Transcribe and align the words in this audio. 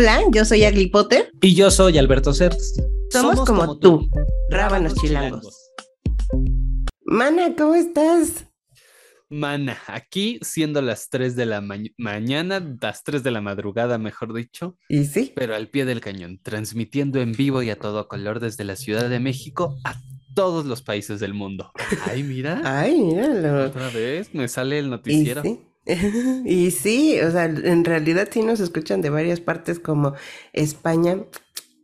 Hola, 0.00 0.22
yo 0.32 0.46
soy 0.46 0.64
Agli 0.64 0.86
Potter. 0.86 1.30
Y 1.42 1.54
yo 1.54 1.70
soy 1.70 1.98
Alberto 1.98 2.32
Certs. 2.32 2.82
Somos, 3.10 3.44
como, 3.44 3.78
tú, 3.78 4.08
rábanos 4.48 4.94
chilangos. 4.94 5.72
Mana, 7.04 7.54
¿cómo 7.54 7.74
estás? 7.74 8.46
Mana, 9.28 9.76
aquí 9.88 10.38
siendo 10.40 10.80
las 10.80 11.10
3 11.10 11.36
de 11.36 11.44
la 11.44 11.60
mañana, 11.98 12.66
las 12.80 13.04
3 13.04 13.22
de 13.22 13.30
la 13.30 13.42
madrugada, 13.42 13.98
mejor 13.98 14.32
dicho. 14.32 14.78
¿Y 14.88 15.04
sí? 15.04 15.34
Pero 15.36 15.54
al 15.54 15.68
pie 15.68 15.84
del 15.84 16.00
cañón, 16.00 16.40
transmitiendo 16.42 17.20
en 17.20 17.32
vivo 17.32 17.62
y 17.62 17.68
a 17.68 17.78
todo 17.78 18.08
color 18.08 18.40
desde 18.40 18.64
la 18.64 18.76
Ciudad 18.76 19.10
de 19.10 19.20
México 19.20 19.76
a 19.84 20.00
todos 20.34 20.64
los 20.64 20.80
países 20.80 21.20
del 21.20 21.34
mundo. 21.34 21.72
Ay, 22.10 22.22
mira. 22.22 22.62
Ay, 22.64 22.98
míralo. 22.98 23.66
Otra 23.66 23.90
vez 23.90 24.32
me 24.32 24.48
sale 24.48 24.78
el 24.78 24.88
noticiero. 24.88 25.42
¿Y 25.44 25.48
sí? 25.48 25.60
y 26.44 26.70
sí, 26.70 27.20
o 27.20 27.30
sea, 27.30 27.44
en 27.44 27.84
realidad 27.84 28.28
sí 28.30 28.42
nos 28.42 28.60
escuchan 28.60 29.00
de 29.00 29.10
varias 29.10 29.40
partes 29.40 29.78
como 29.78 30.14
España, 30.52 31.18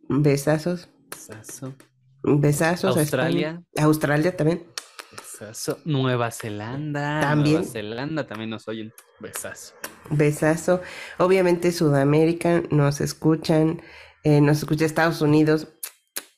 besazos. 0.09 0.89
Besazo. 1.11 1.75
Besazos. 2.23 2.97
Australia. 2.97 3.63
Australia 3.79 4.37
también. 4.37 4.67
Besazo. 5.13 5.79
Nueva 5.85 6.31
Zelanda. 6.31 7.21
También. 7.21 7.57
Nueva 7.57 7.73
Zelanda 7.73 8.27
también 8.27 8.51
nos 8.51 8.69
oyen. 8.69 8.93
Besazo. 9.21 9.75
Besazo. 10.11 10.81
Obviamente 11.19 11.73
Sudamérica 11.73 12.63
nos 12.71 13.01
escuchan, 13.01 13.83
eh, 14.25 14.41
nos 14.41 14.59
escucha 14.59 14.85
Estados 14.85 15.21
Unidos. 15.21 15.69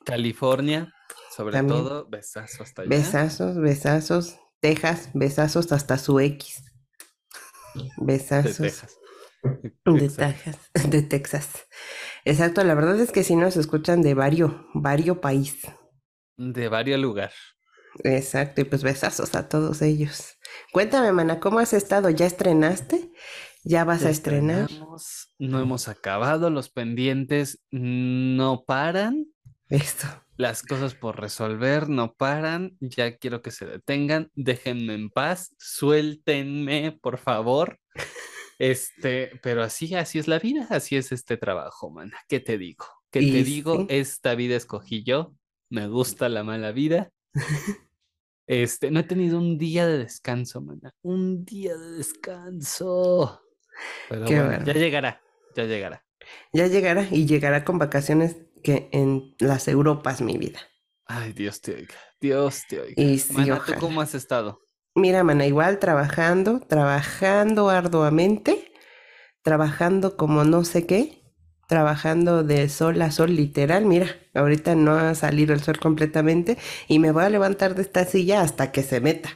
California, 0.05 0.92
sobre 1.36 1.62
todo, 1.62 2.08
besazo 2.08 2.62
hasta 2.62 2.82
allá. 2.82 2.88
Besazos, 2.88 3.58
besazos. 3.58 4.38
Texas, 4.60 5.10
besazos 5.14 5.70
hasta 5.70 5.98
su 5.98 6.19
X. 6.19 6.64
Besazos. 7.98 8.59
De 8.59 8.68
Texas. 8.68 8.98
De 9.84 10.09
Texas. 10.09 10.70
De 10.91 11.02
Texas. 11.02 11.48
Exacto, 12.24 12.64
la 12.64 12.74
verdad 12.74 12.98
es 13.00 13.12
que 13.12 13.24
sí 13.24 13.36
nos 13.36 13.56
escuchan 13.56 14.02
de 14.02 14.14
varios, 14.14 14.52
varios 14.74 15.19
países. 15.19 15.72
De 16.36 16.69
varios 16.69 17.00
lugares. 17.00 17.36
Exacto, 18.05 18.61
y 18.61 18.64
pues 18.64 18.83
besazos 18.83 19.34
a 19.34 19.48
todos 19.48 19.83
ellos. 19.83 20.36
Cuéntame, 20.72 21.12
mana, 21.12 21.41
¿cómo 21.41 21.58
has 21.58 21.72
estado? 21.72 22.11
¿Ya 22.11 22.27
estrenaste? 22.27 23.12
¿Ya 23.64 23.84
vas 23.84 24.05
a 24.05 24.11
estrenar? 24.11 24.69
No 25.39 25.61
hemos 25.61 25.89
acabado, 25.89 26.50
los 26.50 26.70
pendientes 26.70 27.64
no 27.70 28.64
paran. 28.67 29.27
Esto. 29.69 30.06
Las 30.39 30.62
cosas 30.62 30.94
por 30.94 31.20
resolver 31.20 31.89
no 31.89 32.14
paran, 32.14 32.77
ya 32.78 33.17
quiero 33.17 33.42
que 33.42 33.50
se 33.50 33.67
detengan, 33.67 34.31
déjenme 34.36 34.95
en 34.95 35.11
paz, 35.11 35.53
suéltenme, 35.58 36.97
por 37.03 37.19
favor. 37.19 37.80
Este, 38.61 39.33
pero 39.42 39.64
así, 39.64 39.97
así 39.97 40.20
es 40.20 40.28
la 40.28 40.39
vida, 40.39 40.69
así 40.70 40.95
es 40.97 41.11
este 41.11 41.39
trabajo, 41.39 41.91
mana. 41.91 42.17
¿Qué 42.28 42.39
te 42.39 42.56
digo? 42.56 42.86
¿Qué 43.11 43.19
te 43.19 43.42
digo? 43.42 43.86
Esta 43.89 44.36
vida 44.36 44.55
escogí 44.55 45.03
yo, 45.03 45.34
me 45.70 45.89
gusta 45.89 46.28
la 46.28 46.45
mala 46.45 46.73
vida. 46.73 47.11
Este, 48.50 48.91
no 48.91 49.00
he 49.00 49.02
tenido 49.02 49.36
un 49.36 49.58
día 49.58 49.86
de 49.86 49.98
descanso, 49.98 50.62
mana. 50.62 50.95
Un 51.02 51.45
día 51.45 51.77
de 51.77 51.98
descanso. 51.98 53.42
Pero 54.08 54.25
bueno, 54.25 54.64
ya 54.64 54.73
llegará, 54.73 55.20
ya 55.55 55.64
llegará. 55.64 56.06
Ya 56.55 56.67
llegará 56.67 57.06
y 57.11 57.27
llegará 57.27 57.62
con 57.62 57.78
vacaciones 57.78 58.36
que 58.62 58.89
en 58.92 59.34
las 59.39 59.69
Europas, 59.69 60.20
mi 60.20 60.37
vida. 60.37 60.61
Ay, 61.06 61.33
Dios 61.33 61.61
te 61.61 61.75
oiga, 61.75 61.95
Dios 62.20 62.62
te 62.69 62.81
oiga. 62.81 63.03
Y 63.03 63.19
sí, 63.19 63.34
¿tú 63.67 63.73
cómo 63.81 64.01
has 64.01 64.14
estado? 64.14 64.61
Mira, 64.95 65.25
mana, 65.25 65.47
igual 65.47 65.78
trabajando, 65.78 66.61
trabajando 66.61 67.70
arduamente, 67.70 68.73
trabajando 69.42 70.17
como 70.17 70.45
no 70.45 70.64
sé 70.64 70.86
qué, 70.86 71.23
trabajando 71.69 72.42
de 72.42 72.69
sol 72.69 73.01
a 73.03 73.11
sol 73.11 73.34
literal. 73.34 73.84
Mira, 73.84 74.17
ahorita 74.34 74.75
no 74.75 74.97
ha 74.97 75.14
salido 75.14 75.55
el 75.55 75.62
sol 75.62 75.79
completamente 75.79 76.59
y 76.89 76.98
me 76.98 77.12
voy 77.12 77.25
a 77.25 77.31
levantar 77.31 77.75
de 77.75 77.83
esta 77.83 78.05
silla 78.05 78.42
hasta 78.42 78.73
que 78.73 78.83
se 78.83 79.01
meta. 79.01 79.31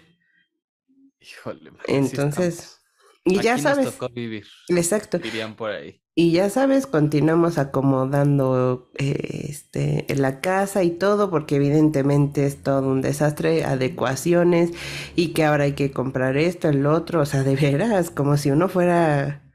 Híjole, 1.20 1.70
entonces, 1.86 2.80
y 3.24 3.40
ya 3.40 3.56
sabes. 3.58 3.86
Nos 3.86 3.94
tocó 3.94 4.12
vivir. 4.12 4.46
Exacto. 4.68 5.18
Dirían 5.18 5.54
por 5.54 5.70
ahí. 5.70 6.01
Y 6.14 6.32
ya 6.32 6.50
sabes, 6.50 6.86
continuamos 6.86 7.56
acomodando 7.56 8.90
eh, 8.98 9.46
este, 9.48 10.04
la 10.14 10.42
casa 10.42 10.82
y 10.82 10.90
todo, 10.90 11.30
porque 11.30 11.56
evidentemente 11.56 12.44
es 12.44 12.62
todo 12.62 12.88
un 12.88 13.00
desastre, 13.00 13.64
adecuaciones, 13.64 14.72
y 15.16 15.32
que 15.32 15.44
ahora 15.44 15.64
hay 15.64 15.72
que 15.72 15.90
comprar 15.90 16.36
esto, 16.36 16.68
el 16.68 16.84
otro, 16.84 17.22
o 17.22 17.24
sea, 17.24 17.44
de 17.44 17.56
veras, 17.56 18.10
como 18.10 18.36
si 18.36 18.50
uno 18.50 18.68
fuera 18.68 19.50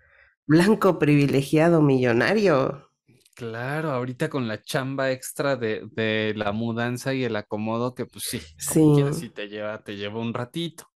blanco 0.47 0.97
privilegiado 0.97 1.83
millonario. 1.83 2.89
Claro, 3.35 3.91
ahorita 3.91 4.27
con 4.27 4.47
la 4.47 4.59
chamba 4.63 5.11
extra 5.11 5.57
de, 5.57 5.87
de 5.91 6.33
la 6.35 6.53
mudanza 6.53 7.13
y 7.13 7.23
el 7.23 7.35
acomodo, 7.35 7.93
que 7.93 8.07
pues 8.07 8.23
sí, 8.23 8.41
sí. 8.57 8.83
si 9.13 9.29
te 9.29 9.47
lleva, 9.47 9.83
te 9.83 9.95
lleva 9.95 10.19
un 10.19 10.33
ratito. 10.33 10.89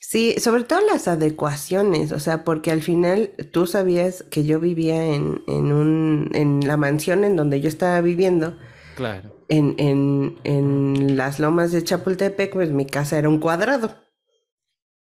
Sí, 0.00 0.34
sobre 0.38 0.64
todo 0.64 0.80
las 0.80 1.08
adecuaciones, 1.08 2.12
o 2.12 2.20
sea, 2.20 2.44
porque 2.44 2.70
al 2.70 2.82
final 2.82 3.30
tú 3.52 3.66
sabías 3.66 4.24
que 4.30 4.44
yo 4.44 4.60
vivía 4.60 5.06
en, 5.06 5.42
en, 5.46 5.72
un, 5.72 6.30
en 6.34 6.66
la 6.66 6.76
mansión 6.76 7.24
en 7.24 7.36
donde 7.36 7.60
yo 7.60 7.68
estaba 7.68 8.00
viviendo. 8.00 8.58
Claro. 8.94 9.34
En, 9.48 9.74
en, 9.78 10.38
en 10.44 11.16
las 11.16 11.40
lomas 11.40 11.72
de 11.72 11.82
Chapultepec, 11.82 12.52
pues 12.52 12.70
mi 12.70 12.84
casa 12.86 13.18
era 13.18 13.28
un 13.28 13.38
cuadrado. 13.38 13.96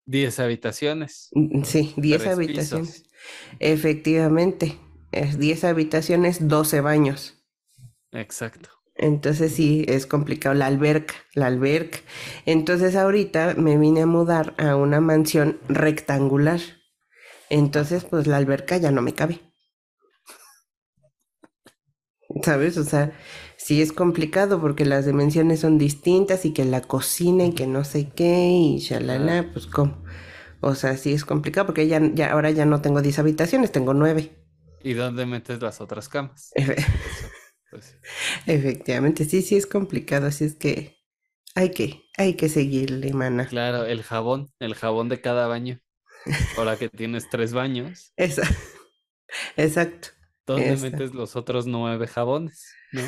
Diez 0.06 0.40
habitaciones. 0.40 1.30
Mm, 1.32 1.64
sí, 1.64 1.94
diez 1.98 2.28
habitaciones. 2.28 3.06
Efectivamente, 3.60 4.80
es 5.12 5.40
diez 5.40 5.64
habitaciones, 5.64 6.48
doce 6.48 6.82
baños. 6.82 7.44
Exacto. 8.12 8.70
Entonces 8.96 9.54
sí, 9.54 9.86
es 9.88 10.06
complicado. 10.06 10.56
La 10.56 10.68
alberca, 10.68 11.16
la 11.34 11.48
alberca. 11.48 12.00
Entonces 12.46 12.96
ahorita 12.96 13.56
me 13.56 13.78
vine 13.78 14.02
a 14.02 14.06
mudar 14.06 14.54
a 14.58 14.76
una 14.76 15.02
mansión 15.02 15.60
rectangular. 15.68 16.60
Entonces, 17.50 18.06
pues 18.06 18.28
la 18.28 18.38
alberca 18.38 18.78
ya 18.78 18.92
no 18.92 19.02
me 19.02 19.14
cabe. 19.14 19.42
¿Sabes? 22.44 22.78
O 22.78 22.84
sea, 22.84 23.12
sí 23.58 23.82
es 23.82 23.92
complicado 23.92 24.62
porque 24.62 24.86
las 24.86 25.06
dimensiones 25.06 25.60
son 25.60 25.78
distintas 25.78 26.46
y 26.46 26.54
que 26.54 26.64
la 26.66 26.82
cocina 26.82 27.46
y 27.46 27.54
que 27.54 27.68
no 27.68 27.84
sé 27.84 28.10
qué 28.16 28.48
y 28.50 28.80
shalala, 28.80 29.50
pues 29.52 29.68
cómo. 29.68 30.04
O 30.62 30.76
sea, 30.76 30.96
sí 30.98 31.14
es 31.14 31.26
complicado 31.26 31.68
porque 31.68 31.88
ya, 31.88 32.00
ya 32.14 32.32
ahora 32.32 32.52
ya 32.52 32.66
no 32.66 32.82
tengo 32.82 33.02
10 33.02 33.20
habitaciones, 33.20 33.72
tengo 33.72 33.94
9. 33.94 34.32
¿Y 34.84 34.94
dónde 34.94 35.26
metes 35.26 35.62
las 35.62 35.82
otras 35.82 36.10
camas? 36.10 36.52
Pues 37.72 37.98
Efectivamente, 38.46 39.26
sí, 39.26 39.42
sí 39.42 39.56
es 39.56 39.66
complicado, 39.66 40.28
así 40.28 40.44
es 40.44 40.56
que 40.56 40.98
hay 41.56 41.72
que, 41.72 42.04
hay 42.18 42.36
que 42.36 42.50
seguirle, 42.50 43.14
mana. 43.14 43.48
Claro, 43.48 43.86
el 43.86 44.04
jabón, 44.04 44.52
el 44.60 44.76
jabón 44.76 45.10
de 45.10 45.22
cada 45.22 45.48
baño. 45.48 45.80
Ahora 46.58 46.78
que 46.78 46.90
tienes 46.90 47.30
tres 47.30 47.54
baños. 47.54 48.14
Exacto. 49.58 50.10
¿Dónde 50.46 50.76
metes 50.78 51.14
los 51.14 51.36
otros 51.36 51.66
nueve 51.66 52.08
jabones? 52.08 52.74
¿No? 52.92 53.02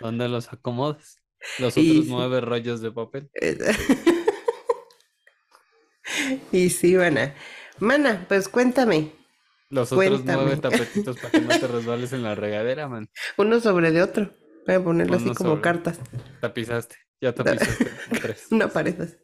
¿Dónde 0.00 0.28
los 0.28 0.52
acomodas? 0.52 1.18
Los 1.58 1.76
otros 1.76 2.06
nueve 2.06 2.40
rollos 2.40 2.80
de 2.82 2.92
papel. 2.92 3.30
y 6.52 6.70
sí, 6.70 6.96
mana. 6.96 7.34
Mana, 7.78 8.26
pues 8.28 8.48
cuéntame, 8.48 9.12
los 9.70 9.92
otros 9.92 10.24
nueve 10.24 10.56
tapetitos 10.56 11.16
para 11.16 11.30
que 11.30 11.40
no 11.40 11.48
te 11.48 11.66
resbales 11.66 12.12
en 12.12 12.22
la 12.22 12.34
regadera, 12.34 12.88
man. 12.88 13.08
Uno 13.38 13.60
sobre 13.60 13.92
de 13.92 14.02
otro. 14.02 14.30
Voy 14.66 14.74
a 14.74 14.84
ponerlo 14.84 15.16
así 15.16 15.30
como 15.30 15.60
cartas. 15.60 15.98
Tapizaste, 16.40 16.96
ya 17.20 17.34
tapizaste. 17.34 17.86
tres. 18.20 18.46
Una 18.50 18.68
pared 18.68 19.00
así. 19.00 19.16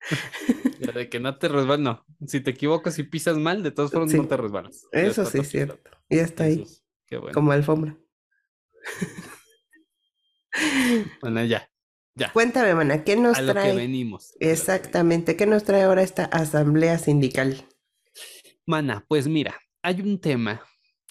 Ya 0.80 0.92
de 0.92 1.08
que 1.08 1.20
no 1.20 1.38
te 1.38 1.48
resbales, 1.48 1.80
no. 1.80 2.04
Si 2.26 2.40
te 2.40 2.50
equivocas 2.50 2.98
y 2.98 3.04
pisas 3.04 3.38
mal, 3.38 3.62
de 3.62 3.70
todas 3.70 3.90
formas 3.90 4.12
no 4.12 4.26
te 4.26 4.36
resbalas. 4.36 4.86
Eso 4.92 5.24
sí 5.24 5.38
es 5.38 5.48
cierto. 5.48 5.78
Ya 6.10 6.22
está 6.22 6.44
ahí. 6.44 6.66
Qué 7.06 7.16
bueno. 7.16 7.32
Como 7.32 7.52
alfombra. 7.52 7.96
Bueno, 11.20 11.44
ya. 11.44 11.68
Ya. 12.14 12.32
Cuéntame, 12.32 12.74
mana, 12.76 13.02
¿qué 13.02 13.16
nos 13.16 13.36
a 13.36 13.44
trae? 13.44 13.70
Lo 13.70 13.74
que 13.74 13.86
venimos. 13.86 14.36
Exactamente, 14.38 15.36
¿qué 15.36 15.46
nos 15.46 15.64
trae 15.64 15.82
ahora 15.82 16.02
esta 16.02 16.26
asamblea 16.26 16.96
sindical? 16.98 17.66
Mana, 18.64 19.04
pues 19.08 19.26
mira, 19.26 19.60
hay 19.84 20.00
un 20.00 20.18
tema 20.18 20.62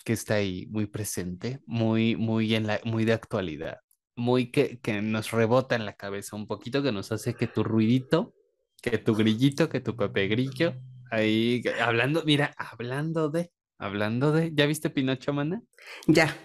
que 0.04 0.14
está 0.14 0.34
ahí 0.34 0.66
muy 0.72 0.88
presente, 0.88 1.62
muy, 1.68 2.16
muy, 2.16 2.56
en 2.56 2.66
la, 2.66 2.82
muy 2.84 3.06
de 3.06 3.14
actualidad, 3.14 3.78
muy 4.16 4.52
que, 4.52 4.80
que 4.80 5.00
nos 5.02 5.30
rebota 5.30 5.76
en 5.76 5.86
la 5.86 5.94
cabeza 5.94 6.36
un 6.36 6.48
poquito, 6.48 6.82
que 6.82 6.92
nos 6.92 7.12
hace 7.12 7.36
que 7.36 7.46
tu 7.46 7.64
ruidito, 7.64 8.34
que 8.82 8.98
tu 8.98 9.14
grillito, 9.14 9.70
que 9.70 9.80
tu 9.80 9.96
pepe 9.96 10.28
grillo, 10.28 10.74
ahí 11.12 11.62
hablando, 11.80 12.24
mira, 12.26 12.52
hablando 12.58 13.30
de, 13.30 13.52
hablando 13.78 14.32
de, 14.32 14.52
¿ya 14.56 14.66
viste 14.66 14.90
Pinocho, 14.90 15.34
mana? 15.34 15.62
Ya. 16.08 16.36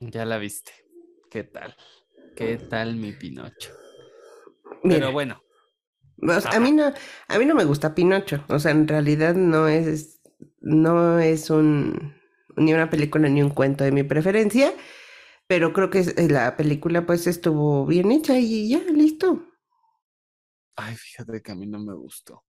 Ya 0.00 0.24
la 0.24 0.38
viste. 0.38 0.72
¿Qué 1.30 1.44
tal? 1.44 1.76
¿Qué 2.34 2.56
tal 2.56 2.96
mi 2.96 3.12
Pinocho? 3.12 3.70
Pero 4.82 5.12
bueno. 5.12 5.40
a 6.50 6.58
mí 6.58 6.72
no, 6.72 6.92
a 7.28 7.38
mí 7.38 7.46
no 7.46 7.54
me 7.54 7.64
gusta 7.64 7.94
Pinocho. 7.94 8.44
O 8.48 8.58
sea, 8.58 8.72
en 8.72 8.88
realidad 8.88 9.36
no 9.36 9.68
es 9.68 10.17
no 10.60 11.18
es 11.18 11.50
un, 11.50 12.14
ni 12.56 12.72
una 12.74 12.90
película 12.90 13.28
ni 13.28 13.42
un 13.42 13.50
cuento 13.50 13.84
de 13.84 13.92
mi 13.92 14.02
preferencia, 14.02 14.72
pero 15.46 15.72
creo 15.72 15.90
que 15.90 16.00
eh, 16.00 16.28
la 16.28 16.56
película 16.56 17.06
pues 17.06 17.26
estuvo 17.26 17.86
bien 17.86 18.12
hecha 18.12 18.38
y 18.38 18.68
ya, 18.68 18.80
listo. 18.92 19.46
Ay, 20.76 20.94
fíjate 20.94 21.42
que 21.42 21.52
a 21.52 21.54
mí 21.54 21.66
no 21.66 21.78
me 21.78 21.94
gustó. 21.94 22.44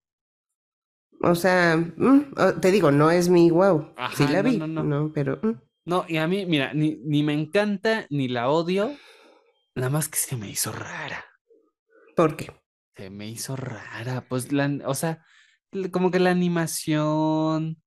O 1.22 1.36
sea, 1.36 1.76
mm, 1.78 2.60
te 2.62 2.72
digo, 2.72 2.92
no 2.92 3.12
es 3.12 3.30
mi 3.30 3.50
wow. 3.52 3.94
sí 4.16 4.28
la 4.28 4.42
vi, 4.42 4.58
no, 4.58 4.68
no, 4.68 4.84
no. 4.84 5.12
pero... 5.14 5.40
Mm. 5.42 5.62
No, 5.86 6.06
y 6.08 6.18
a 6.18 6.28
mí, 6.28 6.46
mira, 6.46 6.74
ni, 6.74 6.98
ni 7.04 7.24
me 7.24 7.34
encanta 7.34 8.06
ni 8.12 8.28
la 8.28 8.50
odio, 8.50 8.96
nada 9.74 9.90
más 9.90 10.08
que 10.08 10.18
se 10.18 10.36
me 10.36 10.50
hizo 10.50 10.72
rara. 10.72 11.26
¿Por 12.16 12.36
qué? 12.36 12.52
Se 12.96 13.10
me 13.10 13.28
hizo 13.28 13.56
rara, 13.56 14.26
pues, 14.30 14.52
la, 14.52 14.70
o 14.86 14.94
sea, 14.94 15.26
como 15.92 16.12
que 16.12 16.20
la 16.20 16.30
animación, 16.30 17.82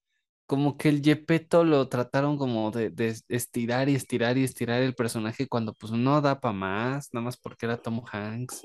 como 0.47 0.77
que 0.77 0.89
el 0.89 1.03
Yepeto 1.03 1.65
lo 1.65 1.89
trataron 1.89 2.37
como 2.37 2.71
de, 2.71 2.93
estirar 3.29 3.89
y 3.89 3.95
estirar 3.95 4.37
y 4.39 4.45
estirar 4.45 4.83
el 4.83 4.95
personaje 4.95 5.49
cuando 5.49 5.75
pues 5.75 5.93
no 5.93 6.21
da 6.21 6.41
para 6.41 6.53
más, 6.53 7.13
nada 7.13 7.25
más 7.25 7.37
porque 7.37 7.67
era 7.67 7.77
Tom 7.77 8.03
Hanks. 8.11 8.63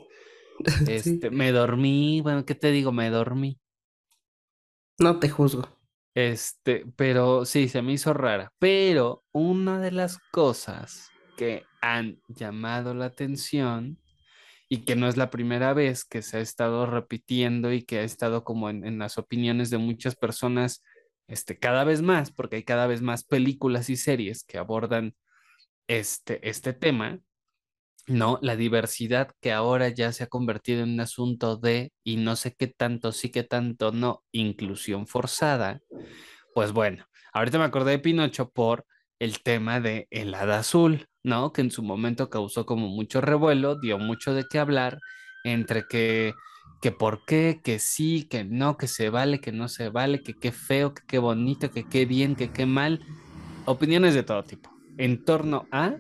Este, 0.90 1.30
me 1.30 1.52
dormí, 1.52 2.20
bueno, 2.22 2.44
¿qué 2.44 2.56
te 2.56 2.72
digo? 2.72 2.92
Me 2.92 3.12
dormí. 3.12 3.60
No 4.98 5.20
te 5.20 5.30
juzgo. 5.30 5.70
Este, 6.16 6.84
pero 6.96 7.46
sí, 7.46 7.70
se 7.70 7.84
me 7.84 7.94
hizo 7.94 8.12
rara. 8.12 8.52
Pero 8.58 9.24
una 9.32 9.80
de 9.80 9.92
las 9.92 10.18
cosas 10.32 11.12
que 11.38 11.64
han 11.80 12.20
llamado 12.28 12.96
la 12.96 13.06
atención 13.06 14.00
y 14.70 14.80
que 14.84 14.96
no 14.96 15.08
es 15.08 15.16
la 15.16 15.30
primera 15.30 15.74
vez 15.74 16.04
que 16.04 16.22
se 16.22 16.38
ha 16.38 16.40
estado 16.42 16.86
repitiendo 16.86 17.72
y 17.72 17.84
que 17.84 18.00
ha 18.00 18.04
estado 18.04 18.44
como 18.44 18.70
en, 18.70 19.00
las 19.00 19.18
opiniones 19.18 19.70
de 19.70 19.78
muchas 19.78 20.16
personas 20.16 20.84
este, 21.28 21.60
cada 21.60 21.84
vez 21.84 22.02
más, 22.02 22.32
porque 22.32 22.58
hay 22.58 22.64
cada 22.64 22.88
vez 22.88 23.02
más 23.02 23.24
películas 23.24 23.90
y 23.90 23.98
series 23.98 24.44
que 24.44 24.58
abordan 24.58 25.16
este, 25.88 26.48
este 26.48 26.74
tema, 26.74 27.20
¿no? 28.08 28.40
La 28.42 28.56
diversidad 28.56 29.32
que 29.42 29.52
ahora 29.52 29.90
ya 29.90 30.14
se 30.14 30.24
ha 30.24 30.28
convertido 30.28 30.84
en 30.84 30.94
un 30.94 31.00
asunto 31.02 31.58
de, 31.58 31.92
y 32.04 32.18
no 32.18 32.36
sé 32.36 32.56
qué 32.56 32.68
tanto 32.68 33.12
sí, 33.12 33.30
qué 33.30 33.44
tanto 33.44 33.92
no, 33.92 34.24
inclusión 34.32 35.08
forzada, 35.08 35.82
pues 36.54 36.72
bueno, 36.72 37.06
ahorita 37.34 37.60
me 37.60 37.66
acordé 37.66 37.92
de 37.92 38.00
Pinocho 38.00 38.50
por 38.50 38.86
el 39.20 39.42
tema 39.44 39.80
de 39.80 40.08
el 40.12 40.34
hada 40.34 40.60
azul, 40.60 41.08
¿no? 41.24 41.52
Que 41.52 41.62
en 41.62 41.72
su 41.72 41.84
momento 41.84 42.30
causó 42.30 42.66
como 42.66 42.88
mucho 42.88 43.22
revuelo, 43.22 43.76
dio 43.80 43.98
mucho 43.98 44.34
de 44.34 44.46
qué 44.50 44.60
hablar, 44.60 45.00
entre 45.44 45.86
que, 45.88 46.34
que 46.82 46.92
por 46.92 47.26
qué, 47.26 47.60
que 47.64 47.80
sí, 47.80 48.28
que 48.30 48.44
no, 48.44 48.78
que 48.78 48.88
se 48.88 49.10
vale, 49.10 49.40
que 49.40 49.52
no 49.52 49.68
se 49.68 49.90
vale, 49.90 50.22
que 50.22 50.34
qué 50.34 50.52
feo, 50.52 50.94
que 50.94 51.04
qué 51.08 51.18
bonito, 51.20 51.72
que 51.72 51.84
qué 51.84 52.06
bien, 52.06 52.36
que 52.36 52.52
qué 52.52 52.66
mal. 52.66 53.02
Opiniones 53.66 54.14
de 54.14 54.24
todo 54.24 54.44
tipo 54.44 54.78
en 54.98 55.24
torno 55.24 55.68
a 55.72 55.98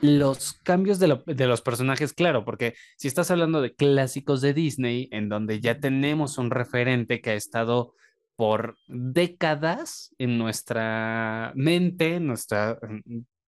los 0.00 0.54
cambios 0.64 0.98
de, 0.98 1.06
los 1.46 1.62
personajes, 1.62 2.12
claro, 2.12 2.44
porque 2.44 2.74
si 2.96 3.06
estás 3.06 3.30
hablando 3.30 3.62
de 3.62 3.74
clásicos 3.74 4.40
de 4.40 4.52
Disney, 4.52 5.08
en 5.12 5.28
donde 5.28 5.60
ya 5.60 5.78
tenemos 5.78 6.38
un 6.38 6.50
referente 6.50 7.20
que 7.20 7.30
ha 7.30 7.34
estado 7.34 7.94
por 8.34 8.76
décadas 8.88 10.12
en 10.18 10.38
nuestra 10.38 11.52
mente, 11.54 12.16
en 12.16 12.26
nuestra, 12.26 12.78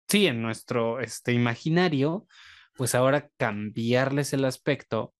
sí, 0.09 0.27
en 0.27 0.41
nuestro 0.41 0.99
este, 0.99 1.31
imaginario, 1.31 2.27
pues 2.75 2.95
ahora 2.95 3.29
cambiarles 3.38 4.33
el 4.33 4.43
aspecto 4.43 5.13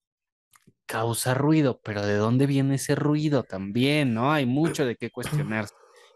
causa 0.92 1.32
ruido, 1.32 1.80
pero 1.82 2.04
¿de 2.04 2.16
dónde 2.16 2.44
viene 2.46 2.74
ese 2.74 2.94
ruido 2.94 3.44
también? 3.44 4.12
¿No? 4.12 4.30
Hay 4.30 4.44
mucho 4.44 4.84
de 4.84 4.96
qué 4.96 5.08
cuestionarse. 5.08 5.72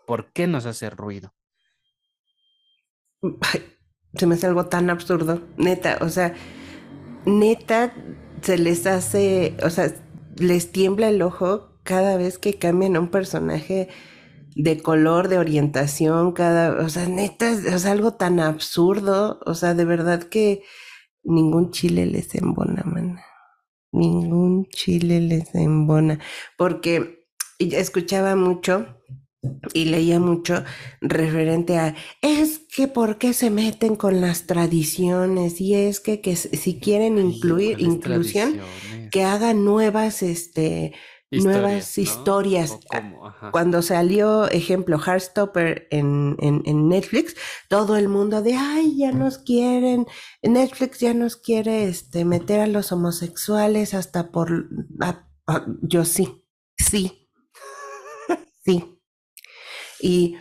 ¿Por 0.06 0.30
qué 0.32 0.46
nos 0.46 0.66
hace 0.66 0.90
ruido? 0.90 1.32
se 4.18 4.26
me 4.26 4.34
hace 4.34 4.46
algo 4.46 4.66
tan 4.66 4.90
absurdo, 4.90 5.40
neta, 5.56 5.96
o 6.02 6.10
sea, 6.10 6.34
neta 7.24 7.94
se 8.42 8.58
les 8.58 8.86
hace, 8.86 9.56
o 9.62 9.70
sea, 9.70 9.92
les 10.36 10.72
tiembla 10.72 11.08
el 11.08 11.22
ojo 11.22 11.80
cada 11.82 12.18
vez 12.18 12.38
que 12.38 12.58
cambian 12.58 12.96
a 12.96 13.00
un 13.00 13.08
personaje 13.08 13.88
de 14.54 14.82
color, 14.82 15.28
de 15.28 15.38
orientación, 15.38 16.32
cada, 16.32 16.84
o 16.84 16.88
sea, 16.90 17.08
neta, 17.08 17.50
es, 17.50 17.86
algo 17.86 18.14
tan 18.14 18.40
absurdo, 18.40 19.40
o 19.46 19.54
sea, 19.54 19.72
de 19.72 19.86
verdad 19.86 20.24
que 20.24 20.62
ningún 21.24 21.70
chile 21.70 22.04
les 22.04 22.34
embona, 22.34 22.82
man. 22.84 23.18
Ningún 23.96 24.66
chile 24.66 25.20
les 25.20 25.54
embona, 25.54 26.18
porque 26.58 27.26
escuchaba 27.58 28.36
mucho 28.36 28.86
y 29.72 29.86
leía 29.86 30.20
mucho 30.20 30.64
referente 31.00 31.78
a 31.78 31.94
es 32.20 32.58
que 32.58 32.88
por 32.88 33.16
qué 33.18 33.32
se 33.32 33.50
meten 33.50 33.96
con 33.96 34.20
las 34.20 34.46
tradiciones 34.46 35.60
y 35.60 35.74
es 35.74 36.00
que, 36.00 36.20
que 36.20 36.36
si 36.36 36.78
quieren 36.78 37.18
incluir 37.18 37.80
inclusión 37.80 38.60
que 39.10 39.24
hagan 39.24 39.64
nuevas 39.64 40.22
este 40.22 40.92
nuevas 41.30 41.98
historias. 41.98 42.78
Cuando 43.50 43.82
salió, 43.82 44.48
ejemplo, 44.48 44.98
Heartstopper 44.98 45.88
en, 45.90 46.36
en, 46.40 46.88
Netflix, 46.88 47.36
todo 47.68 47.96
el 47.96 48.08
mundo 48.08 48.42
de, 48.42 48.54
ay, 48.54 48.96
ya 48.98 49.12
nos 49.12 49.38
quieren, 49.38 50.06
Netflix 50.42 51.00
ya 51.00 51.14
nos 51.14 51.36
quiere 51.36 51.84
este, 51.84 52.24
meter 52.24 52.60
a 52.60 52.66
los 52.66 52.92
homosexuales 52.92 53.94
hasta 53.94 54.30
por... 54.30 54.68
yo 55.82 56.04
sí, 56.04 56.44
sí, 56.76 57.28
sí. 58.64 59.00
Y... 60.00 60.36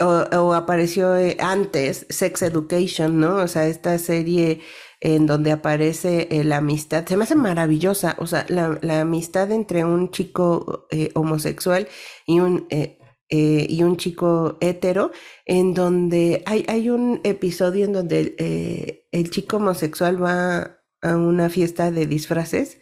O, 0.00 0.54
apareció 0.54 1.14
eh, 1.18 1.36
antes 1.38 2.06
Sex 2.08 2.40
Education, 2.40 3.20
¿no? 3.20 3.36
O 3.36 3.46
sea, 3.46 3.66
esta 3.66 3.98
serie 3.98 4.62
en 5.06 5.24
donde 5.24 5.52
aparece 5.52 6.26
eh, 6.32 6.42
la 6.42 6.56
amistad. 6.56 7.06
Se 7.06 7.16
me 7.16 7.22
hace 7.22 7.36
maravillosa, 7.36 8.16
o 8.18 8.26
sea, 8.26 8.44
la, 8.48 9.00
amistad 9.00 9.52
entre 9.52 9.84
un 9.84 10.10
chico 10.10 10.88
eh, 10.90 11.10
homosexual 11.14 11.86
y 12.26 12.40
un, 12.40 12.66
eh, 12.70 12.98
y 13.28 13.84
un 13.84 13.98
chico 13.98 14.58
hetero, 14.60 15.12
en 15.44 15.74
donde 15.74 16.42
hay, 16.44 16.64
hay 16.66 16.90
un 16.90 17.20
episodio 17.22 17.84
en 17.84 17.92
donde 17.92 19.06
el 19.12 19.30
chico 19.30 19.58
homosexual 19.58 20.20
va 20.20 20.80
a 21.02 21.16
una 21.16 21.50
fiesta 21.50 21.92
de 21.92 22.06
disfraces. 22.06 22.80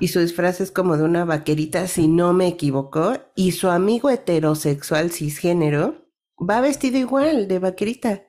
Y 0.00 0.08
su 0.08 0.20
disfraz 0.20 0.60
es 0.60 0.70
como 0.70 0.96
de 0.96 1.02
una 1.02 1.24
vaquerita, 1.24 1.88
si 1.88 2.06
no 2.06 2.32
me 2.32 2.46
equivoco, 2.46 3.14
y 3.34 3.52
su 3.52 3.68
amigo 3.68 4.08
heterosexual 4.08 5.10
cisgénero 5.10 6.06
va 6.38 6.60
vestido 6.60 6.96
igual 6.96 7.48
de 7.48 7.58
vaquerita. 7.58 8.27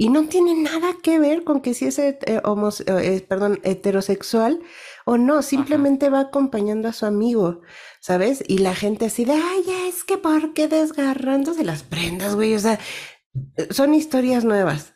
Y 0.00 0.10
no 0.10 0.28
tiene 0.28 0.54
nada 0.54 0.94
que 1.02 1.18
ver 1.18 1.42
con 1.42 1.60
que 1.60 1.74
si 1.74 1.86
es 1.86 1.98
eh, 1.98 2.16
eh, 2.24 3.26
perdón, 3.28 3.58
heterosexual 3.64 4.60
o 5.04 5.18
no, 5.18 5.42
simplemente 5.42 6.08
va 6.08 6.20
acompañando 6.20 6.86
a 6.86 6.92
su 6.92 7.04
amigo, 7.04 7.62
¿sabes? 7.98 8.44
Y 8.46 8.58
la 8.58 8.76
gente 8.76 9.06
así 9.06 9.24
de, 9.24 9.32
ay, 9.32 9.64
es 9.88 10.04
que 10.04 10.16
¿por 10.16 10.54
qué 10.54 10.68
desgarrándose 10.68 11.64
las 11.64 11.82
prendas, 11.82 12.36
güey? 12.36 12.54
O 12.54 12.60
sea, 12.60 12.78
son 13.70 13.92
historias 13.92 14.44
nuevas. 14.44 14.94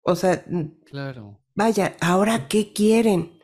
O 0.00 0.16
sea, 0.16 0.44
claro. 0.84 1.40
Vaya, 1.54 1.94
ahora 2.00 2.48
qué 2.48 2.72
quieren, 2.72 3.38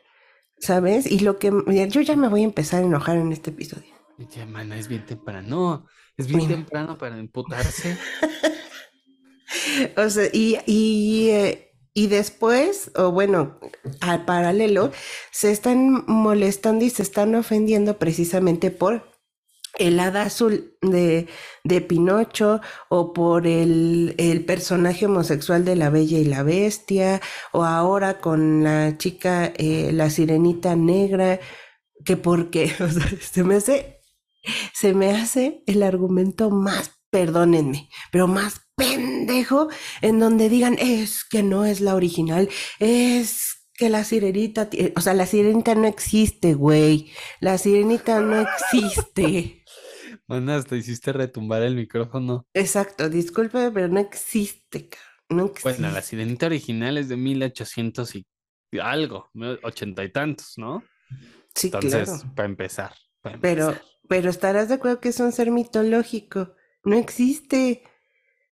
¿sabes? 0.57 1.09
Y 1.09 1.19
lo 1.19 1.39
que 1.39 1.53
yo 1.89 2.01
ya 2.01 2.17
me 2.17 2.27
voy 2.27 2.41
a 2.41 2.45
empezar 2.45 2.83
a 2.83 2.85
enojar 2.85 3.15
en 3.15 3.31
este 3.31 3.51
episodio. 3.51 3.93
Ya, 4.35 4.45
mana, 4.45 4.77
es 4.77 4.89
bien 4.89 5.05
temprano. 5.05 5.87
Es 6.17 6.27
bien 6.27 6.49
temprano 6.49 6.97
para 6.97 7.17
emputarse. 7.17 7.97
o 9.97 10.09
sea, 10.09 10.29
y, 10.31 10.57
y, 10.65 11.29
eh, 11.29 11.71
y, 11.93 12.07
después, 12.07 12.91
o 12.95 13.11
bueno, 13.11 13.59
al 14.01 14.25
paralelo, 14.25 14.91
se 15.31 15.51
están 15.51 16.05
molestando 16.07 16.85
y 16.85 16.89
se 16.89 17.03
están 17.03 17.35
ofendiendo 17.35 17.97
precisamente 17.97 18.71
por 18.71 19.09
el 19.77 19.99
hada 19.99 20.23
azul 20.23 20.77
de, 20.81 21.27
de 21.63 21.81
Pinocho 21.81 22.61
o 22.89 23.13
por 23.13 23.47
el, 23.47 24.15
el, 24.17 24.45
personaje 24.45 25.05
homosexual 25.05 25.63
de 25.63 25.75
la 25.75 25.89
Bella 25.89 26.17
y 26.17 26.25
la 26.25 26.43
Bestia 26.43 27.21
o 27.51 27.63
ahora 27.63 28.19
con 28.19 28.63
la 28.63 28.97
chica, 28.97 29.45
eh, 29.57 29.91
la 29.93 30.09
sirenita 30.09 30.75
negra, 30.75 31.39
que 32.05 32.17
porque, 32.17 32.73
o 32.79 32.89
sea, 32.89 33.07
se 33.21 33.43
me 33.43 33.55
hace, 33.55 34.01
se 34.73 34.93
me 34.93 35.11
hace 35.11 35.63
el 35.67 35.83
argumento 35.83 36.49
más, 36.49 36.99
perdónenme, 37.09 37.89
pero 38.11 38.27
más 38.27 38.68
pendejo 38.79 39.69
en 40.01 40.19
donde 40.19 40.49
digan 40.49 40.77
es 40.79 41.23
que 41.23 41.43
no 41.43 41.65
es 41.65 41.81
la 41.81 41.95
original, 41.95 42.49
es 42.79 43.67
que 43.73 43.89
la 43.89 44.03
sirenita, 44.03 44.69
o 44.95 45.01
sea, 45.01 45.13
la 45.13 45.25
sirenita 45.25 45.75
no 45.75 45.87
existe, 45.87 46.53
güey. 46.53 47.11
La 47.39 47.57
sirenita 47.57 48.19
no 48.21 48.41
existe. 48.41 49.55
Bueno, 50.27 50.53
hasta 50.53 50.75
hiciste 50.75 51.11
retumbar 51.11 51.63
el 51.63 51.73
micrófono. 51.75 52.45
Exacto, 52.53 53.09
disculpe, 53.09 53.71
pero 53.71 53.87
no 53.87 53.99
existe, 53.99 54.87
no 55.27 55.45
existe. 55.45 55.69
Bueno, 55.71 55.91
la 55.91 56.03
sirenita 56.03 56.45
original 56.45 56.99
es 56.99 57.09
de 57.09 57.17
1800 57.17 58.15
y 58.15 58.25
algo, 58.79 59.31
ochenta 59.63 60.03
y 60.03 60.11
tantos, 60.11 60.53
¿no? 60.57 60.83
Sí, 61.55 61.71
Entonces, 61.73 62.25
para 62.35 62.47
empezar. 62.47 62.93
pero, 63.41 63.75
pero 64.07 64.29
estarás 64.29 64.69
de 64.69 64.75
acuerdo 64.75 64.99
que 64.99 65.09
es 65.09 65.19
un 65.19 65.31
ser 65.31 65.49
mitológico. 65.49 66.53
No 66.83 66.95
existe. 66.95 67.81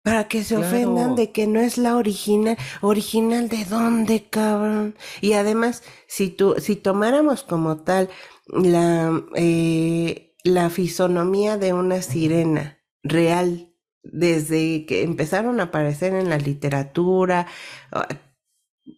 Para 0.05 0.29
que 0.29 0.45
se 0.45 0.59
ofendan 0.59 1.17
de 1.17 1.33
que 1.33 1.47
no 1.47 1.61
es 1.61 1.79
la 1.79 1.97
original. 1.97 2.59
¿Original 2.83 3.49
de 3.49 3.65
dónde, 3.65 4.29
cabrón? 4.29 4.97
Y 5.23 5.33
además, 5.33 5.83
si 6.07 6.29
tú, 6.29 6.57
si 6.59 6.77
tomáramos 6.77 7.43
como 7.43 7.79
tal 7.85 8.11
la, 8.47 9.25
eh, 9.35 10.37
la 10.45 10.69
fisonomía 10.69 11.57
de 11.57 11.73
una 11.73 12.03
sirena 12.03 12.85
real, 13.03 13.75
desde 14.03 14.85
que 14.85 15.05
empezaron 15.05 15.59
a 15.59 15.65
aparecer 15.65 16.13
en 16.13 16.29
la 16.29 16.37
literatura, 16.37 17.47
ah, 17.91 18.07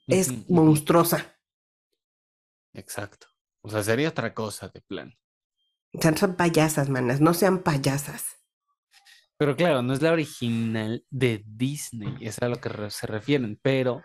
es 0.09 0.51
monstruosa. 0.51 1.39
Exacto. 2.75 3.29
O 3.63 3.71
sea, 3.71 3.85
sería 3.85 4.09
otra 4.09 4.35
cosa 4.35 4.71
de 4.71 4.81
plan. 4.81 5.15
Son 6.17 6.35
payasas, 6.35 6.89
manas, 6.89 7.21
no 7.21 7.33
sean 7.33 7.63
payasas. 7.63 8.37
Pero 9.39 9.55
claro, 9.57 9.83
no 9.83 9.93
es 9.93 10.03
la 10.03 10.13
original 10.13 11.05
de 11.11 11.43
Disney, 11.47 12.15
es 12.21 12.41
a 12.41 12.49
lo 12.49 12.57
que 12.61 12.71
se 12.91 13.07
refieren, 13.07 13.59
pero 13.61 14.03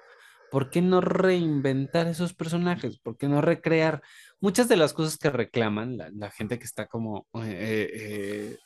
¿por 0.52 0.70
qué 0.70 0.82
no 0.82 1.00
reinventar 1.00 2.08
esos 2.08 2.34
personajes? 2.34 3.00
¿Por 3.00 3.18
qué 3.18 3.30
no 3.30 3.42
recrear 3.42 4.02
muchas 4.42 4.68
de 4.68 4.76
las 4.76 4.94
cosas 4.94 5.18
que 5.18 5.30
reclaman 5.30 5.98
la, 5.98 6.32
gente 6.32 6.60
que 6.60 6.66
está 6.66 6.88
como 6.88 7.28
eh, 7.46 8.58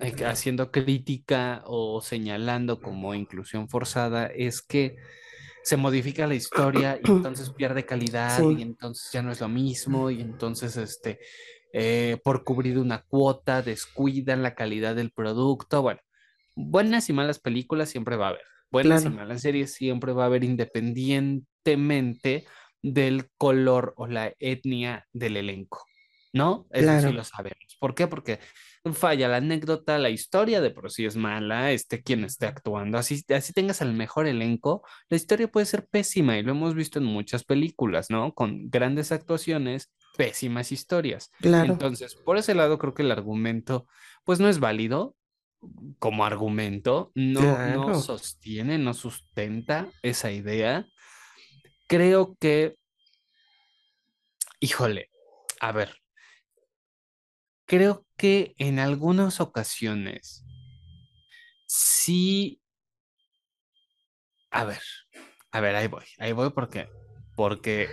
eh, 0.00 0.24
haciendo 0.24 0.70
crítica 0.70 1.64
o 1.66 2.00
señalando 2.00 2.80
como 2.80 3.12
inclusión 3.14 3.68
forzada? 3.68 4.26
Es 4.26 4.62
que 4.62 4.96
se 5.64 5.76
modifica 5.76 6.28
la 6.28 6.36
historia 6.36 7.00
y 7.02 7.10
entonces 7.10 7.50
pierde 7.50 7.84
calidad 7.84 8.40
y 8.40 8.62
entonces 8.62 9.10
ya 9.12 9.20
no 9.20 9.32
es 9.32 9.40
lo 9.40 9.48
mismo 9.48 10.12
y 10.12 10.20
entonces 10.20 10.76
este 10.76 11.18
eh, 11.78 12.18
por 12.24 12.42
cubrir 12.42 12.78
una 12.78 13.02
cuota, 13.02 13.60
descuidan 13.60 14.42
la 14.42 14.54
calidad 14.54 14.96
del 14.96 15.10
producto. 15.10 15.82
Bueno, 15.82 16.00
buenas 16.54 17.10
y 17.10 17.12
malas 17.12 17.38
películas 17.38 17.90
siempre 17.90 18.16
va 18.16 18.28
a 18.28 18.30
haber. 18.30 18.46
Buenas 18.70 19.04
y 19.04 19.10
malas 19.10 19.42
series 19.42 19.74
siempre 19.74 20.14
va 20.14 20.22
a 20.22 20.26
haber 20.26 20.42
independientemente 20.42 22.46
del 22.80 23.28
color 23.36 23.92
o 23.98 24.06
la 24.06 24.32
etnia 24.38 25.06
del 25.12 25.36
elenco, 25.36 25.84
¿no? 26.32 26.66
Eso 26.70 27.08
sí 27.08 27.12
lo 27.12 27.24
sabemos. 27.24 27.76
¿Por 27.78 27.94
qué? 27.94 28.06
Porque 28.06 28.38
falla 28.94 29.28
la 29.28 29.38
anécdota, 29.38 29.98
la 29.98 30.10
historia 30.10 30.60
de 30.60 30.70
por 30.70 30.90
sí 30.90 31.04
es 31.04 31.16
mala, 31.16 31.72
este 31.72 32.02
quien 32.02 32.24
esté 32.24 32.46
actuando. 32.46 32.98
Así, 32.98 33.24
así 33.34 33.52
tengas 33.52 33.80
el 33.80 33.92
mejor 33.92 34.26
elenco, 34.26 34.82
la 35.08 35.16
historia 35.16 35.48
puede 35.48 35.66
ser 35.66 35.86
pésima 35.86 36.38
y 36.38 36.42
lo 36.42 36.52
hemos 36.52 36.74
visto 36.74 36.98
en 36.98 37.04
muchas 37.04 37.44
películas, 37.44 38.10
¿no? 38.10 38.34
Con 38.34 38.70
grandes 38.70 39.12
actuaciones 39.12 39.92
pésimas 40.16 40.72
historias. 40.72 41.30
Claro. 41.40 41.72
Entonces, 41.72 42.14
por 42.14 42.38
ese 42.38 42.54
lado 42.54 42.78
creo 42.78 42.94
que 42.94 43.02
el 43.02 43.12
argumento, 43.12 43.86
pues 44.24 44.40
no 44.40 44.48
es 44.48 44.60
válido 44.60 45.16
como 45.98 46.24
argumento, 46.24 47.10
no, 47.14 47.58
no 47.68 48.00
sostiene, 48.00 48.78
no 48.78 48.94
sustenta 48.94 49.88
esa 50.02 50.30
idea. 50.30 50.86
Creo 51.88 52.36
que, 52.38 52.76
híjole, 54.60 55.10
a 55.60 55.72
ver, 55.72 55.96
creo 57.66 58.05
que 58.16 58.54
en 58.58 58.78
algunas 58.78 59.40
ocasiones 59.40 60.44
sí, 61.66 62.60
a 64.50 64.64
ver, 64.64 64.80
a 65.52 65.60
ver, 65.60 65.76
ahí 65.76 65.88
voy, 65.88 66.04
ahí 66.18 66.32
voy 66.32 66.50
porque, 66.50 66.88
porque 67.36 67.88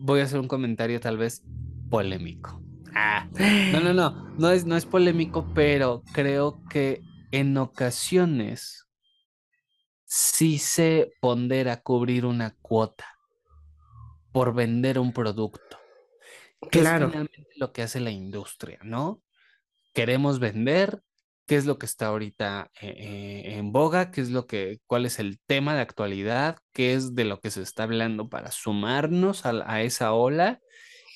voy 0.00 0.20
a 0.20 0.24
hacer 0.24 0.40
un 0.40 0.48
comentario 0.48 1.00
tal 1.00 1.18
vez 1.18 1.42
polémico. 1.90 2.60
Ah, 2.94 3.26
no, 3.72 3.80
no, 3.80 3.92
no, 3.92 4.14
no 4.38 4.50
es, 4.50 4.64
no 4.64 4.76
es 4.76 4.86
polémico, 4.86 5.46
pero 5.54 6.04
creo 6.12 6.62
que 6.70 7.02
en 7.32 7.56
ocasiones 7.58 8.86
sí 10.04 10.58
se 10.58 11.12
pondera 11.20 11.82
cubrir 11.82 12.24
una 12.24 12.54
cuota 12.62 13.06
por 14.32 14.54
vender 14.54 14.98
un 14.98 15.12
producto. 15.12 15.78
claro. 16.70 17.06
Es 17.06 17.12
finalmente 17.12 17.52
lo 17.56 17.72
que 17.72 17.82
hace 17.82 18.00
la 18.00 18.10
industria, 18.12 18.78
¿no? 18.84 19.23
Queremos 19.94 20.40
vender, 20.40 21.00
qué 21.46 21.56
es 21.56 21.66
lo 21.66 21.78
que 21.78 21.86
está 21.86 22.06
ahorita 22.06 22.70
eh, 22.80 22.94
eh, 22.98 23.56
en 23.56 23.72
boga, 23.72 24.10
qué 24.10 24.20
es 24.20 24.30
lo 24.30 24.46
que, 24.46 24.80
cuál 24.86 25.06
es 25.06 25.18
el 25.18 25.38
tema 25.46 25.74
de 25.74 25.82
actualidad, 25.82 26.58
qué 26.72 26.94
es 26.94 27.14
de 27.14 27.24
lo 27.24 27.40
que 27.40 27.50
se 27.50 27.62
está 27.62 27.84
hablando 27.84 28.28
para 28.28 28.50
sumarnos 28.50 29.44
a, 29.46 29.82
esa 29.82 30.12
ola 30.12 30.60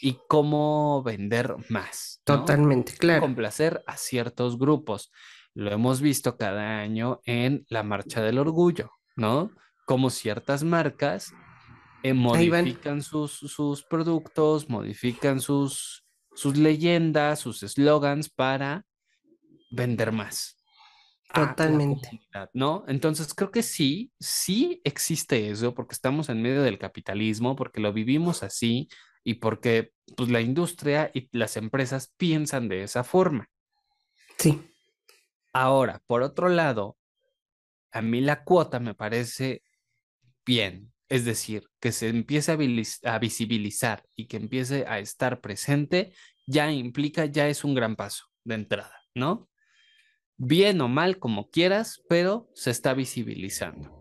y 0.01 0.19
cómo 0.29 1.03
vender 1.03 1.57
más. 1.69 2.21
Totalmente, 2.25 2.93
claro. 2.93 3.23
Complacer 3.23 3.83
a 3.87 3.97
ciertos 3.97 4.59
grupos. 4.59 5.11
Lo 5.55 5.73
hemos 5.73 6.01
visto 6.01 6.37
cada 6.37 6.79
año 6.79 7.21
en 7.25 7.65
la 7.69 7.83
Marcha 7.83 8.23
del 8.23 8.39
Orgullo, 8.39 8.93
¿no? 9.17 9.51
Como 9.87 10.11
ciertas 10.11 10.63
marcas 10.63 11.33
eh, 12.03 12.15
modifican 12.15 13.03
sus, 13.03 13.33
sus, 13.33 13.83
productos, 13.83 14.69
modifican 14.69 15.41
sus, 15.41 16.05
sus 16.39 16.57
leyendas, 16.57 17.41
sus 17.41 17.65
eslogans 17.65 18.31
para 18.31 18.87
vender 19.73 20.13
más. 20.13 20.57
Totalmente. 21.35 22.21
¿No? 22.55 22.85
Entonces 22.87 23.35
creo 23.35 23.51
que 23.51 23.65
sí, 23.65 24.13
sí 24.21 24.81
existe 24.85 25.51
eso 25.51 25.75
porque 25.75 25.95
estamos 25.95 26.29
en 26.29 26.41
medio 26.41 26.63
del 26.63 26.79
capitalismo, 26.79 27.57
porque 27.57 27.81
lo 27.81 27.93
vivimos 27.93 28.45
así 28.45 28.89
y 29.25 29.35
porque 29.35 29.93
pues, 30.17 30.31
la 30.31 30.41
industria 30.41 31.11
y 31.13 31.29
las 31.37 31.57
empresas 31.57 32.15
piensan 32.17 32.69
de 32.69 32.85
esa 32.85 33.03
forma. 33.03 33.51
Sí. 34.39 34.63
Ahora, 35.53 36.01
por 36.07 36.23
otro 36.23 36.49
lado, 36.49 36.97
a 37.91 38.01
mí 38.01 38.21
la 38.21 38.45
cuota 38.45 38.79
me 38.79 38.95
parece 38.95 39.65
bien, 40.47 40.93
es 41.09 41.25
decir, 41.25 41.69
que 41.81 41.93
se 41.93 42.09
empiece 42.09 42.53
a, 42.53 43.13
a 43.15 43.19
visibilizar 43.19 44.05
y 44.15 44.27
que 44.27 44.37
empiece 44.37 44.85
a 44.87 44.99
estar 44.99 45.41
presente, 45.41 46.13
ya 46.47 46.71
implica, 46.73 47.27
ya 47.27 47.49
es 47.49 47.65
un 47.65 47.75
gran 47.75 47.97
paso 47.97 48.27
de 48.45 48.55
entrada, 48.55 49.03
¿no? 49.15 49.49
bien 50.39 50.81
o 50.81 50.89
mal, 50.89 51.19
como 51.19 51.51
quieras, 51.51 52.03
pero 52.09 52.49
se 52.55 52.71
está 52.71 52.95
visibilizando. 52.95 53.93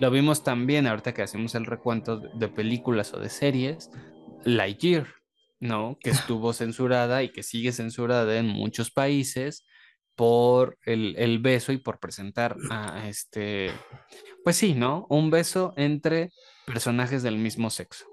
Lo 0.00 0.10
vimos 0.10 0.42
también 0.42 0.86
ahorita 0.86 1.12
que 1.12 1.22
hacemos 1.22 1.54
el 1.54 1.66
recuento 1.66 2.18
de 2.18 2.48
películas 2.48 3.12
o 3.14 3.20
de 3.20 3.28
series, 3.28 3.90
Lightyear, 4.44 5.06
¿no? 5.60 5.98
Que 6.00 6.10
estuvo 6.10 6.52
censurada 6.52 7.22
y 7.22 7.30
que 7.30 7.42
sigue 7.42 7.72
censurada 7.72 8.38
en 8.38 8.46
muchos 8.46 8.90
países 8.90 9.66
por 10.18 10.78
el, 10.84 11.38
beso 11.38 11.70
y 11.70 11.78
por 11.78 12.00
presentar 12.00 12.56
a 12.70 13.08
este, 13.08 13.70
pues 14.42 14.56
sí, 14.56 14.74
¿no? 14.74 15.06
Un 15.08 15.30
beso 15.30 15.74
entre 15.76 16.32
personajes 16.66 17.22
del 17.22 17.36
mismo 17.36 17.70
sexo. 17.70 18.04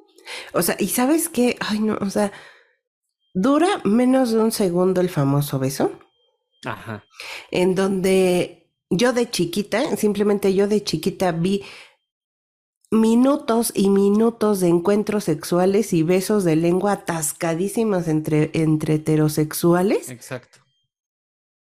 O 0.54 0.62
sea, 0.62 0.76
y 0.78 0.90
sabes 0.90 1.30
qué, 1.30 1.58
ay 1.60 1.80
no, 1.80 1.98
o 2.00 2.10
sea, 2.12 2.32
dura 3.34 3.82
menos 3.86 4.30
de 4.30 4.38
un 4.38 4.52
segundo 4.52 5.02
el 5.02 5.10
famoso 5.10 5.58
beso. 5.58 6.00
Ajá. 6.64 7.04
En 7.50 7.74
donde 7.74 8.72
yo 8.92 9.12
de 9.12 9.32
chiquita, 9.32 9.98
simplemente 9.98 10.54
yo 10.54 10.68
de 10.68 10.84
chiquita 10.84 11.32
vi 11.32 11.64
minutos 12.92 13.72
y 13.74 13.90
minutos 13.90 14.60
de 14.60 14.68
encuentros 14.68 15.24
sexuales 15.24 15.92
y 15.92 16.04
besos 16.04 16.44
de 16.44 16.56
lengua 16.56 16.92
atascadísimos 16.92 18.08
entre, 18.08 18.52
entre 18.54 18.94
heterosexuales. 18.96 20.12
Exacto. 20.12 20.65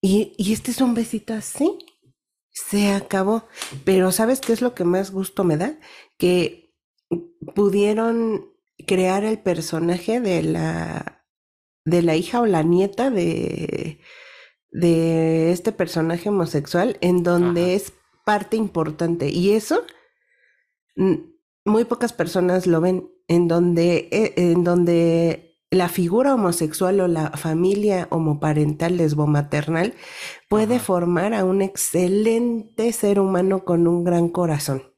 Y, 0.01 0.33
y 0.37 0.53
este 0.53 0.71
es 0.71 0.81
un 0.81 0.93
besito 0.93 1.33
así. 1.33 1.77
Se 2.51 2.91
acabó. 2.91 3.47
Pero 3.85 4.11
¿sabes 4.11 4.41
qué 4.41 4.53
es 4.53 4.61
lo 4.61 4.73
que 4.75 4.83
más 4.83 5.11
gusto 5.11 5.43
me 5.43 5.57
da? 5.57 5.79
Que 6.17 6.73
pudieron 7.55 8.53
crear 8.87 9.23
el 9.23 9.39
personaje 9.39 10.19
de 10.21 10.43
la 10.43 11.25
de 11.85 12.01
la 12.03 12.15
hija 12.15 12.41
o 12.41 12.45
la 12.45 12.63
nieta 12.63 13.09
de 13.09 13.99
de 14.71 15.51
este 15.51 15.71
personaje 15.71 16.29
homosexual 16.29 16.97
en 17.01 17.23
donde 17.23 17.75
es 17.75 17.93
parte 18.25 18.57
importante. 18.57 19.29
Y 19.29 19.53
eso 19.53 19.83
muy 21.65 21.85
pocas 21.85 22.13
personas 22.13 22.67
lo 22.67 22.81
ven, 22.81 23.09
en 23.27 23.47
donde, 23.47 24.09
eh, 24.11 24.33
en 24.35 24.63
donde 24.63 25.48
la 25.71 25.87
figura 25.87 26.33
homosexual 26.33 26.99
o 26.99 27.07
la 27.07 27.31
familia 27.31 28.07
homoparental 28.09 28.97
lesbomaternal 28.97 29.93
puede 30.47 30.79
formar 30.79 31.33
a 31.33 31.45
un 31.45 31.61
excelente 31.61 32.91
ser 32.91 33.19
humano 33.19 33.63
con 33.63 33.87
un 33.87 34.03
gran 34.03 34.29
corazón. 34.29 34.95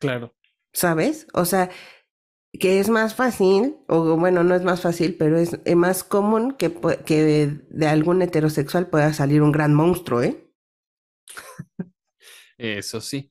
Claro. 0.00 0.34
¿Sabes? 0.72 1.26
O 1.34 1.44
sea, 1.44 1.70
que 2.52 2.80
es 2.80 2.88
más 2.88 3.14
fácil, 3.14 3.76
o 3.88 4.16
bueno, 4.16 4.42
no 4.42 4.54
es 4.54 4.64
más 4.64 4.80
fácil, 4.80 5.16
pero 5.16 5.38
es, 5.38 5.58
más 5.76 6.02
común 6.02 6.52
que, 6.52 6.74
que 7.04 7.46
de 7.68 7.86
algún 7.86 8.22
heterosexual 8.22 8.88
pueda 8.88 9.12
salir 9.12 9.42
un 9.42 9.52
gran 9.52 9.74
monstruo, 9.74 10.22
¿eh? 10.22 10.52
Eso 12.58 13.00
sí. 13.00 13.30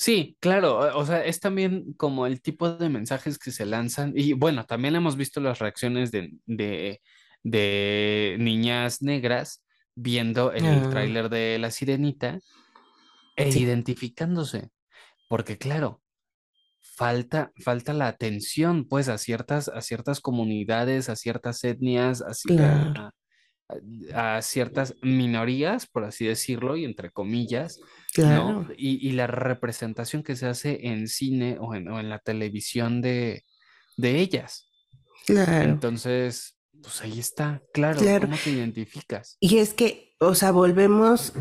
Sí, 0.00 0.36
claro, 0.38 0.96
o 0.96 1.04
sea, 1.04 1.24
es 1.24 1.40
también 1.40 1.92
como 1.94 2.26
el 2.26 2.40
tipo 2.40 2.70
de 2.70 2.88
mensajes 2.88 3.36
que 3.36 3.50
se 3.50 3.66
lanzan 3.66 4.12
y 4.14 4.32
bueno, 4.32 4.64
también 4.64 4.94
hemos 4.94 5.16
visto 5.16 5.40
las 5.40 5.58
reacciones 5.58 6.12
de, 6.12 6.30
de, 6.46 7.00
de 7.42 8.36
niñas 8.38 9.02
negras 9.02 9.64
viendo 9.96 10.52
el 10.52 10.82
ah. 10.82 10.88
tráiler 10.88 11.28
de 11.28 11.58
La 11.58 11.72
Sirenita 11.72 12.38
e 13.34 13.50
Sí, 13.50 13.58
identificándose. 13.60 14.70
Porque 15.28 15.58
claro, 15.58 16.00
falta, 16.80 17.50
falta 17.56 17.92
la 17.92 18.06
atención 18.06 18.86
pues 18.88 19.08
a 19.08 19.18
ciertas, 19.18 19.68
a 19.68 19.80
ciertas 19.80 20.20
comunidades, 20.20 21.08
a 21.08 21.16
ciertas 21.16 21.64
etnias, 21.64 22.22
a, 22.22 22.30
ci- 22.30 22.56
a- 22.56 22.56
claro, 22.56 23.10
a- 24.14 24.36
a 24.36 24.42
ciertas 24.42 24.94
minorías, 25.02 25.86
por 25.86 26.04
así 26.04 26.24
decirlo, 26.26 26.76
y 26.76 26.84
entre 26.84 27.10
comillas, 27.10 27.80
Y, 28.76 29.08
y 29.08 29.12
la 29.12 29.26
representación 29.26 30.22
que 30.22 30.36
se 30.36 30.46
hace 30.46 30.88
en 30.88 31.08
cine 31.08 31.56
o 31.60 31.74
en, 31.74 31.88
o 31.88 32.00
en 32.00 32.08
la 32.08 32.18
televisión 32.18 33.00
de, 33.00 33.44
de 33.96 34.18
ellas. 34.18 34.70
claro, 35.26 35.70
Entonces, 35.70 36.58
pues 36.82 37.00
ahí 37.02 37.18
está, 37.18 37.62
claro, 37.72 37.98
claro. 37.98 38.26
¿cómo 38.26 38.38
te 38.42 38.50
identificas? 38.50 39.36
Y 39.40 39.58
es 39.58 39.74
que, 39.74 40.16
o 40.20 40.34
sea, 40.34 40.52
volvemos 40.52 41.32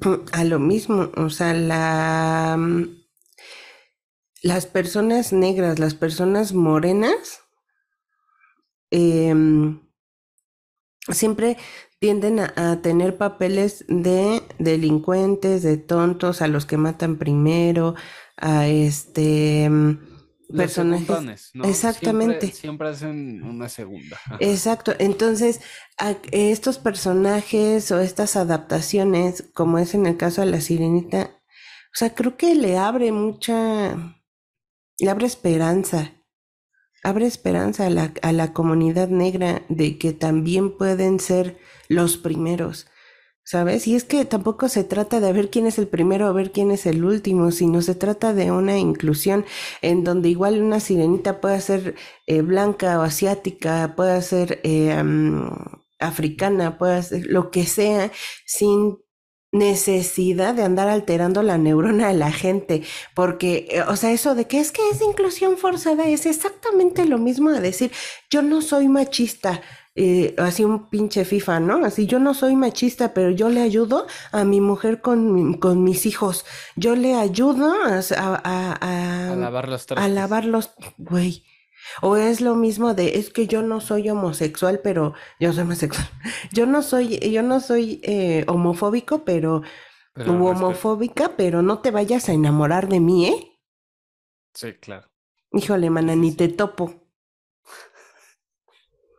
a 0.32 0.44
lo 0.44 0.58
mismo, 0.58 1.10
o 1.16 1.30
sea, 1.30 1.52
la, 1.54 2.56
mm, 2.58 3.04
las 4.42 4.66
personas 4.66 5.32
negras, 5.32 5.78
las 5.78 5.94
personas 5.94 6.52
morenas, 6.52 7.40
em, 8.90 9.80
siempre 11.10 11.56
tienden 11.98 12.40
a, 12.40 12.52
a 12.56 12.82
tener 12.82 13.16
papeles 13.16 13.84
de 13.88 14.42
delincuentes, 14.58 15.62
de 15.62 15.76
tontos, 15.78 16.42
a 16.42 16.48
los 16.48 16.66
que 16.66 16.76
matan 16.76 17.16
primero, 17.18 17.94
a 18.36 18.68
este 18.68 19.68
mm, 19.70 19.98
Los 20.48 20.56
personajes. 20.56 21.06
Exactamente. 21.70 22.50
siempre 22.52 22.88
hacen 22.88 23.42
una 23.42 23.68
segunda. 23.68 24.18
Exacto, 24.40 24.92
entonces 24.98 25.60
a- 25.98 26.16
estos 26.32 26.78
personajes 26.78 27.90
o 27.92 28.00
estas 28.00 28.36
adaptaciones, 28.36 29.44
como 29.54 29.78
es 29.78 29.94
en 29.94 30.06
el 30.06 30.16
caso 30.16 30.40
de 30.42 30.48
la 30.48 30.60
Sirenita, 30.60 31.30
o 31.92 31.96
sea, 31.96 32.14
creo 32.14 32.36
que 32.36 32.54
le 32.54 32.76
abre 32.76 33.12
mucha, 33.12 34.16
le 34.98 35.10
abre 35.10 35.26
esperanza, 35.26 36.12
abre 37.04 37.26
esperanza 37.26 37.86
a 37.86 37.90
la, 37.90 38.12
a 38.22 38.32
la 38.32 38.52
comunidad 38.52 39.08
negra 39.08 39.62
de 39.68 39.98
que 39.98 40.12
también 40.12 40.76
pueden 40.76 41.20
ser 41.20 41.58
los 41.88 42.16
primeros, 42.16 42.88
¿sabes? 43.44 43.86
Y 43.86 43.94
es 43.94 44.04
que 44.04 44.24
tampoco 44.24 44.68
se 44.68 44.84
trata 44.84 45.20
de 45.20 45.32
ver 45.32 45.50
quién 45.50 45.66
es 45.66 45.78
el 45.78 45.86
primero 45.86 46.28
o 46.28 46.34
ver 46.34 46.50
quién 46.50 46.70
es 46.70 46.86
el 46.86 47.04
último, 47.04 47.50
sino 47.50 47.82
se 47.82 47.94
trata 47.94 48.32
de 48.32 48.50
una 48.50 48.78
inclusión 48.78 49.44
en 49.82 50.02
donde 50.02 50.30
igual 50.30 50.60
una 50.62 50.80
sirenita 50.80 51.40
puede 51.40 51.60
ser 51.60 51.94
eh, 52.26 52.40
blanca 52.40 52.98
o 52.98 53.02
asiática, 53.02 53.94
puede 53.96 54.22
ser 54.22 54.60
eh, 54.64 55.00
africana, 56.00 56.78
puede 56.78 57.02
ser 57.02 57.26
lo 57.26 57.50
que 57.50 57.64
sea, 57.66 58.10
sin 58.46 58.98
necesidad 59.54 60.54
de 60.54 60.62
andar 60.64 60.88
alterando 60.88 61.42
la 61.42 61.56
neurona 61.58 62.08
de 62.08 62.14
la 62.14 62.30
gente, 62.32 62.82
porque, 63.14 63.66
eh, 63.70 63.82
o 63.88 63.96
sea, 63.96 64.10
eso 64.12 64.34
de 64.34 64.46
que 64.46 64.60
es 64.60 64.72
que 64.72 64.82
es 64.92 65.00
inclusión 65.00 65.56
forzada 65.56 66.06
es 66.08 66.26
exactamente 66.26 67.06
lo 67.06 67.18
mismo 67.18 67.50
de 67.50 67.60
decir, 67.60 67.90
yo 68.30 68.42
no 68.42 68.60
soy 68.62 68.88
machista, 68.88 69.62
eh, 69.96 70.34
así 70.38 70.64
un 70.64 70.90
pinche 70.90 71.24
FIFA, 71.24 71.60
¿no? 71.60 71.84
Así 71.86 72.06
yo 72.06 72.18
no 72.18 72.34
soy 72.34 72.56
machista, 72.56 73.14
pero 73.14 73.30
yo 73.30 73.48
le 73.48 73.62
ayudo 73.62 74.06
a 74.32 74.44
mi 74.44 74.60
mujer 74.60 75.00
con, 75.00 75.54
con 75.54 75.84
mis 75.84 76.04
hijos, 76.06 76.44
yo 76.76 76.96
le 76.96 77.14
ayudo 77.14 77.72
a, 77.72 78.00
a, 78.16 78.78
a, 78.80 79.32
A 79.32 79.36
lavar 79.36 79.68
los 79.68 79.82
a 79.82 79.86
trastes. 79.86 80.14
lavar 80.14 80.44
los, 80.46 80.70
güey. 80.98 81.44
O 82.02 82.16
es 82.16 82.40
lo 82.40 82.54
mismo 82.54 82.94
de, 82.94 83.18
es 83.18 83.30
que 83.30 83.46
yo 83.46 83.62
no 83.62 83.80
soy 83.80 84.08
homosexual, 84.10 84.80
pero 84.82 85.14
yo 85.40 85.52
soy 85.52 85.62
homosexual. 85.62 86.08
Yo 86.52 86.66
no 86.66 86.82
soy, 86.82 87.18
yo 87.30 87.42
no 87.42 87.60
soy 87.60 88.00
eh, 88.02 88.44
homofóbico, 88.48 89.24
pero, 89.24 89.62
Pero 90.12 90.32
u 90.32 90.46
homofóbica, 90.46 91.36
pero 91.36 91.62
no 91.62 91.80
te 91.80 91.90
vayas 91.90 92.28
a 92.28 92.32
enamorar 92.32 92.88
de 92.88 93.00
mí, 93.00 93.26
¿eh? 93.26 93.60
Sí, 94.54 94.74
claro. 94.74 95.10
Híjole, 95.52 95.90
mana, 95.90 96.14
ni 96.16 96.32
te 96.34 96.48
topo. 96.48 96.94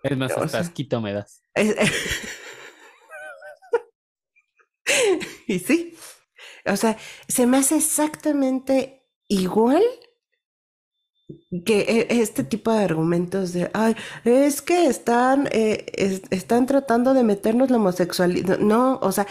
Es 0.04 0.18
más, 0.18 0.32
O 0.32 0.36
hasta 0.42 0.48
sea, 0.50 0.60
asquito 0.62 1.02
me 1.02 1.14
das. 1.14 1.42
es- 1.54 1.76
y 5.48 5.60
sí, 5.60 5.98
o 6.66 6.76
sea, 6.76 6.98
se 7.28 7.48
me 7.48 7.58
hace 7.58 7.78
exactamente 7.78 9.08
igual 9.28 9.84
que 11.66 11.80
e- 11.82 12.22
este 12.22 12.44
tipo 12.44 12.72
de 12.72 12.84
argumentos 12.84 13.54
de, 13.54 13.70
ay, 13.74 13.96
es 14.24 14.62
que 14.62 14.88
están, 14.88 15.48
eh, 15.52 15.86
es- 15.94 16.22
están 16.30 16.66
tratando 16.68 17.14
de 17.14 17.24
meternos 17.24 17.70
la 17.72 17.78
homosexualidad. 17.78 18.60
No, 18.60 19.00
o 19.02 19.12
sea, 19.12 19.26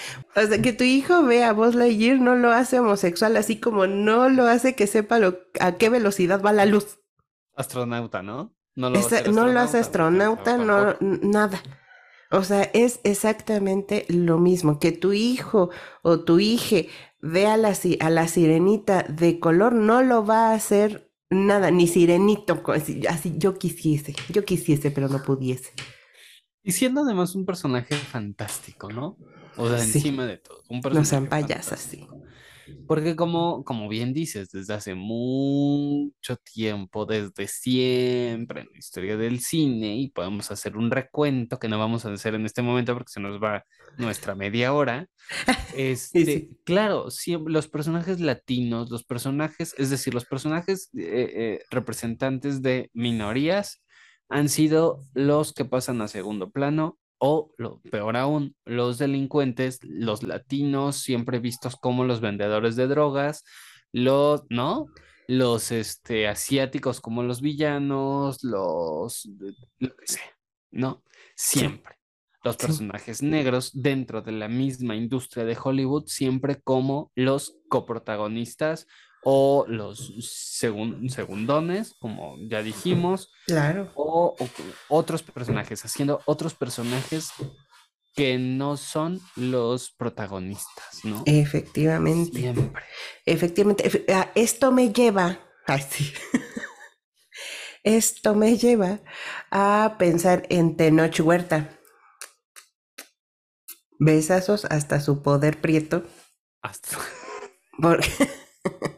que 0.63 0.73
tu 0.73 0.85
hijo 0.85 1.23
vea 1.23 1.51
a 1.51 1.53
Buzz 1.53 1.75
Lightyear 1.75 2.19
no 2.21 2.35
lo 2.35 2.51
hace 2.51 2.81
homosexual, 2.81 3.37
así 3.37 3.61
como 3.61 3.87
no 3.87 4.29
lo 4.29 4.47
hace 4.47 4.75
que 4.75 4.87
sepa 4.87 5.19
lo, 5.19 5.39
a 5.61 5.73
qué 5.77 5.89
velocidad 5.89 6.43
va 6.43 6.53
la 6.53 6.67
luz. 6.67 6.99
Astronauta, 7.57 8.23
¿no? 8.23 8.55
No 8.75 8.91
lo 8.91 8.99
Esa- 8.99 9.23
no 9.31 9.47
lo 9.47 9.61
hace 9.61 9.79
astronauta, 9.79 10.57
no, 10.57 10.97
nada. 11.01 11.63
O 12.33 12.43
sea, 12.43 12.63
es 12.75 12.99
exactamente 13.05 14.05
lo 14.09 14.39
mismo. 14.39 14.81
Que 14.81 14.91
tu 14.91 15.13
hijo 15.13 15.71
o 16.03 16.25
tu 16.25 16.41
hija 16.41 16.89
vea 17.21 17.55
a 17.55 17.57
la, 17.57 17.73
a 18.01 18.11
la 18.11 18.27
sirenita 18.27 19.05
de 19.05 19.39
color, 19.39 19.75
no 19.75 20.03
lo 20.03 20.27
va 20.27 20.51
a 20.51 20.55
hacer 20.55 21.13
nada, 21.35 21.71
ni 21.71 21.87
sirenito, 21.89 22.63
así, 22.73 23.07
así 23.07 23.35
yo 23.39 23.55
quisiese, 23.59 24.15
yo 24.33 24.45
quisiese, 24.45 24.91
pero 24.91 25.09
no 25.09 25.23
pudiese. 25.23 25.73
Y 26.63 26.73
siendo 26.73 27.03
además 27.03 27.35
un 27.35 27.45
personaje 27.45 27.95
fantástico, 27.97 28.91
¿no? 28.91 29.19
O 29.57 29.69
sea, 29.69 29.79
Sí, 29.79 29.99
encima 29.99 30.27
de 30.27 30.39
todo, 30.39 30.63
un 30.69 30.81
no 30.91 31.05
sean 31.05 31.25
personaje 31.25 31.29
payasas, 31.29 31.81
sí. 31.81 32.07
Porque 32.87 33.17
como, 33.17 33.65
como 33.65 33.89
bien 33.89 34.13
dices, 34.13 34.51
desde 34.51 34.75
hace 34.75 34.95
mucho 34.95 36.37
tiempo, 36.37 37.07
desde 37.07 37.47
siempre 37.49 38.63
en 38.63 38.69
la 38.73 38.79
historia 38.79 39.17
del 39.17 39.41
cine, 39.41 39.97
y 39.97 40.11
podemos 40.11 40.51
hacer 40.51 40.77
un 40.77 40.91
recuento 40.91 41.59
que 41.59 41.69
no 41.69 41.79
vamos 41.79 42.05
a 42.05 42.13
hacer 42.13 42.35
en 42.35 42.47
este 42.47 42.63
momento 42.63 42.95
porque 42.95 43.13
se 43.13 43.21
nos 43.21 43.43
va 43.43 43.65
nuestra 43.99 44.35
media 44.35 44.73
hora. 44.73 45.09
Este, 45.77 46.25
sí, 46.25 46.51
claro, 46.65 47.11
siempre 47.11 47.53
los 47.53 47.67
personajes 47.67 48.21
latinos, 48.21 48.91
los 48.91 49.03
personajes, 49.03 49.75
es 49.77 49.91
decir, 49.91 50.15
los 50.15 50.25
personajes 50.25 50.91
eh, 50.97 51.33
eh, 51.35 51.65
representantes 51.71 52.63
de 52.63 52.91
minorías 52.93 53.83
han 54.29 54.49
sido 54.49 55.03
los 55.15 55.53
que 55.53 55.65
pasan 55.65 56.01
a 56.01 56.09
segundo 56.09 56.51
plano 56.51 56.99
o, 57.27 57.51
lo 57.57 57.81
peor 57.81 58.19
aún, 58.19 58.55
los 58.67 58.99
delincuentes, 58.99 59.79
los 59.83 60.23
latinos, 60.23 60.97
siempre 60.97 61.39
vistos 61.39 61.75
como 61.75 62.05
los 62.05 62.21
vendedores 62.21 62.77
de 62.77 62.87
drogas, 62.87 63.45
los, 63.93 64.43
¿no? 64.51 64.89
Los 65.27 65.73
este, 65.73 66.29
asiáticos 66.29 67.01
como 67.01 67.23
los 67.23 67.41
villanos, 67.41 68.45
los, 68.45 69.27
lo 69.79 69.97
que 69.97 70.07
sea, 70.07 70.37
¿no? 70.71 71.03
Siempre. 71.35 71.97
Los 72.43 72.57
sí, 72.57 72.67
personajes 72.67 73.23
negros 73.23 73.71
dentro 73.73 74.21
de 74.21 74.33
la 74.33 74.49
misma 74.49 74.95
industria 74.95 75.47
de 75.47 75.57
Hollywood, 75.59 76.05
siempre 76.09 76.61
como 76.61 77.11
los 77.15 77.57
coprotagonistas 77.71 78.87
o 79.25 79.65
los 79.69 80.11
segun- 80.61 81.09
segundones, 81.09 81.95
como 81.99 82.37
ya 82.49 82.63
dijimos, 82.63 83.33
claro. 83.47 83.91
o, 83.95 84.37
o 84.39 84.49
otros 84.89 85.23
personajes, 85.23 85.85
haciendo 85.85 86.21
otros 86.27 86.55
personajes 86.55 87.31
que 88.15 88.39
no 88.39 88.77
son 88.77 89.21
los 89.35 89.91
protagonistas, 89.91 91.05
¿no? 91.05 91.23
Efectivamente, 91.27 92.39
Siempre. 92.39 92.85
efectivamente. 93.27 93.91
Efe- 93.91 94.05
ah, 94.15 94.31
Esto 94.35 94.71
me 94.71 94.93
lleva, 94.93 95.41
ay, 95.67 95.83
sí. 95.89 96.13
Esto 97.83 98.35
me 98.35 98.57
lleva 98.57 99.01
a 99.51 99.97
pensar 99.99 100.47
en 100.49 100.77
Tenoch 100.77 101.19
Huerta. 101.21 101.79
Besazos 103.99 104.65
hasta 104.67 105.01
su 105.01 105.23
poder 105.23 105.61
prieto. 105.61 106.03
Hasta... 106.63 106.97
Porque, 107.81 108.09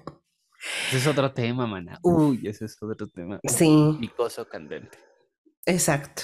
Ese 0.88 0.99
es 0.99 1.07
otro 1.07 1.33
tema, 1.33 1.66
mana. 1.66 1.99
Uy, 2.03 2.46
ese 2.46 2.64
es 2.66 2.77
otro 2.83 3.09
tema. 3.09 3.40
sí, 3.44 3.96
Picoso 4.01 4.49
candente. 4.49 4.99
exacto. 5.64 6.22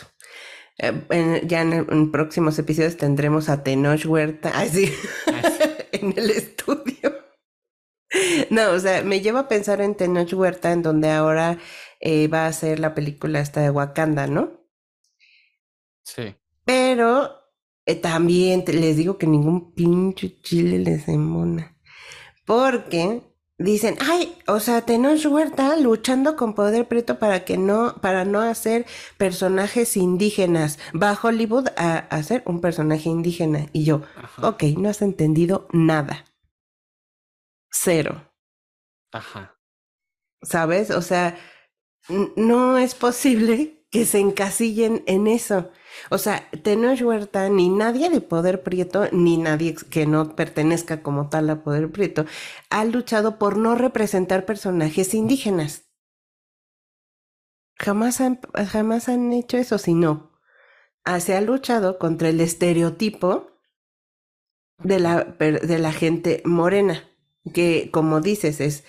Eh, 0.79 1.05
en- 1.11 1.47
ya 1.49 1.61
en, 1.63 1.73
en 1.75 2.11
próximos 2.11 2.59
episodios 2.59 2.97
tendremos 2.97 3.49
a 3.51 3.63
Tenoch 3.63 4.05
Huerta 4.07 4.51
así 4.59 4.87
sí. 4.87 4.95
en 5.93 6.15
el 6.17 6.31
estudio. 6.31 7.13
No, 8.51 8.71
o 8.73 8.79
sea, 8.79 9.03
me 9.03 9.21
lleva 9.21 9.41
a 9.41 9.49
pensar 9.49 9.81
en 9.81 9.95
Tenoch 9.95 10.33
Huerta, 10.33 10.73
en 10.73 10.83
donde 10.83 11.11
ahora 11.11 11.59
eh, 12.01 12.29
va 12.29 12.47
a 12.47 12.53
ser 12.53 12.79
la 12.79 12.95
película 12.95 13.41
esta 13.41 13.61
de 13.61 13.71
Wakanda, 13.71 14.27
¿no? 14.27 14.61
Sí. 16.05 16.35
Pero 16.65 17.31
eh, 17.87 17.95
también 17.97 18.65
te- 18.65 18.73
les 18.73 18.97
digo 18.97 19.19
que 19.19 19.27
ningún 19.27 19.75
pinche 19.75 20.41
chile 20.41 20.79
les 20.79 21.09
embona. 21.09 21.79
Porque 22.45 23.23
dicen, 23.63 23.97
ay, 24.01 24.37
o 24.47 24.61
sea, 24.61 24.83
Tenoch 24.83 25.25
Huerta 25.27 25.77
luchando 25.77 26.37
con 26.37 26.55
poder 26.55 26.87
preto 26.89 27.19
para 27.19 27.45
que 27.45 27.57
no, 27.59 27.95
para 28.01 28.25
no 28.25 28.41
hacer 28.41 28.87
personajes 29.17 29.97
indígenas. 29.97 30.79
Va 31.01 31.11
a 31.11 31.19
Hollywood 31.21 31.69
a, 31.77 31.99
a 31.99 32.17
hacer 32.17 32.43
un 32.47 32.61
personaje 32.61 33.09
indígena. 33.09 33.67
Y 33.73 33.85
yo, 33.85 34.03
Ajá. 34.17 34.49
ok, 34.49 34.63
no 34.77 34.89
has 34.89 35.03
entendido 35.03 35.67
nada. 35.73 36.25
cero. 37.71 38.31
Ajá. 39.13 39.59
¿Sabes? 40.43 40.91
O 40.91 41.03
sea, 41.03 41.37
no 42.37 42.79
es 42.79 42.95
posible 42.95 43.82
que 43.93 44.07
se 44.07 44.19
encasillen 44.19 45.05
en 45.07 45.27
eso. 45.27 45.71
O 46.11 46.17
sea, 46.17 46.51
Tenoch 46.63 47.01
Huerta, 47.03 47.51
ni 47.51 47.69
nadie 47.69 48.09
de 48.09 48.23
Poder 48.23 48.63
Prieto, 48.63 49.07
ni 49.13 49.37
nadie 49.37 49.77
que 49.91 50.07
no 50.07 50.35
pertenezca 50.35 51.03
como 51.03 51.29
tal 51.29 51.51
a 51.51 51.63
Poder 51.63 51.93
Prieto, 51.93 52.25
ha 52.71 52.85
luchado 52.87 53.39
por 53.39 53.59
no 53.59 53.75
representar 53.75 54.47
personajes 54.47 55.13
indígenas. 55.13 55.91
Jamás 57.79 58.23
han, 58.23 58.41
jamás 58.67 59.11
han 59.11 59.31
hecho 59.35 59.59
eso, 59.59 59.77
sino 59.77 60.41
ah, 61.05 61.21
se 61.21 61.37
ha 61.37 61.43
luchado 61.43 61.99
contra 61.99 62.31
el 62.31 62.41
estereotipo 62.41 63.51
de 64.79 65.01
la, 65.01 65.25
de 65.25 65.79
la 65.79 65.93
gente 65.93 66.43
morena, 66.47 67.11
que 67.53 67.91
como 67.93 68.23
dices 68.23 68.61
es 68.61 68.85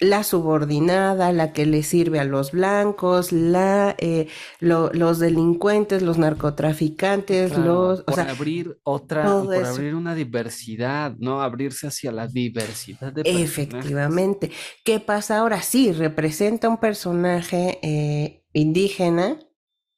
la 0.00 0.24
subordinada, 0.24 1.32
la 1.32 1.52
que 1.52 1.66
le 1.66 1.82
sirve 1.82 2.18
a 2.18 2.24
los 2.24 2.52
blancos, 2.52 3.32
la, 3.32 3.94
eh, 3.98 4.28
los 4.58 5.18
delincuentes, 5.18 6.02
los 6.02 6.18
narcotraficantes, 6.18 7.56
los... 7.56 8.02
Por 8.02 8.20
abrir 8.20 8.78
otra, 8.82 9.24
por 9.24 9.54
abrir 9.54 9.94
una 9.94 10.14
diversidad, 10.14 11.14
¿no? 11.18 11.40
Abrirse 11.40 11.86
hacia 11.86 12.10
la 12.10 12.26
diversidad 12.26 13.12
de 13.12 13.22
Efectivamente. 13.24 14.50
¿Qué 14.84 14.98
pasa 15.00 15.38
ahora? 15.38 15.62
Sí, 15.62 15.92
representa 15.92 16.68
un 16.68 16.78
personaje 16.78 17.78
eh, 17.82 18.44
indígena 18.52 19.38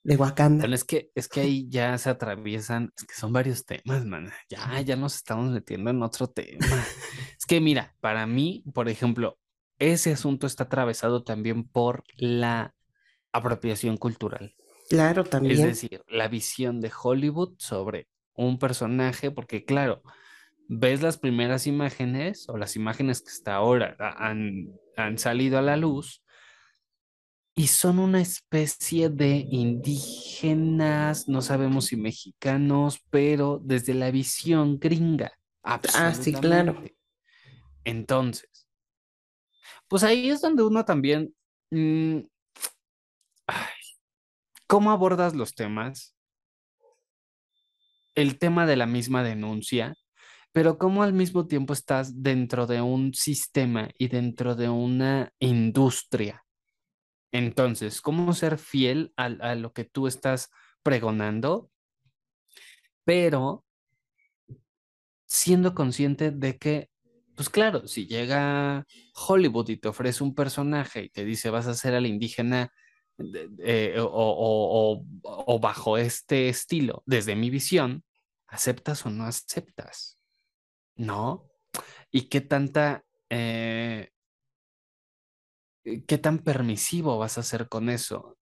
de 0.06 0.16
Wakanda. 0.16 0.62
Pero 0.62 0.74
es 0.74 0.85
que, 0.85 1.11
es 1.14 1.26
que 1.26 1.40
ahí 1.40 1.66
ya 1.68 1.96
se 1.98 2.11
atraviesan, 2.11 2.92
es 2.96 3.04
que 3.04 3.14
son 3.14 3.32
varios 3.32 3.64
temas, 3.64 4.04
man. 4.04 4.30
Ya, 4.48 4.80
ya 4.82 4.94
nos 4.94 5.16
estamos 5.16 5.50
metiendo 5.50 5.90
en 5.90 6.02
otro 6.02 6.28
tema. 6.28 6.64
es 7.38 7.46
que 7.46 7.61
mira, 7.61 7.96
para 8.00 8.26
mí, 8.26 8.62
por 8.72 8.88
ejemplo, 8.88 9.38
ese 9.78 10.12
asunto 10.12 10.46
está 10.46 10.64
atravesado 10.64 11.22
también 11.22 11.64
por 11.64 12.04
la 12.16 12.74
apropiación 13.32 13.96
cultural. 13.96 14.54
Claro, 14.88 15.24
también. 15.24 15.60
Es 15.60 15.62
decir, 15.62 16.02
la 16.08 16.28
visión 16.28 16.80
de 16.80 16.92
Hollywood 17.02 17.54
sobre 17.58 18.08
un 18.34 18.58
personaje, 18.58 19.30
porque 19.30 19.64
claro, 19.64 20.02
ves 20.68 21.02
las 21.02 21.18
primeras 21.18 21.66
imágenes 21.66 22.48
o 22.48 22.56
las 22.56 22.76
imágenes 22.76 23.22
que 23.22 23.30
hasta 23.30 23.54
ahora 23.54 23.96
han, 23.98 24.68
han 24.96 25.18
salido 25.18 25.58
a 25.58 25.62
la 25.62 25.76
luz 25.76 26.22
y 27.58 27.68
son 27.68 27.98
una 27.98 28.20
especie 28.20 29.08
de 29.08 29.46
indígenas, 29.50 31.26
no 31.26 31.40
sabemos 31.40 31.86
si 31.86 31.96
mexicanos, 31.96 33.00
pero 33.08 33.60
desde 33.64 33.94
la 33.94 34.10
visión 34.10 34.78
gringa. 34.78 35.32
Ah, 35.62 35.80
sí, 36.12 36.34
claro. 36.34 36.82
Entonces, 37.84 38.65
pues 39.88 40.03
ahí 40.03 40.31
es 40.31 40.40
donde 40.40 40.62
uno 40.62 40.85
también, 40.85 41.35
mm, 41.70 42.20
¿cómo 44.66 44.90
abordas 44.90 45.35
los 45.35 45.55
temas? 45.55 46.14
El 48.14 48.38
tema 48.38 48.66
de 48.66 48.77
la 48.77 48.87
misma 48.87 49.22
denuncia, 49.22 49.94
pero 50.53 50.79
cómo 50.79 51.03
al 51.03 51.12
mismo 51.12 51.46
tiempo 51.46 51.72
estás 51.72 52.22
dentro 52.22 52.66
de 52.66 52.81
un 52.81 53.12
sistema 53.12 53.90
y 53.99 54.09
dentro 54.09 54.55
de 54.55 54.68
una 54.68 55.33
industria. 55.38 56.44
Entonces, 57.31 58.01
¿cómo 58.01 58.33
ser 58.33 58.59
fiel 58.59 59.12
a, 59.16 59.25
a 59.25 59.55
lo 59.55 59.72
que 59.72 59.85
tú 59.85 60.07
estás 60.07 60.51
pregonando? 60.83 61.70
Pero 63.05 63.64
siendo 65.27 65.75
consciente 65.75 66.31
de 66.31 66.57
que 66.57 66.88
pues 67.37 67.51
claro, 67.51 67.87
si 67.87 68.07
llega 68.07 68.87
Hollywood 69.14 69.68
y 69.68 69.77
te 69.77 69.88
ofrece 69.88 70.25
un 70.25 70.35
personaje 70.35 71.05
y 71.05 71.09
te 71.11 71.25
dice 71.25 71.51
vas 71.51 71.66
a 71.66 71.75
ser 71.75 71.94
al 71.94 72.07
indígena 72.07 72.72
eh, 73.59 73.96
o, 73.99 75.59
bajo 75.61 75.99
este 75.99 76.49
estilo, 76.49 77.03
desde 77.07 77.37
mi 77.37 77.51
visión, 77.51 78.05
¿aceptas 78.46 79.05
o 79.07 79.11
no 79.11 79.25
aceptas? 79.25 80.18
¿No? 80.96 81.49
¿Y 82.11 82.22
qué 82.22 82.40
tanta... 82.40 83.05
Eh, 83.31 84.11
¿Qué 86.09 86.18
tan 86.18 86.40
permisivo 86.40 87.16
vas 87.16 87.38
a 87.38 87.44
ser 87.44 87.68
con 87.68 87.88
eso? 87.90 88.37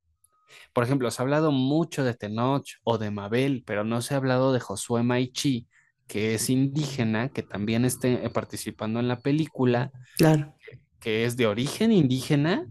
Por 0.72 0.86
ejemplo, 0.86 1.12
se 1.12 1.22
ha 1.22 1.24
hablado 1.24 1.52
mucho 1.52 2.06
de 2.06 2.14
Tenoch 2.14 2.78
o 2.84 2.98
de 2.98 3.12
Mabel, 3.12 3.64
pero 3.66 3.84
no 3.84 4.02
se 4.02 4.14
ha 4.14 4.18
hablado 4.18 4.54
de 4.54 4.62
Josué 4.62 5.04
Maichi, 5.04 5.68
que 6.08 6.36
es 6.36 6.50
indígena, 6.50 7.30
que 7.30 7.44
también 7.44 7.86
esté 7.86 8.30
participando 8.30 9.00
en 9.00 9.08
la 9.08 9.20
película. 9.20 9.92
Claro. 10.18 10.56
Que 11.00 11.26
es 11.26 11.38
de 11.38 11.48
origen 11.48 11.92
indígena 11.92 12.68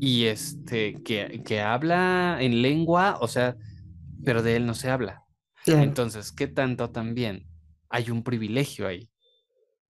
y 0.00 0.24
este, 0.24 0.94
que, 1.02 1.42
que 1.44 1.60
habla 1.60 2.38
en 2.40 2.62
lengua, 2.62 3.18
o 3.20 3.28
sea, 3.28 3.56
pero 4.24 4.42
de 4.42 4.56
él 4.56 4.66
no 4.66 4.74
se 4.74 4.90
habla. 4.90 5.22
Entonces, 5.66 6.32
¿qué 6.32 6.48
tanto 6.48 6.90
también 6.90 7.46
hay 7.88 8.10
un 8.10 8.24
privilegio 8.24 8.88
ahí? 8.88 9.08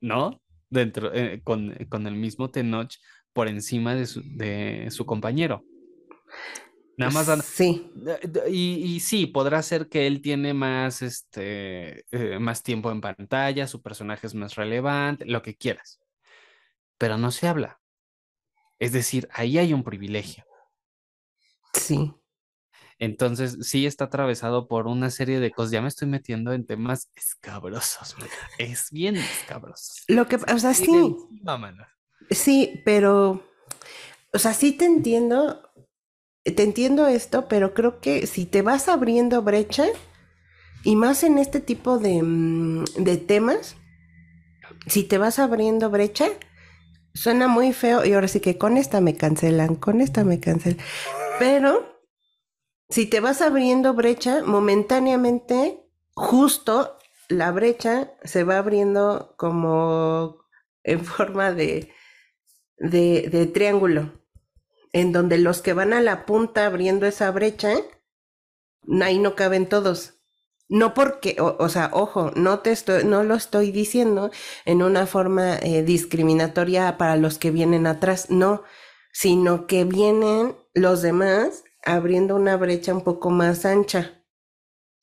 ¿No? 0.01 0.43
Dentro, 0.69 1.15
eh, 1.15 1.41
con, 1.45 1.75
con, 1.89 2.07
el 2.07 2.15
mismo 2.15 2.51
Tenoch 2.51 2.95
por 3.33 3.49
encima 3.49 3.95
de 3.95 4.07
su, 4.07 4.23
de 4.37 4.89
su 4.91 5.07
compañero. 5.07 5.65
Nada 7.11 7.37
más. 7.37 7.45
Sí. 7.45 7.91
Y, 8.49 9.01
sí, 9.01 9.27
podrá 9.27 9.63
ser 9.63 9.89
que 9.89 10.07
él 10.07 10.21
tiene 10.23 10.55
más, 10.55 11.03
este, 11.03 12.05
eh, 12.11 12.39
más 12.39 12.63
tiempo 12.63 12.91
en 12.91 13.01
pantalla, 13.01 13.67
su 13.67 13.83
personaje 13.83 14.27
es 14.27 14.35
más 14.35 14.55
relevante, 14.55 15.25
lo 15.27 15.43
que 15.43 15.57
quieras. 15.57 16.01
Pero 16.99 17.19
no 17.19 17.31
se 17.31 17.49
habla. 17.49 17.81
Es 18.79 18.93
decir, 18.93 19.29
ahí 19.33 19.59
hay 19.59 19.73
un 19.73 19.85
privilegio. 19.85 20.45
Sí. 21.75 22.13
Entonces, 22.99 23.59
sí 23.63 23.87
está 23.87 24.05
atravesado 24.05 24.69
por 24.69 24.87
una 24.87 25.11
serie 25.11 25.41
de 25.41 25.51
cosas. 25.51 25.73
Ya 25.73 25.83
me 25.83 25.89
estoy 25.89 26.07
metiendo 26.07 26.53
en 26.53 26.67
temas 26.67 27.11
escabrosos. 27.17 28.15
Es 28.59 28.91
bien 28.93 29.17
escabroso. 29.17 29.95
Lo 30.07 30.29
que, 30.29 30.37
o 30.37 30.59
sea, 30.59 30.73
sí. 30.73 31.17
Sí, 32.31 32.81
pero, 32.85 33.45
o 34.33 34.39
sea, 34.39 34.55
sí 34.55 34.73
te 34.73 34.85
entiendo 34.85 35.69
te 36.51 36.63
entiendo 36.63 37.07
esto, 37.07 37.47
pero 37.49 37.73
creo 37.73 38.01
que 38.01 38.27
si 38.27 38.47
te 38.47 38.63
vas 38.63 38.89
abriendo 38.89 39.43
brecha, 39.43 39.87
y 40.85 40.97
más 40.97 41.23
en 41.23 41.39
este 41.39 41.61
tipo 41.61 41.99
de, 41.99 42.23
mm, 42.23 42.85
de 42.99 43.17
temas, 43.17 43.77
si 44.87 45.05
te 45.05 45.19
vas 45.19 45.39
abriendo 45.39 45.91
brecha, 45.91 46.29
suena 47.15 47.47
muy 47.47 47.73
feo 47.73 48.05
y 48.05 48.13
ahora 48.15 48.29
sí 48.29 48.41
que 48.41 48.59
con 48.59 48.77
esta 48.77 49.01
me 49.01 49.17
cancelan, 49.17 49.77
con 49.77 50.01
esta 50.01 50.25
me 50.25 50.41
cancelan. 50.41 50.85
Pero 51.39 52.01
si 52.89 53.07
te 53.07 53.21
vas 53.21 53.43
abriendo 53.43 53.95
brecha, 53.95 54.43
momentáneamente, 54.45 55.87
justo 56.15 56.99
la 57.29 57.53
brecha 57.53 58.13
se 58.25 58.45
va 58.45 58.59
abriendo 58.59 59.35
como 59.39 60.45
en 60.83 61.05
forma 61.05 61.53
de, 61.53 61.93
de, 62.79 63.29
de 63.31 63.47
triángulo 63.47 64.22
en 64.93 65.13
donde 65.13 65.39
los 65.39 65.63
que 65.63 65.73
van 65.73 65.93
a 65.93 66.01
la 66.01 66.27
punta 66.27 66.67
abriendo 66.67 67.07
esa 67.07 67.31
brecha, 67.31 67.75
ahí 69.03 69.19
no 69.19 69.35
caben 69.35 69.69
todos. 69.69 70.15
No 70.69 70.95
porque, 70.95 71.37
o, 71.39 71.69
sea, 71.69 71.91
ojo, 71.93 72.31
no 72.35 72.61
te 72.61 72.73
estoy, 72.73 73.05
no 73.05 73.25
lo 73.25 73.35
estoy 73.35 73.73
diciendo 73.73 74.31
en 74.65 74.83
una 74.83 75.07
forma 75.07 75.57
eh, 75.59 75.83
discriminatoria 75.83 76.97
para 76.97 77.17
los 77.17 77.39
que 77.39 77.51
vienen 77.51 77.87
atrás, 77.87 78.31
no, 78.31 78.63
sino 79.13 79.67
que 79.67 79.85
vienen 79.85 80.57
los 80.73 81.03
demás 81.03 81.65
abriendo 81.85 82.37
una 82.37 82.57
brecha 82.57 82.95
un 82.95 83.03
poco 83.03 83.29
más 83.29 83.67
ancha. 83.67 84.23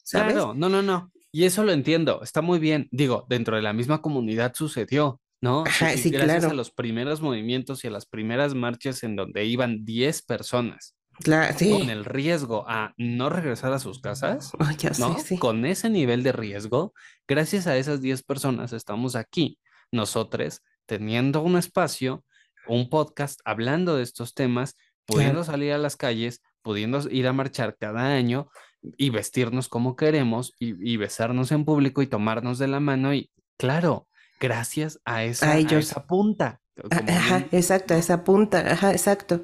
¿sabes? 0.10 0.36
No, 0.36 0.54
no, 0.56 0.82
no. 0.82 1.12
Y 1.32 1.44
eso 1.44 1.64
lo 1.64 1.72
entiendo, 1.72 2.22
está 2.24 2.42
muy 2.42 2.58
bien. 2.58 2.88
Digo, 2.92 3.26
dentro 3.30 3.56
de 3.56 3.62
la 3.62 3.74
misma 3.74 4.02
comunidad 4.02 4.54
sucedió. 4.56 5.22
¿No? 5.42 5.64
sí, 5.96 6.10
gracias 6.10 6.46
a 6.46 6.54
los 6.54 6.72
primeros 6.72 7.22
movimientos 7.22 7.84
y 7.84 7.88
a 7.88 7.92
las 7.92 8.06
primeras 8.06 8.54
marchas 8.56 9.04
en 9.04 9.16
donde 9.16 9.46
iban 9.46 9.86
10 9.86 10.22
personas. 10.24 10.96
Claro, 11.20 11.54
sí. 11.58 11.72
Con 11.72 11.90
el 11.90 12.06
riesgo 12.06 12.64
a 12.68 12.94
no 12.98 13.30
regresar 13.30 13.74
a 13.74 13.80
sus 13.80 14.00
casas, 14.00 14.52
¿no? 15.00 15.18
Con 15.40 15.66
ese 15.66 15.90
nivel 15.90 16.24
de 16.24 16.32
riesgo, 16.32 16.94
gracias 17.28 17.68
a 17.68 17.78
esas 17.78 18.02
10 18.02 18.24
personas 18.24 18.72
estamos 18.72 19.16
aquí, 19.16 19.60
nosotros, 19.92 20.62
teniendo 20.86 21.42
un 21.42 21.58
espacio, 21.58 22.24
un 22.68 22.90
podcast, 22.90 23.42
hablando 23.44 23.98
de 23.98 24.04
estos 24.04 24.34
temas, 24.34 24.78
pudiendo 25.06 25.44
salir 25.44 25.74
a 25.74 25.78
las 25.78 25.98
calles, 25.98 26.42
pudiendo 26.62 27.02
ir 27.10 27.28
a 27.28 27.34
marchar 27.34 27.76
cada 27.78 28.14
año 28.14 28.50
y 28.98 29.10
vestirnos 29.10 29.68
como 29.68 29.96
queremos 29.96 30.54
y, 30.58 30.90
y 30.90 30.98
besarnos 30.98 31.52
en 31.52 31.66
público 31.66 32.02
y 32.02 32.08
tomarnos 32.08 32.60
de 32.60 32.68
la 32.68 32.80
mano 32.80 33.14
y, 33.14 33.30
claro, 33.58 34.09
gracias 34.40 35.00
a 35.06 35.24
esa, 35.24 35.58
esa 35.58 36.08
punta. 36.08 36.62
Ajá, 36.92 37.46
exacto, 37.52 37.94
a 37.94 37.98
esa 37.98 38.24
punta, 38.24 38.60
ajá, 38.60 38.92
exacto. 38.92 39.42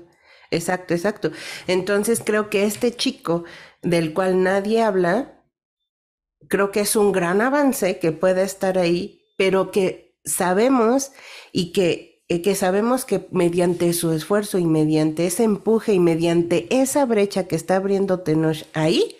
Exacto, 0.51 0.93
exacto. 0.93 1.31
Entonces 1.67 2.21
creo 2.23 2.49
que 2.49 2.65
este 2.65 2.95
chico 2.95 3.43
del 3.81 4.13
cual 4.13 4.43
nadie 4.43 4.81
habla, 4.81 5.43
creo 6.47 6.71
que 6.71 6.81
es 6.81 6.95
un 6.95 7.11
gran 7.11 7.41
avance 7.41 7.99
que 7.99 8.11
puede 8.11 8.43
estar 8.43 8.77
ahí, 8.77 9.21
pero 9.37 9.71
que 9.71 10.17
sabemos 10.23 11.11
y 11.51 11.71
que, 11.71 12.23
eh, 12.27 12.41
que 12.41 12.55
sabemos 12.55 13.05
que 13.05 13.27
mediante 13.31 13.91
su 13.93 14.11
esfuerzo 14.11 14.57
y 14.57 14.65
mediante 14.65 15.27
ese 15.27 15.43
empuje 15.43 15.93
y 15.93 15.99
mediante 15.99 16.67
esa 16.69 17.05
brecha 17.05 17.47
que 17.47 17.55
está 17.55 17.75
abriendo 17.75 18.21
Tenoch 18.21 18.65
ahí, 18.73 19.17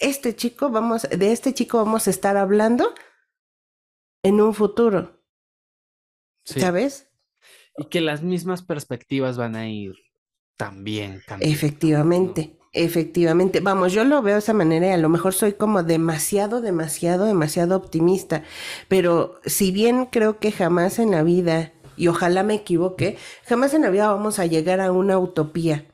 este 0.00 0.34
chico 0.34 0.70
vamos, 0.70 1.02
de 1.02 1.32
este 1.32 1.54
chico 1.54 1.78
vamos 1.78 2.06
a 2.06 2.10
estar 2.10 2.36
hablando 2.36 2.94
en 4.22 4.40
un 4.40 4.54
futuro. 4.54 5.17
¿Sabes? 6.56 7.08
Y 7.76 7.86
que 7.86 8.00
las 8.00 8.22
mismas 8.22 8.62
perspectivas 8.62 9.36
van 9.36 9.56
a 9.56 9.68
ir 9.68 9.94
también 10.56 11.22
cambiando. 11.26 11.54
Efectivamente. 11.54 12.54
Efectivamente, 12.72 13.60
vamos, 13.60 13.94
yo 13.94 14.04
lo 14.04 14.20
veo 14.20 14.34
de 14.34 14.40
esa 14.40 14.52
manera 14.52 14.88
y 14.88 14.90
a 14.90 14.98
lo 14.98 15.08
mejor 15.08 15.32
soy 15.32 15.54
como 15.54 15.82
demasiado, 15.82 16.60
demasiado, 16.60 17.24
demasiado 17.24 17.74
optimista, 17.74 18.44
pero 18.88 19.40
si 19.46 19.72
bien 19.72 20.04
creo 20.04 20.38
que 20.38 20.52
jamás 20.52 20.98
en 20.98 21.10
la 21.12 21.22
vida, 21.22 21.72
y 21.96 22.08
ojalá 22.08 22.42
me 22.42 22.54
equivoque, 22.54 23.16
jamás 23.46 23.72
en 23.72 23.82
la 23.82 23.90
vida 23.90 24.12
vamos 24.12 24.38
a 24.38 24.44
llegar 24.44 24.80
a 24.80 24.92
una 24.92 25.18
utopía, 25.18 25.86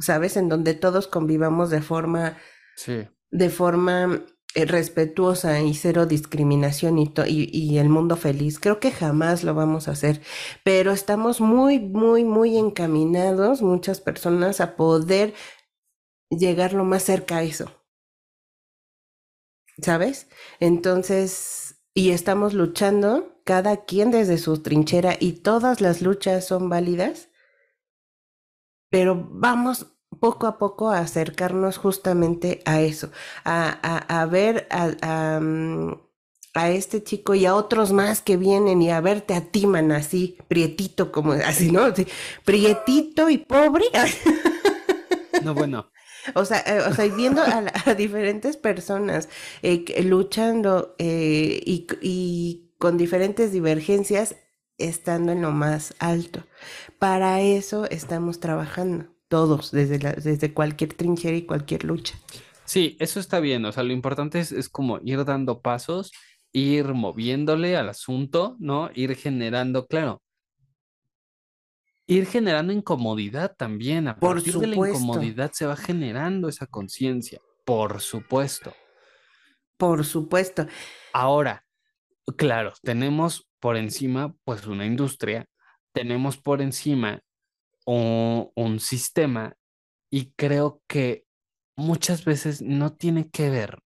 ¿sabes? 0.00 0.36
En 0.36 0.48
donde 0.48 0.74
todos 0.74 1.06
convivamos 1.06 1.70
de 1.70 1.80
forma, 1.80 2.38
sí. 2.74 3.06
de 3.30 3.48
forma 3.48 4.24
respetuosa 4.54 5.60
y 5.60 5.74
cero 5.74 6.06
discriminación 6.06 6.98
y, 6.98 7.78
el 7.78 7.88
mundo 7.88 8.16
feliz. 8.16 8.58
Creo 8.60 8.80
que 8.80 8.90
jamás 8.90 9.44
lo 9.44 9.54
vamos 9.54 9.88
a 9.88 9.92
hacer, 9.92 10.20
pero 10.64 10.92
estamos 10.92 11.40
muy, 11.40 11.78
muy, 11.80 12.24
muy 12.24 12.58
encaminados, 12.58 13.62
muchas 13.62 14.00
personas, 14.00 14.60
a 14.60 14.76
poder 14.76 15.34
llegar 16.30 16.72
lo 16.74 16.84
más 16.84 17.02
cerca 17.04 17.38
a 17.38 17.42
eso. 17.42 17.70
¿Sabes? 19.80 20.28
Entonces, 20.60 21.82
y 21.94 22.10
estamos 22.10 22.54
luchando, 22.54 23.40
cada 23.44 23.84
quien 23.84 24.10
desde 24.10 24.38
su 24.38 24.62
trinchera, 24.62 25.16
y 25.18 25.32
todas 25.32 25.80
las 25.80 26.02
luchas 26.02 26.46
son 26.46 26.68
válidas, 26.68 27.30
pero 28.90 29.28
vamos 29.30 29.86
poco 30.20 30.46
a 30.46 30.58
poco 30.58 30.90
a 30.90 30.98
acercarnos 30.98 31.78
justamente 31.78 32.62
a 32.64 32.80
eso, 32.80 33.10
a, 33.44 34.20
a, 34.20 34.26
ver 34.26 34.66
a, 34.70 35.40
mm, 35.40 36.00
a, 36.54 36.70
este 36.70 37.02
chico 37.02 37.34
y 37.34 37.46
a 37.46 37.54
otros 37.54 37.92
más 37.92 38.20
que 38.20 38.36
vienen 38.36 38.82
y 38.82 38.90
a 38.90 39.00
verte 39.00 39.34
a 39.34 39.42
ti, 39.42 39.66
man, 39.66 39.92
así, 39.92 40.38
prietito, 40.48 41.12
como 41.12 41.32
así, 41.32 41.70
¿no? 41.70 41.92
prietito 42.44 43.30
y 43.30 43.38
pobre. 43.38 43.86
No, 45.42 45.54
bueno. 45.54 45.88
O 46.36 46.44
sea, 46.44 46.60
eh, 46.60 46.78
o 46.88 46.94
sea, 46.94 47.04
viendo 47.06 47.42
a, 47.42 47.94
diferentes 47.94 48.56
personas 48.56 49.28
eh, 49.62 49.84
luchando 50.04 50.94
eh, 51.00 51.60
y, 51.66 51.88
y 52.00 52.74
con 52.78 52.96
diferentes 52.96 53.50
divergencias, 53.50 54.36
estando 54.78 55.32
en 55.32 55.42
lo 55.42 55.50
más 55.50 55.94
alto. 55.98 56.44
Para 57.00 57.40
eso 57.40 57.86
estamos 57.90 58.38
trabajando 58.38 59.11
todos, 59.32 59.70
desde, 59.70 59.96
desde 59.98 60.52
cualquier 60.52 60.92
trinchera 60.92 61.34
y 61.34 61.46
cualquier 61.46 61.84
lucha. 61.84 62.18
Sí, 62.66 62.98
eso 63.00 63.18
está 63.18 63.40
bien, 63.40 63.64
o 63.64 63.72
sea, 63.72 63.82
lo 63.82 63.94
importante 63.94 64.38
es, 64.40 64.52
es 64.52 64.68
como 64.68 64.98
ir 65.02 65.24
dando 65.24 65.62
pasos, 65.62 66.12
ir 66.52 66.92
moviéndole 66.92 67.78
al 67.78 67.88
asunto, 67.88 68.56
¿no? 68.58 68.90
Ir 68.92 69.16
generando, 69.16 69.86
claro, 69.86 70.22
ir 72.06 72.26
generando 72.26 72.74
incomodidad 72.74 73.56
también. 73.56 74.06
A 74.08 74.16
por 74.18 74.34
partir 74.34 74.52
de 74.58 74.66
la 74.66 74.76
incomodidad 74.76 75.50
se 75.52 75.64
va 75.64 75.76
generando 75.76 76.50
esa 76.50 76.66
conciencia, 76.66 77.40
por 77.64 78.02
supuesto. 78.02 78.74
Por 79.78 80.04
supuesto. 80.04 80.66
Ahora, 81.14 81.64
claro, 82.36 82.74
tenemos 82.82 83.48
por 83.60 83.78
encima 83.78 84.34
pues 84.44 84.66
una 84.66 84.84
industria, 84.84 85.46
tenemos 85.94 86.36
por 86.36 86.60
encima 86.60 87.22
un, 87.84 88.80
sistema 88.80 89.56
y 90.10 90.32
creo 90.36 90.82
que 90.86 91.24
muchas 91.76 92.24
veces 92.24 92.62
no 92.62 92.94
tiene 92.94 93.30
que 93.30 93.50
ver 93.50 93.78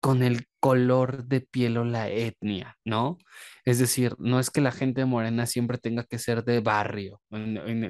con 0.00 0.22
el 0.22 0.46
color 0.60 1.24
de 1.24 1.40
piel 1.40 1.76
o 1.78 1.84
la 1.84 2.08
etnia, 2.08 2.78
¿no? 2.84 3.18
Es 3.64 3.78
decir, 3.78 4.14
no 4.18 4.38
es 4.38 4.50
que 4.50 4.60
la 4.60 4.70
gente 4.70 5.04
morena 5.04 5.46
siempre 5.46 5.78
tenga 5.78 6.04
que 6.04 6.18
ser 6.18 6.44
de 6.44 6.60
barrio, 6.60 7.20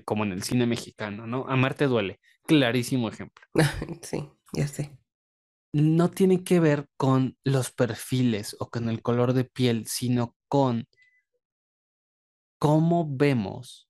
como 0.05 0.25
en 0.25 0.33
el 0.33 0.43
cine 0.43 0.67
mexicano, 0.67 1.27
¿no? 1.27 1.47
Amarte 1.49 1.87
duele, 1.87 2.21
clarísimo 2.47 3.09
ejemplo. 3.09 3.45
Sí, 4.03 4.29
ya 4.53 4.69
sé. 4.69 4.99
No 5.73 6.11
tiene 6.11 6.45
que 6.45 6.61
ver 6.61 6.89
con 6.97 7.37
los 7.45 7.73
perfiles 7.73 8.57
o 8.59 8.71
con 8.71 8.89
el 8.89 9.03
color 9.03 9.35
de 9.35 9.45
piel, 9.45 9.87
sino 9.87 10.35
con 10.49 10.87
cómo 12.59 13.07
vemos 13.09 13.88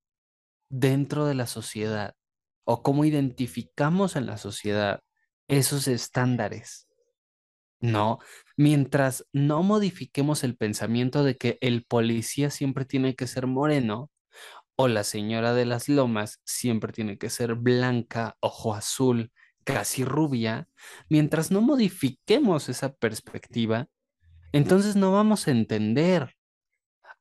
dentro 0.68 1.26
de 1.26 1.34
la 1.34 1.46
sociedad 1.46 2.14
o 2.64 2.82
cómo 2.82 3.04
identificamos 3.04 4.16
en 4.16 4.26
la 4.26 4.36
sociedad 4.36 5.00
esos 5.48 5.88
estándares. 5.88 6.88
No, 7.80 8.18
mientras 8.56 9.24
no 9.32 9.62
modifiquemos 9.62 10.42
el 10.42 10.56
pensamiento 10.56 11.22
de 11.22 11.36
que 11.36 11.58
el 11.60 11.84
policía 11.84 12.50
siempre 12.50 12.84
tiene 12.84 13.14
que 13.14 13.26
ser 13.26 13.46
moreno 13.46 14.10
o 14.76 14.88
la 14.88 15.04
señora 15.04 15.54
de 15.54 15.64
las 15.64 15.88
lomas 15.88 16.40
siempre 16.44 16.92
tiene 16.92 17.18
que 17.18 17.30
ser 17.30 17.54
blanca, 17.54 18.36
ojo 18.40 18.74
azul, 18.74 19.32
casi 19.64 20.04
rubia, 20.04 20.68
mientras 21.08 21.50
no 21.50 21.60
modifiquemos 21.60 22.68
esa 22.68 22.94
perspectiva, 22.94 23.88
entonces 24.52 24.96
no 24.96 25.12
vamos 25.12 25.46
a 25.46 25.50
entender 25.50 26.37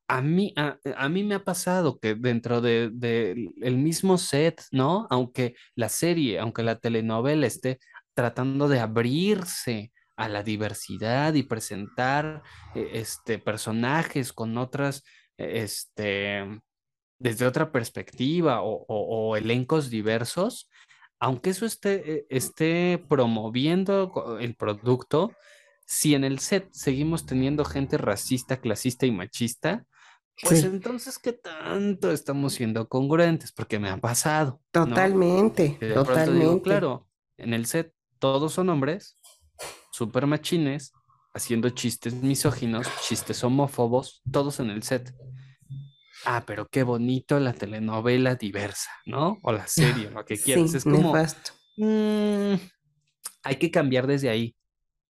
a 0.08 0.22
mí, 0.22 0.54
a, 0.56 1.08
mí 1.10 1.22
me 1.22 1.34
ha 1.34 1.44
pasado 1.44 1.98
que 1.98 2.14
dentro 2.14 2.62
del 2.62 2.98
de, 2.98 3.50
el 3.60 3.76
mismo 3.76 4.16
set, 4.16 4.62
¿no? 4.72 5.06
Aunque 5.10 5.54
la 5.74 5.90
serie, 5.90 6.38
aunque 6.38 6.62
la 6.62 6.78
telenovela 6.78 7.46
esté 7.46 7.78
tratando 8.14 8.68
de 8.68 8.80
abrirse 8.80 9.92
a 10.16 10.28
la 10.28 10.42
diversidad 10.42 11.34
y 11.34 11.42
presentar 11.42 12.42
eh, 12.74 12.90
este, 12.94 13.38
personajes 13.38 14.32
con 14.32 14.56
otras, 14.56 15.04
e, 15.36 15.62
este, 15.62 16.58
desde 17.18 17.46
otra 17.46 17.70
perspectiva 17.70 18.62
o, 18.62 18.86
o 18.88 19.36
elencos 19.36 19.90
diversos, 19.90 20.70
aunque 21.20 21.50
eso 21.50 21.66
esté, 21.66 22.12
e, 22.12 22.26
esté 22.30 23.04
promoviendo 23.08 24.38
el 24.40 24.56
producto, 24.56 25.32
si 25.86 26.14
en 26.14 26.24
el 26.24 26.38
set 26.38 26.68
seguimos 26.72 27.26
teniendo 27.26 27.64
gente 27.64 27.98
racista, 27.98 28.60
clasista 28.60 29.04
y 29.06 29.12
machista, 29.12 29.84
pues 30.42 30.64
entonces, 30.64 31.18
¿qué 31.18 31.32
tanto 31.32 32.10
estamos 32.12 32.54
siendo 32.54 32.88
congruentes? 32.88 33.52
Porque 33.52 33.78
me 33.78 33.88
ha 33.88 33.96
pasado. 33.96 34.60
Totalmente, 34.70 35.78
totalmente. 35.94 36.62
claro, 36.62 37.08
en 37.36 37.54
el 37.54 37.66
set 37.66 37.94
todos 38.18 38.52
son 38.52 38.68
hombres, 38.68 39.18
súper 39.90 40.26
machines, 40.26 40.92
haciendo 41.34 41.70
chistes 41.70 42.14
misóginos, 42.14 42.86
chistes 43.06 43.42
homófobos, 43.44 44.22
todos 44.30 44.60
en 44.60 44.70
el 44.70 44.82
set. 44.82 45.14
Ah, 46.24 46.44
pero 46.46 46.66
qué 46.68 46.82
bonito 46.82 47.38
la 47.38 47.52
telenovela 47.52 48.34
diversa, 48.34 48.90
¿no? 49.06 49.38
O 49.42 49.52
la 49.52 49.66
serie, 49.66 50.10
lo 50.10 50.24
que 50.24 50.36
quieras. 50.36 50.74
es 50.74 50.84
como. 50.84 51.14
Mm, 51.76 52.54
hay 53.44 53.56
que 53.56 53.70
cambiar 53.70 54.06
desde 54.06 54.28
ahí 54.28 54.56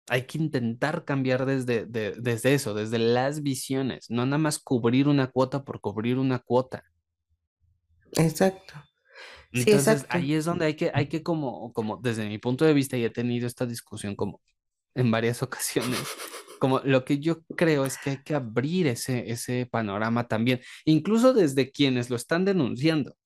hay 0.09 0.27
que 0.27 0.39
intentar 0.39 1.05
cambiar 1.05 1.47
desde, 1.47 1.87
desde 1.87 2.55
eso, 2.55 2.75
desde 2.75 2.99
las 2.99 3.43
visiones, 3.43 4.07
no 4.11 4.27
nada 4.27 4.39
más 4.39 4.59
cubrir 4.59 5.09
una 5.09 5.29
cuota 5.29 5.65
por 5.65 5.81
cubrir 5.81 6.19
una 6.19 6.41
cuota. 6.41 6.85
Exacto. 8.13 8.75
Entonces 9.53 10.07
ahí 10.09 10.35
es 10.35 10.45
donde 10.45 10.67
hay 10.67 10.75
que, 10.75 10.91
hay 10.95 11.09
que 11.09 11.23
como, 11.23 11.73
como 11.73 11.99
desde 11.99 12.29
mi 12.29 12.39
punto 12.39 12.65
de 12.65 12.73
vista, 12.73 12.97
y 12.97 13.05
he 13.05 13.11
tenido 13.11 13.47
esta 13.47 13.67
discusión 13.67 14.17
como 14.17 14.41
en 14.95 15.11
varias 15.11 15.43
ocasiones, 15.43 16.01
como 16.59 16.81
lo 16.81 17.05
que 17.05 17.19
yo 17.19 17.43
creo 17.57 17.85
es 17.85 17.99
que 17.99 18.11
hay 18.11 18.23
que 18.23 18.35
abrir 18.35 18.87
ese, 18.87 19.31
ese 19.31 19.67
panorama 19.67 20.27
también, 20.27 20.61
incluso 20.85 21.33
desde 21.33 21.71
quienes 21.71 22.11
lo 22.11 22.17
están 22.17 22.45
denunciando, 22.45 23.17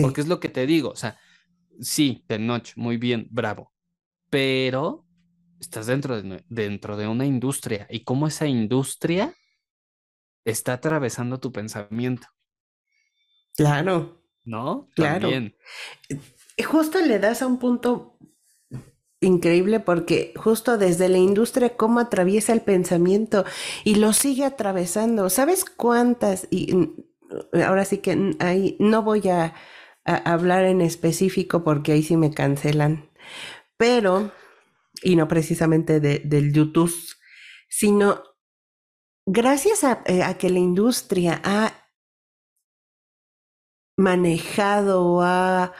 porque 0.00 0.20
es 0.20 0.28
lo 0.28 0.40
que 0.40 0.48
te 0.48 0.66
digo, 0.66 0.90
o 0.90 0.96
sea, 0.96 1.18
sí, 1.80 2.24
de 2.28 2.38
noche, 2.38 2.74
muy 2.76 2.96
bien, 2.96 3.26
bravo, 3.30 3.72
pero 4.30 5.06
estás 5.62 5.86
dentro 5.86 6.20
de, 6.20 6.44
dentro 6.48 6.96
de 6.96 7.06
una 7.06 7.24
industria 7.24 7.86
y 7.88 8.02
cómo 8.04 8.26
esa 8.26 8.46
industria 8.46 9.34
está 10.44 10.74
atravesando 10.74 11.38
tu 11.38 11.52
pensamiento. 11.52 12.26
Claro. 13.56 14.20
¿No? 14.44 14.88
Claro. 14.96 15.30
También. 15.30 15.56
Justo 16.66 17.00
le 17.00 17.18
das 17.20 17.42
a 17.42 17.46
un 17.46 17.60
punto 17.60 18.18
increíble 19.20 19.78
porque 19.78 20.34
justo 20.36 20.78
desde 20.78 21.08
la 21.08 21.18
industria 21.18 21.76
cómo 21.76 22.00
atraviesa 22.00 22.52
el 22.52 22.62
pensamiento 22.62 23.44
y 23.84 23.94
lo 23.94 24.12
sigue 24.12 24.44
atravesando. 24.44 25.30
¿Sabes 25.30 25.64
cuántas? 25.64 26.48
Y 26.50 26.90
ahora 27.64 27.84
sí 27.84 27.98
que 27.98 28.34
ahí 28.40 28.76
no 28.80 29.04
voy 29.04 29.28
a, 29.28 29.54
a 30.04 30.16
hablar 30.32 30.64
en 30.64 30.80
específico 30.80 31.62
porque 31.62 31.92
ahí 31.92 32.02
sí 32.02 32.16
me 32.16 32.34
cancelan. 32.34 33.08
Pero 33.76 34.32
y 35.02 35.16
no 35.16 35.28
precisamente 35.28 36.00
de, 36.00 36.20
del 36.20 36.52
YouTube, 36.52 36.94
sino 37.68 38.22
gracias 39.26 39.84
a, 39.84 40.02
eh, 40.06 40.22
a 40.22 40.38
que 40.38 40.50
la 40.50 40.58
industria 40.58 41.40
ha 41.44 41.72
manejado, 43.96 45.22
ha 45.22 45.72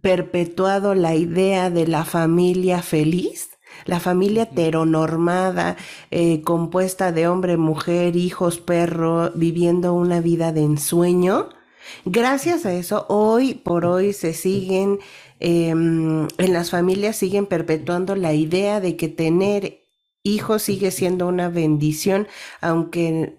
perpetuado 0.00 0.94
la 0.94 1.14
idea 1.14 1.70
de 1.70 1.86
la 1.86 2.04
familia 2.04 2.82
feliz, 2.82 3.50
la 3.86 4.00
familia 4.00 4.44
heteronormada, 4.44 5.76
eh, 6.10 6.42
compuesta 6.42 7.12
de 7.12 7.26
hombre, 7.26 7.56
mujer, 7.56 8.16
hijos, 8.16 8.58
perro, 8.58 9.30
viviendo 9.34 9.94
una 9.94 10.20
vida 10.20 10.52
de 10.52 10.62
ensueño. 10.62 11.48
Gracias 12.04 12.66
a 12.66 12.72
eso, 12.74 13.06
hoy 13.08 13.54
por 13.54 13.86
hoy 13.86 14.12
se 14.12 14.34
siguen, 14.34 15.00
em, 15.40 16.28
en 16.38 16.52
las 16.52 16.70
familias 16.70 17.16
siguen 17.16 17.46
perpetuando 17.46 18.16
la 18.16 18.32
idea 18.34 18.80
de 18.80 18.96
que 18.96 19.08
tener 19.08 19.80
hijos 20.22 20.62
sigue 20.62 20.90
siendo 20.90 21.26
una 21.28 21.48
bendición, 21.48 22.28
aunque 22.60 23.36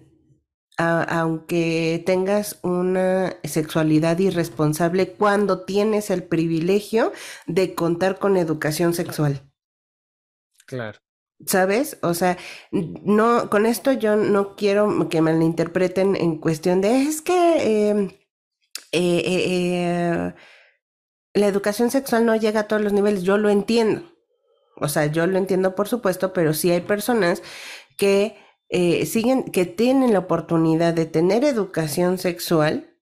aunque 0.78 2.02
tengas 2.04 2.58
una 2.62 3.36
sexualidad 3.44 4.18
irresponsable 4.18 5.12
cuando 5.12 5.64
tienes 5.64 6.10
el 6.10 6.22
privilegio 6.22 7.12
de 7.46 7.74
contar 7.74 8.18
con 8.18 8.36
educación 8.36 8.92
sexual. 8.92 9.40
Claro. 10.66 10.98
¿Sabes? 11.44 11.98
O 12.02 12.14
sea, 12.14 12.38
no, 12.72 13.50
con 13.50 13.66
esto 13.66 13.92
yo 13.92 14.16
no 14.16 14.56
quiero 14.56 15.08
que 15.08 15.20
me 15.20 15.34
lo 15.34 15.42
interpreten 15.42 16.16
en 16.16 16.38
cuestión 16.38 16.80
de 16.80 17.02
es 17.02 17.22
que 17.22 17.88
em, 17.90 18.08
eh, 18.08 18.25
eh, 18.92 19.22
eh, 19.26 20.34
la 21.34 21.46
educación 21.46 21.90
sexual 21.90 22.26
no 22.26 22.36
llega 22.36 22.60
a 22.60 22.68
todos 22.68 22.82
los 22.82 22.92
niveles. 22.92 23.22
Yo 23.22 23.38
lo 23.38 23.50
entiendo. 23.50 24.02
O 24.76 24.88
sea, 24.88 25.06
yo 25.06 25.26
lo 25.26 25.38
entiendo 25.38 25.74
por 25.74 25.88
supuesto, 25.88 26.32
pero 26.32 26.54
sí 26.54 26.70
hay 26.70 26.80
personas 26.80 27.42
que 27.96 28.36
siguen, 29.06 29.44
que 29.44 29.64
tienen 29.64 30.12
la 30.12 30.18
oportunidad 30.20 30.92
de 30.92 31.06
tener 31.06 31.44
educación 31.44 32.18
sexual 32.18 32.96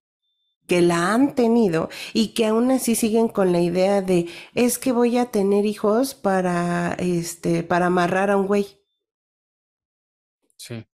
que 0.66 0.80
la 0.80 1.12
han 1.12 1.34
tenido 1.34 1.88
y 2.12 2.28
que 2.34 2.46
aún 2.46 2.70
así 2.70 2.94
siguen 2.94 3.28
con 3.28 3.52
la 3.52 3.60
idea 3.60 4.02
de 4.02 4.28
es 4.54 4.78
que 4.78 4.92
voy 4.92 5.18
a 5.18 5.26
tener 5.26 5.66
hijos 5.66 6.14
para 6.14 6.94
este 6.98 7.62
para 7.62 7.86
amarrar 7.86 8.30
a 8.30 8.36
un 8.36 8.46
güey. 8.46 8.80
Sí. 10.56 10.86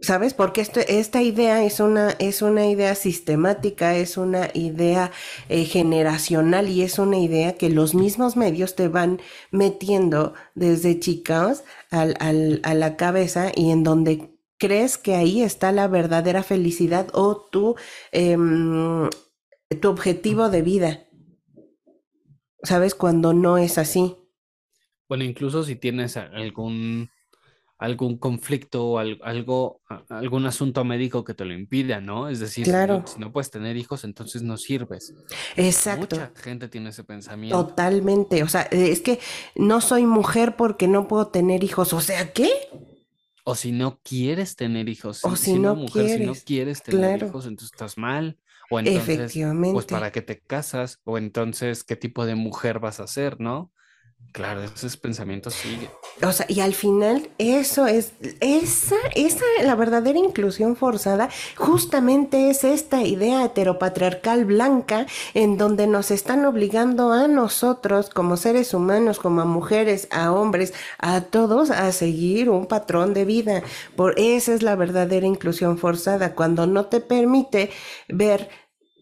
¿Sabes? 0.00 0.32
Porque 0.32 0.60
esta 0.60 1.22
idea 1.22 1.64
es 1.64 1.80
una, 1.80 2.10
es 2.20 2.40
una 2.40 2.66
idea 2.66 2.94
sistemática, 2.94 3.96
es 3.96 4.16
una 4.16 4.48
idea 4.54 5.10
eh, 5.48 5.64
generacional 5.64 6.68
y 6.68 6.82
es 6.82 7.00
una 7.00 7.18
idea 7.18 7.56
que 7.56 7.68
los 7.68 7.96
mismos 7.96 8.36
medios 8.36 8.76
te 8.76 8.86
van 8.86 9.20
metiendo 9.50 10.34
desde 10.54 11.00
chicos 11.00 11.64
al, 11.90 12.14
al, 12.20 12.60
a 12.62 12.74
la 12.74 12.96
cabeza 12.96 13.50
y 13.54 13.70
en 13.70 13.82
donde 13.82 14.38
crees 14.58 14.98
que 14.98 15.14
ahí 15.14 15.42
está 15.42 15.72
la 15.72 15.88
verdadera 15.88 16.42
felicidad 16.42 17.08
o 17.14 17.48
tu, 17.50 17.76
em, 18.12 19.08
tu 19.80 19.88
objetivo 19.88 20.50
de 20.50 20.62
vida. 20.62 21.04
¿Sabes? 22.62 22.94
Cuando 22.94 23.32
no 23.32 23.56
es 23.56 23.78
así. 23.78 24.16
Bueno, 25.08 25.24
incluso 25.24 25.62
si 25.62 25.76
tienes 25.76 26.16
algún, 26.16 27.08
algún 27.78 28.18
conflicto 28.18 28.84
o 28.84 28.98
algo, 28.98 29.80
algún 30.08 30.46
asunto 30.46 30.84
médico 30.84 31.22
que 31.22 31.32
te 31.32 31.44
lo 31.44 31.54
impida, 31.54 32.00
¿no? 32.00 32.28
Es 32.28 32.40
decir, 32.40 32.64
claro. 32.64 33.04
si, 33.06 33.20
no, 33.20 33.32
puedes 33.32 33.50
tener 33.50 33.76
hijos, 33.76 34.02
entonces 34.02 34.42
no 34.42 34.56
sirves. 34.56 35.14
Exacto. 35.56 36.16
Mucha 36.16 36.32
gente 36.34 36.68
tiene 36.68 36.90
ese 36.90 37.04
pensamiento. 37.04 37.64
Totalmente. 37.64 38.42
O 38.42 38.48
sea, 38.48 38.62
es 38.62 39.00
que 39.00 39.20
no 39.54 39.80
soy 39.80 40.06
mujer 40.06 40.56
porque 40.56 40.88
no 40.88 41.06
puedo 41.06 41.28
tener 41.28 41.62
hijos. 41.62 41.92
O 41.92 42.00
sea, 42.00 42.32
¿qué? 42.32 42.50
O 43.44 43.54
si 43.54 43.70
no 43.70 44.00
quieres 44.02 44.56
tener 44.56 44.88
hijos. 44.88 45.24
O 45.24 45.36
si 45.36 45.56
no 45.56 45.76
mujer, 45.76 46.04
quieres. 46.04 46.18
si 46.18 46.26
no 46.26 46.34
quieres 46.44 46.82
tener 46.82 47.22
hijos, 47.22 47.46
entonces 47.46 47.72
estás 47.72 47.96
mal. 47.96 48.38
O 48.70 48.80
entonces, 48.80 49.08
Efectivamente. 49.08 49.72
pues 49.72 49.86
para 49.86 50.10
qué 50.10 50.20
te 50.20 50.40
casas, 50.40 51.00
o 51.04 51.16
entonces 51.16 51.84
qué 51.84 51.96
tipo 51.96 52.26
de 52.26 52.34
mujer 52.34 52.80
vas 52.80 53.00
a 53.00 53.06
ser, 53.06 53.40
¿no? 53.40 53.72
Claro, 54.32 54.62
esos 54.62 54.96
pensamientos 54.96 55.54
siguen. 55.54 55.90
O 56.22 56.30
sea, 56.30 56.46
y 56.48 56.60
al 56.60 56.74
final 56.74 57.30
eso 57.38 57.86
es, 57.86 58.12
esa, 58.40 58.94
esa, 59.16 59.44
la 59.64 59.74
verdadera 59.74 60.18
inclusión 60.18 60.76
forzada, 60.76 61.28
justamente 61.56 62.50
es 62.50 62.62
esta 62.62 63.02
idea 63.02 63.44
heteropatriarcal 63.44 64.44
blanca 64.44 65.06
en 65.34 65.56
donde 65.56 65.86
nos 65.86 66.10
están 66.10 66.44
obligando 66.44 67.12
a 67.12 67.26
nosotros 67.26 68.10
como 68.10 68.36
seres 68.36 68.74
humanos, 68.74 69.18
como 69.18 69.40
a 69.40 69.44
mujeres, 69.44 70.06
a 70.12 70.30
hombres, 70.30 70.72
a 70.98 71.22
todos 71.22 71.70
a 71.70 71.90
seguir 71.90 72.50
un 72.50 72.66
patrón 72.66 73.14
de 73.14 73.24
vida. 73.24 73.62
Por 73.96 74.18
esa 74.20 74.54
es 74.54 74.62
la 74.62 74.76
verdadera 74.76 75.26
inclusión 75.26 75.78
forzada, 75.78 76.34
cuando 76.34 76.66
no 76.66 76.86
te 76.86 77.00
permite 77.00 77.70
ver 78.08 78.50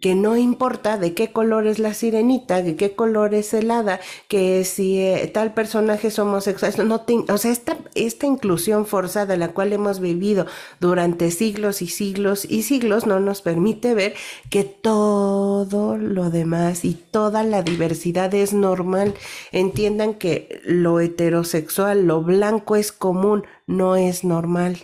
que 0.00 0.14
no 0.14 0.37
importa 0.37 0.98
de 0.98 1.14
qué 1.14 1.32
color 1.32 1.66
es 1.66 1.78
la 1.78 1.94
sirenita, 1.94 2.62
de 2.62 2.76
qué 2.76 2.94
color 2.94 3.35
es 3.35 3.54
el 3.54 3.70
hada, 3.70 4.00
que 4.28 4.64
si 4.64 4.98
eh, 4.98 5.30
tal 5.32 5.54
personaje 5.54 6.09
es 6.09 6.18
homosexual, 6.18 6.72
no 6.87 7.04
o 7.28 7.38
sea, 7.38 7.50
esta, 7.50 7.78
esta 7.94 8.26
inclusión 8.26 8.87
forzada, 8.87 9.37
la 9.37 9.48
cual 9.48 9.72
hemos 9.72 10.00
vivido 10.00 10.46
durante 10.80 11.30
siglos 11.30 11.82
y 11.82 11.87
siglos 11.88 12.44
y 12.44 12.62
siglos, 12.62 13.06
no 13.06 13.20
nos 13.20 13.42
permite 13.42 13.94
ver 13.94 14.14
que 14.50 14.64
todo 14.64 15.96
lo 15.96 16.30
demás 16.30 16.85
y 16.85 16.94
toda 16.94 17.42
la 17.42 17.62
diversidad 17.62 18.35
es 18.35 18.52
normal. 18.52 19.14
Entiendan 19.52 20.14
que 20.14 20.61
lo 20.64 21.00
heterosexual, 21.00 22.06
lo 22.06 22.22
blanco 22.22 22.76
es 22.76 22.92
común, 22.92 23.44
no 23.66 23.96
es 23.96 24.24
normal. 24.24 24.78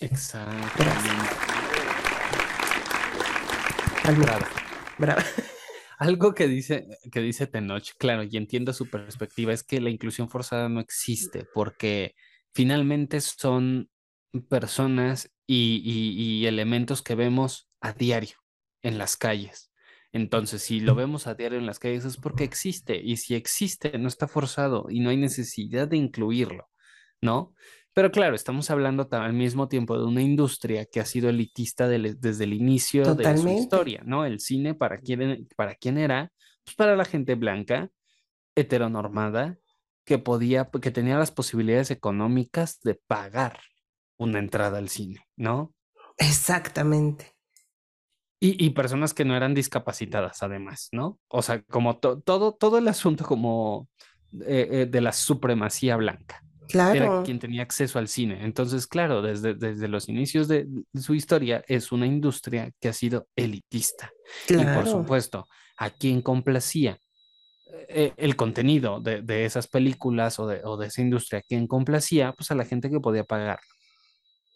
Exactamente. 0.00 1.41
Bravo. 4.04 4.46
Bravo. 4.98 5.20
Algo 5.98 6.34
que 6.34 6.48
dice, 6.48 6.88
que 7.12 7.20
dice 7.20 7.46
Tenoch, 7.46 7.92
claro, 7.96 8.24
y 8.24 8.36
entiendo 8.36 8.72
su 8.72 8.90
perspectiva, 8.90 9.52
es 9.52 9.62
que 9.62 9.80
la 9.80 9.90
inclusión 9.90 10.28
forzada 10.28 10.68
no 10.68 10.80
existe, 10.80 11.46
porque 11.54 12.16
finalmente 12.52 13.20
son 13.20 13.88
personas 14.48 15.30
y, 15.46 15.82
y, 15.84 16.46
elementos 16.46 17.02
que 17.02 17.14
vemos 17.14 17.70
a 17.80 17.92
diario 17.92 18.36
en 18.82 18.98
las 18.98 19.16
calles. 19.16 19.70
Entonces, 20.10 20.62
si 20.62 20.80
lo 20.80 20.96
vemos 20.96 21.28
a 21.28 21.34
diario 21.34 21.58
en 21.58 21.66
las 21.66 21.78
calles 21.78 22.04
es 22.04 22.16
porque 22.16 22.42
existe, 22.42 23.00
y 23.00 23.16
si 23.18 23.36
existe, 23.36 23.96
no 23.98 24.08
está 24.08 24.26
forzado 24.26 24.86
y 24.90 24.98
no 24.98 25.10
hay 25.10 25.16
necesidad 25.16 25.86
de 25.86 25.98
incluirlo, 25.98 26.68
¿no? 27.20 27.54
Pero 27.94 28.10
claro, 28.10 28.34
estamos 28.34 28.70
hablando 28.70 29.06
al 29.10 29.32
mismo 29.34 29.68
tiempo 29.68 29.98
de 29.98 30.04
una 30.04 30.22
industria 30.22 30.86
que 30.86 31.00
ha 31.00 31.04
sido 31.04 31.28
elitista 31.28 31.88
desde 31.88 32.44
el 32.44 32.54
inicio 32.54 33.14
de 33.14 33.36
su 33.36 33.48
historia, 33.48 34.02
¿no? 34.04 34.24
El 34.24 34.40
cine, 34.40 34.74
¿para 34.74 34.98
quién, 34.98 35.48
para 35.56 35.74
quién 35.74 35.98
era? 35.98 36.32
Pues 36.64 36.74
para 36.74 36.96
la 36.96 37.04
gente 37.04 37.34
blanca, 37.34 37.90
heteronormada, 38.54 39.58
que 40.04 40.18
podía, 40.18 40.70
que 40.70 40.90
tenía 40.90 41.18
las 41.18 41.30
posibilidades 41.30 41.90
económicas 41.90 42.80
de 42.80 42.94
pagar 42.94 43.60
una 44.16 44.38
entrada 44.38 44.78
al 44.78 44.88
cine, 44.88 45.26
¿no? 45.36 45.74
Exactamente. 46.16 47.32
Y, 48.44 48.70
personas 48.70 49.14
que 49.14 49.24
no 49.24 49.36
eran 49.36 49.54
discapacitadas, 49.54 50.42
además, 50.42 50.88
¿no? 50.90 51.20
O 51.28 51.42
sea, 51.42 51.62
como 51.62 51.98
todo, 51.98 52.52
todo 52.54 52.76
el 52.76 52.88
asunto 52.88 53.24
como 53.24 53.88
eh, 54.44 54.68
eh, 54.68 54.86
de 54.86 55.00
la 55.00 55.12
supremacía 55.12 55.94
blanca. 55.94 56.42
Claro. 56.68 56.94
Era 56.94 57.22
quien 57.22 57.38
tenía 57.38 57.62
acceso 57.62 57.98
al 57.98 58.08
cine. 58.08 58.44
Entonces, 58.44 58.86
claro, 58.86 59.22
desde, 59.22 59.54
desde 59.54 59.88
los 59.88 60.08
inicios 60.08 60.48
de, 60.48 60.66
su 60.94 61.14
historia 61.14 61.64
es 61.68 61.92
una 61.92 62.06
industria 62.06 62.70
que 62.80 62.88
ha 62.88 62.92
sido 62.92 63.26
elitista. 63.36 64.12
Y 64.48 64.64
por 64.64 64.86
supuesto, 64.86 65.46
a 65.76 65.90
quien 65.90 66.22
complacía 66.22 66.98
eh, 67.88 68.12
el 68.16 68.36
contenido 68.36 69.00
de, 69.00 69.44
esas 69.44 69.66
películas 69.66 70.38
o 70.38 70.46
de, 70.46 70.60
o 70.64 70.76
de 70.76 70.86
esa 70.86 71.00
industria, 71.02 71.40
a 71.40 71.42
quien 71.42 71.66
complacía, 71.66 72.32
pues 72.32 72.50
a 72.50 72.54
la 72.54 72.64
gente 72.64 72.90
que 72.90 73.00
podía 73.00 73.24
pagar. 73.24 73.60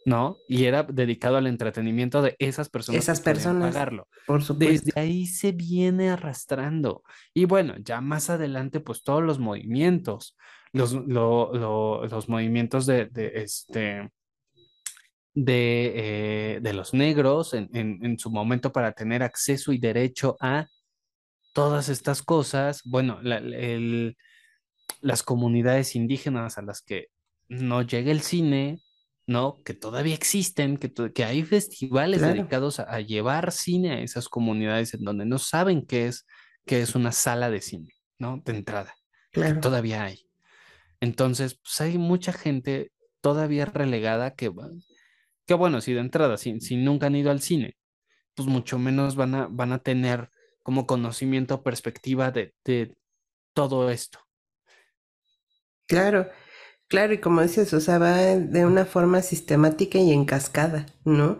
¿no? 0.07 0.37
Y 0.49 0.64
era 0.66 0.85
dedicado 0.85 1.37
al 1.37 1.49
entretenimiento 1.49 2.22
de 2.22 2.37
esas 2.39 2.68
personas. 2.68 3.03
Esas 3.03 3.20
personas. 3.20 3.74
Pagarlo. 3.74 4.09
Por 4.24 4.41
supuesto. 4.43 4.87
Desde 4.87 5.01
ahí 5.01 5.26
se 5.26 5.51
viene 5.51 6.11
arrastrando. 6.11 7.03
Y 7.35 7.45
bueno, 7.45 7.74
ya 7.78 8.01
más 8.01 8.31
adelante, 8.31 8.78
pues 8.78 9.03
todos 9.03 9.24
los 9.24 9.41
movimientos, 9.41 10.37
los, 10.77 10.93
los 10.93 12.29
movimientos 12.29 12.87
de, 12.87 13.09
este, 13.14 14.11
de, 15.35 15.93
eh, 15.95 16.61
de 16.61 16.72
los 16.72 16.95
negros 16.95 17.55
en, 17.55 17.68
en, 17.72 18.18
su 18.18 18.31
momento 18.31 18.72
para 18.72 18.93
tener 18.93 19.22
acceso 19.22 19.72
y 19.72 19.79
derecho 19.79 20.37
a 20.41 20.66
todas 21.53 21.89
estas 21.89 22.22
cosas. 22.22 22.83
Bueno, 22.85 23.20
el, 23.22 24.16
las 25.01 25.22
comunidades 25.22 25.95
indígenas 25.97 26.59
a 26.59 26.62
las 26.62 26.83
que 26.83 27.09
no 27.49 27.83
llega 27.83 28.11
el 28.11 28.20
cine, 28.20 28.81
¿no? 29.27 29.62
Que 29.64 29.74
todavía 29.74 30.14
existen, 30.14 30.79
que, 30.79 30.93
que 31.12 31.24
hay 31.24 31.43
festivales 31.43 32.22
dedicados 32.22 32.81
a, 32.81 33.01
llevar 33.01 33.53
cine 33.53 33.93
a 33.93 34.01
esas 34.01 34.29
comunidades 34.29 34.95
en 34.95 35.05
donde 35.05 35.27
no 35.27 35.39
saben 35.39 35.85
qué 35.87 36.07
es, 36.07 36.27
qué 36.64 36.83
es 36.83 36.95
una 36.95 37.12
sala 37.12 37.51
de 37.51 37.61
cine, 37.61 37.93
¿no? 38.18 38.43
De 38.45 38.57
entrada. 38.57 38.95
Que 39.33 39.53
todavía 39.55 40.05
hay. 40.05 40.26
Entonces, 41.01 41.55
pues 41.62 41.80
hay 41.80 41.99
mucha 41.99 42.32
gente 42.32 42.92
todavía 43.20 43.66
relegada 43.66 44.34
que, 44.34 44.53
que 45.47 45.55
bueno, 45.55 45.80
si 45.80 45.92
de 45.92 46.01
entrada, 46.01 46.36
si, 46.36 46.61
si 46.61 46.76
nunca 46.76 47.07
han 47.07 47.16
ido 47.16 47.30
al 47.30 47.40
cine, 47.40 47.76
pues 48.34 48.49
mucho 48.49 48.78
menos 48.78 49.16
van 49.16 49.34
a, 49.34 49.49
van 49.49 49.72
a 49.72 49.80
tener 49.80 50.30
como 50.62 50.86
conocimiento, 50.86 51.62
perspectiva 51.62 52.30
de, 52.32 52.55
de 52.64 52.97
todo 53.55 53.90
esto. 53.90 54.20
Claro, 55.86 56.28
claro, 56.88 57.14
y 57.14 57.20
como 57.20 57.42
dices, 57.42 57.72
o 57.74 57.80
sea, 57.80 57.99
va 57.99 58.16
de 58.18 58.66
una 58.66 58.86
forma 58.86 59.22
sistemática 59.22 59.99
y 59.99 60.12
en 60.12 60.24
cascada, 60.26 60.86
¿no? 61.05 61.38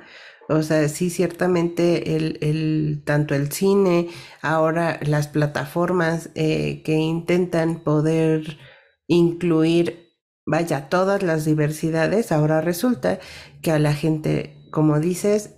O 0.48 0.62
sea, 0.62 0.88
sí, 0.88 1.11
ciertamente 1.11 2.16
el, 2.16 2.38
el, 2.42 3.02
tanto 3.04 3.34
el 3.34 3.52
cine, 3.52 4.09
ahora 4.42 5.00
las 5.02 5.28
plataformas 5.28 6.30
eh, 6.36 6.82
que 6.84 6.94
intentan 6.94 7.80
poder 7.82 8.59
incluir, 9.07 10.12
vaya, 10.44 10.88
todas 10.88 11.22
las 11.22 11.44
diversidades, 11.44 12.32
ahora 12.32 12.61
resulta 12.61 13.18
que 13.62 13.70
a 13.70 13.78
la 13.78 13.94
gente, 13.94 14.57
como 14.70 15.00
dices, 15.00 15.54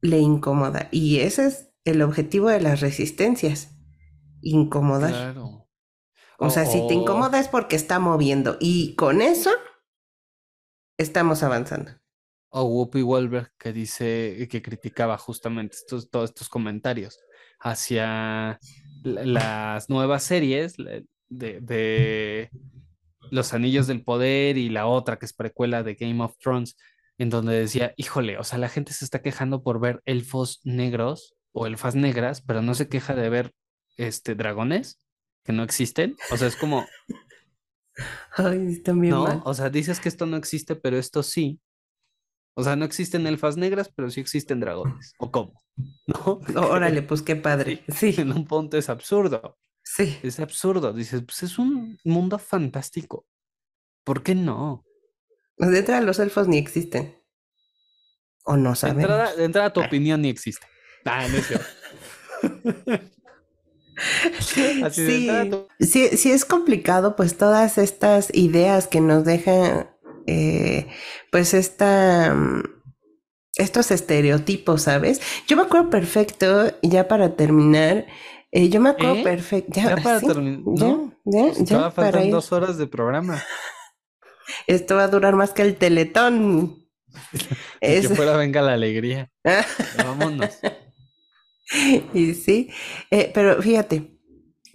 le 0.00 0.18
incomoda. 0.18 0.88
Y 0.90 1.20
ese 1.20 1.46
es 1.46 1.70
el 1.84 2.02
objetivo 2.02 2.48
de 2.48 2.60
las 2.60 2.80
resistencias, 2.80 3.76
incomodar. 4.42 5.10
Claro. 5.10 5.68
O, 6.38 6.50
sea, 6.50 6.66
si 6.66 6.86
te 6.86 6.94
incomoda 6.94 7.40
es 7.40 7.48
porque 7.48 7.76
está 7.76 7.98
moviendo. 7.98 8.56
Y 8.60 8.94
con 8.94 9.22
eso 9.22 9.50
estamos 10.98 11.42
avanzando. 11.42 11.92
O 12.50 12.64
Whoopi 12.64 13.02
Wolver 13.02 13.52
que 13.58 13.72
dice 13.72 14.46
que 14.50 14.62
criticaba 14.62 15.18
justamente 15.18 15.76
estos, 15.76 16.10
todos 16.10 16.30
estos 16.30 16.48
comentarios 16.48 17.18
hacia 17.60 18.58
las 19.02 19.88
nuevas 19.88 20.22
series 20.22 20.76
de, 21.28 21.60
de 21.60 22.50
Los 23.30 23.54
Anillos 23.54 23.86
del 23.86 24.04
Poder 24.04 24.56
y 24.56 24.68
la 24.68 24.86
otra 24.86 25.18
que 25.18 25.26
es 25.26 25.32
precuela 25.32 25.82
de 25.82 25.94
Game 25.94 26.22
of 26.22 26.36
Thrones, 26.38 26.76
en 27.18 27.30
donde 27.30 27.58
decía, 27.58 27.94
híjole, 27.96 28.38
o 28.38 28.44
sea, 28.44 28.58
la 28.58 28.68
gente 28.68 28.92
se 28.92 29.04
está 29.04 29.22
quejando 29.22 29.62
por 29.62 29.80
ver 29.80 30.02
elfos 30.04 30.60
negros 30.64 31.34
o 31.52 31.66
elfas 31.66 31.94
negras, 31.94 32.42
pero 32.42 32.62
no 32.62 32.74
se 32.74 32.88
queja 32.88 33.14
de 33.14 33.28
ver 33.30 33.52
este 33.96 34.34
dragones 34.34 35.00
que 35.44 35.52
no 35.52 35.62
existen. 35.62 36.16
O 36.30 36.36
sea, 36.36 36.48
es 36.48 36.56
como. 36.56 36.86
Ay, 38.36 38.58
bien 38.58 39.08
no, 39.08 39.22
mal. 39.24 39.42
o 39.44 39.54
sea, 39.54 39.70
dices 39.70 40.00
que 40.00 40.10
esto 40.10 40.26
no 40.26 40.36
existe, 40.36 40.76
pero 40.76 40.98
esto 40.98 41.22
sí. 41.22 41.60
O 42.54 42.62
sea, 42.62 42.76
no 42.76 42.84
existen 42.84 43.26
elfas 43.26 43.56
negras, 43.56 43.90
pero 43.94 44.10
sí 44.10 44.20
existen 44.20 44.60
dragones. 44.60 45.14
¿O 45.18 45.30
cómo? 45.30 45.62
¿No? 46.06 46.40
Órale, 46.60 47.02
pues 47.02 47.22
qué 47.22 47.36
padre. 47.36 47.84
Sí. 47.88 48.14
En 48.18 48.32
un 48.32 48.46
punto 48.46 48.76
es 48.76 48.88
absurdo. 48.88 49.56
Sí. 49.86 50.18
Es 50.22 50.40
absurdo. 50.40 50.92
Dices, 50.92 51.22
pues 51.22 51.44
es 51.44 51.58
un 51.58 51.98
mundo 52.04 52.38
fantástico. 52.38 53.24
¿Por 54.04 54.22
qué 54.22 54.34
no? 54.34 54.84
Pues 55.56 55.70
de 55.70 55.78
entrada 55.78 56.00
los 56.02 56.18
elfos 56.18 56.48
ni 56.48 56.58
existen. 56.58 57.16
O 58.44 58.56
no 58.56 58.70
De 58.70 58.76
sabemos. 58.76 59.02
entrada, 59.04 59.36
de 59.36 59.44
entrada 59.44 59.72
tu 59.72 59.80
opinión 59.80 60.20
ni 60.22 60.28
existe. 60.28 60.66
Ah, 61.04 61.26
no. 61.28 61.38
Así 64.84 65.06
Sí, 65.06 65.50
sí, 65.80 66.08
sí 66.16 66.30
es 66.30 66.44
complicado, 66.44 67.16
pues 67.16 67.38
todas 67.38 67.78
estas 67.78 68.28
ideas 68.34 68.86
que 68.88 69.00
nos 69.00 69.24
dejan, 69.24 69.88
eh, 70.26 70.86
pues 71.32 71.54
esta, 71.54 72.34
mm, 72.34 72.62
estos 73.56 73.90
estereotipos, 73.90 74.82
¿sabes? 74.82 75.20
Yo 75.46 75.56
me 75.56 75.62
acuerdo 75.62 75.88
perfecto, 75.88 76.72
ya 76.82 77.08
para 77.08 77.36
terminar, 77.36 78.06
eh, 78.56 78.68
yo 78.68 78.80
me 78.80 78.90
acuerdo 78.90 79.14
¿Eh? 79.16 79.22
perfecto, 79.24 79.72
ya, 79.74 79.88
Ya 79.90 79.96
para 79.96 80.20
sí, 80.20 80.26
terminar. 80.26 80.60
ya, 80.74 80.86
No, 80.86 81.12
ya, 81.24 81.42
pues 81.46 81.64
ya, 81.64 81.90
para 81.90 82.24
ir. 82.24 82.32
dos 82.32 82.52
horas 82.52 82.78
de 82.78 82.86
programa. 82.86 83.42
Esto 84.66 84.96
va 84.96 85.04
a 85.04 85.08
durar 85.08 85.34
más 85.36 85.52
que 85.52 85.62
el 85.62 85.76
teletón. 85.76 86.86
Es- 87.80 88.08
que 88.08 88.14
fuera 88.14 88.36
venga 88.36 88.62
la 88.62 88.72
alegría. 88.74 89.30
Vámonos. 90.04 90.58
Y 92.14 92.34
sí, 92.34 92.70
eh, 93.10 93.30
pero 93.34 93.60
fíjate, 93.60 94.16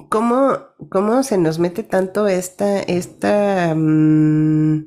¿cómo, 0.10 0.58
cómo 0.90 1.24
se 1.24 1.38
nos 1.38 1.58
mete 1.58 1.84
tanto 1.84 2.28
esta, 2.28 2.80
esta, 2.82 3.74
mm, 3.76 4.86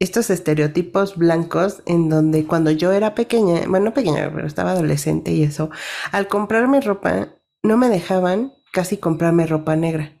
estos 0.00 0.30
estereotipos 0.30 1.16
blancos 1.16 1.82
en 1.86 2.08
donde 2.10 2.44
cuando 2.46 2.70
yo 2.70 2.92
era 2.92 3.14
pequeña, 3.14 3.62
bueno, 3.68 3.86
no 3.86 3.94
pequeña, 3.94 4.30
pero 4.34 4.46
estaba 4.46 4.72
adolescente 4.72 5.32
y 5.32 5.42
eso, 5.44 5.70
al 6.12 6.28
comprarme 6.28 6.80
ropa, 6.82 7.28
no 7.62 7.76
me 7.76 7.88
dejaban 7.88 8.52
casi 8.72 8.98
comprarme 8.98 9.46
ropa 9.46 9.76
negra. 9.76 10.12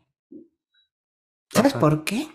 ¿Sabes 1.50 1.74
Ajá. 1.74 1.80
por 1.80 2.04
qué? 2.04 2.26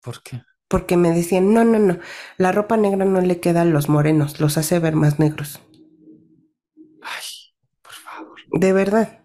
¿Por 0.00 0.22
qué? 0.22 0.36
Porque 0.66 0.96
me 0.96 1.12
decían, 1.12 1.54
no, 1.54 1.62
no, 1.62 1.78
no, 1.78 1.98
la 2.36 2.50
ropa 2.50 2.76
negra 2.76 3.04
no 3.04 3.20
le 3.20 3.38
queda 3.38 3.60
a 3.62 3.64
los 3.64 3.88
morenos, 3.88 4.40
los 4.40 4.58
hace 4.58 4.80
ver 4.80 4.96
más 4.96 5.20
negros. 5.20 5.60
Ay, 7.02 7.52
por 7.82 7.92
favor. 7.94 8.40
De 8.52 8.72
verdad. 8.72 9.21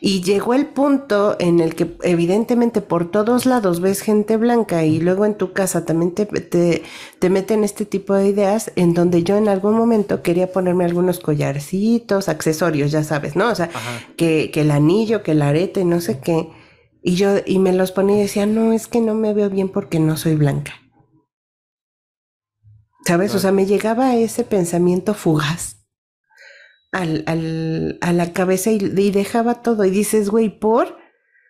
Y 0.00 0.22
llegó 0.22 0.54
el 0.54 0.66
punto 0.66 1.36
en 1.38 1.60
el 1.60 1.74
que 1.74 1.96
evidentemente 2.02 2.80
por 2.80 3.10
todos 3.10 3.46
lados 3.46 3.80
ves 3.80 4.00
gente 4.00 4.36
blanca 4.36 4.84
y 4.84 5.00
luego 5.00 5.24
en 5.24 5.34
tu 5.34 5.52
casa 5.52 5.84
también 5.84 6.12
te, 6.12 6.26
te, 6.26 6.82
te 7.18 7.30
meten 7.30 7.64
este 7.64 7.84
tipo 7.84 8.14
de 8.14 8.28
ideas 8.28 8.70
en 8.76 8.94
donde 8.94 9.24
yo 9.24 9.36
en 9.36 9.48
algún 9.48 9.74
momento 9.74 10.22
quería 10.22 10.52
ponerme 10.52 10.84
algunos 10.84 11.18
collarcitos, 11.18 12.28
accesorios, 12.28 12.92
ya 12.92 13.02
sabes, 13.02 13.34
¿no? 13.34 13.50
O 13.50 13.54
sea, 13.54 13.70
que, 14.16 14.50
que 14.52 14.60
el 14.60 14.70
anillo, 14.70 15.22
que 15.22 15.32
el 15.32 15.42
arete, 15.42 15.84
no 15.84 16.00
sé 16.00 16.20
qué. 16.20 16.48
Y 17.02 17.14
yo, 17.16 17.36
y 17.44 17.58
me 17.58 17.72
los 17.72 17.92
ponía 17.92 18.18
y 18.18 18.22
decía, 18.22 18.46
no, 18.46 18.72
es 18.72 18.86
que 18.86 19.00
no 19.00 19.14
me 19.14 19.34
veo 19.34 19.50
bien 19.50 19.68
porque 19.68 19.98
no 19.98 20.16
soy 20.16 20.34
blanca. 20.34 20.74
¿Sabes? 23.04 23.34
O 23.34 23.38
sea, 23.38 23.52
me 23.52 23.66
llegaba 23.66 24.14
ese 24.16 24.44
pensamiento 24.44 25.14
fugaz 25.14 25.77
al, 26.92 27.22
al- 27.26 27.98
a 28.00 28.12
la 28.12 28.32
cabeza 28.32 28.70
y, 28.70 28.76
y 28.76 29.10
dejaba 29.10 29.62
todo. 29.62 29.84
Y 29.84 29.90
dices, 29.90 30.30
güey, 30.30 30.58
¿por? 30.58 30.96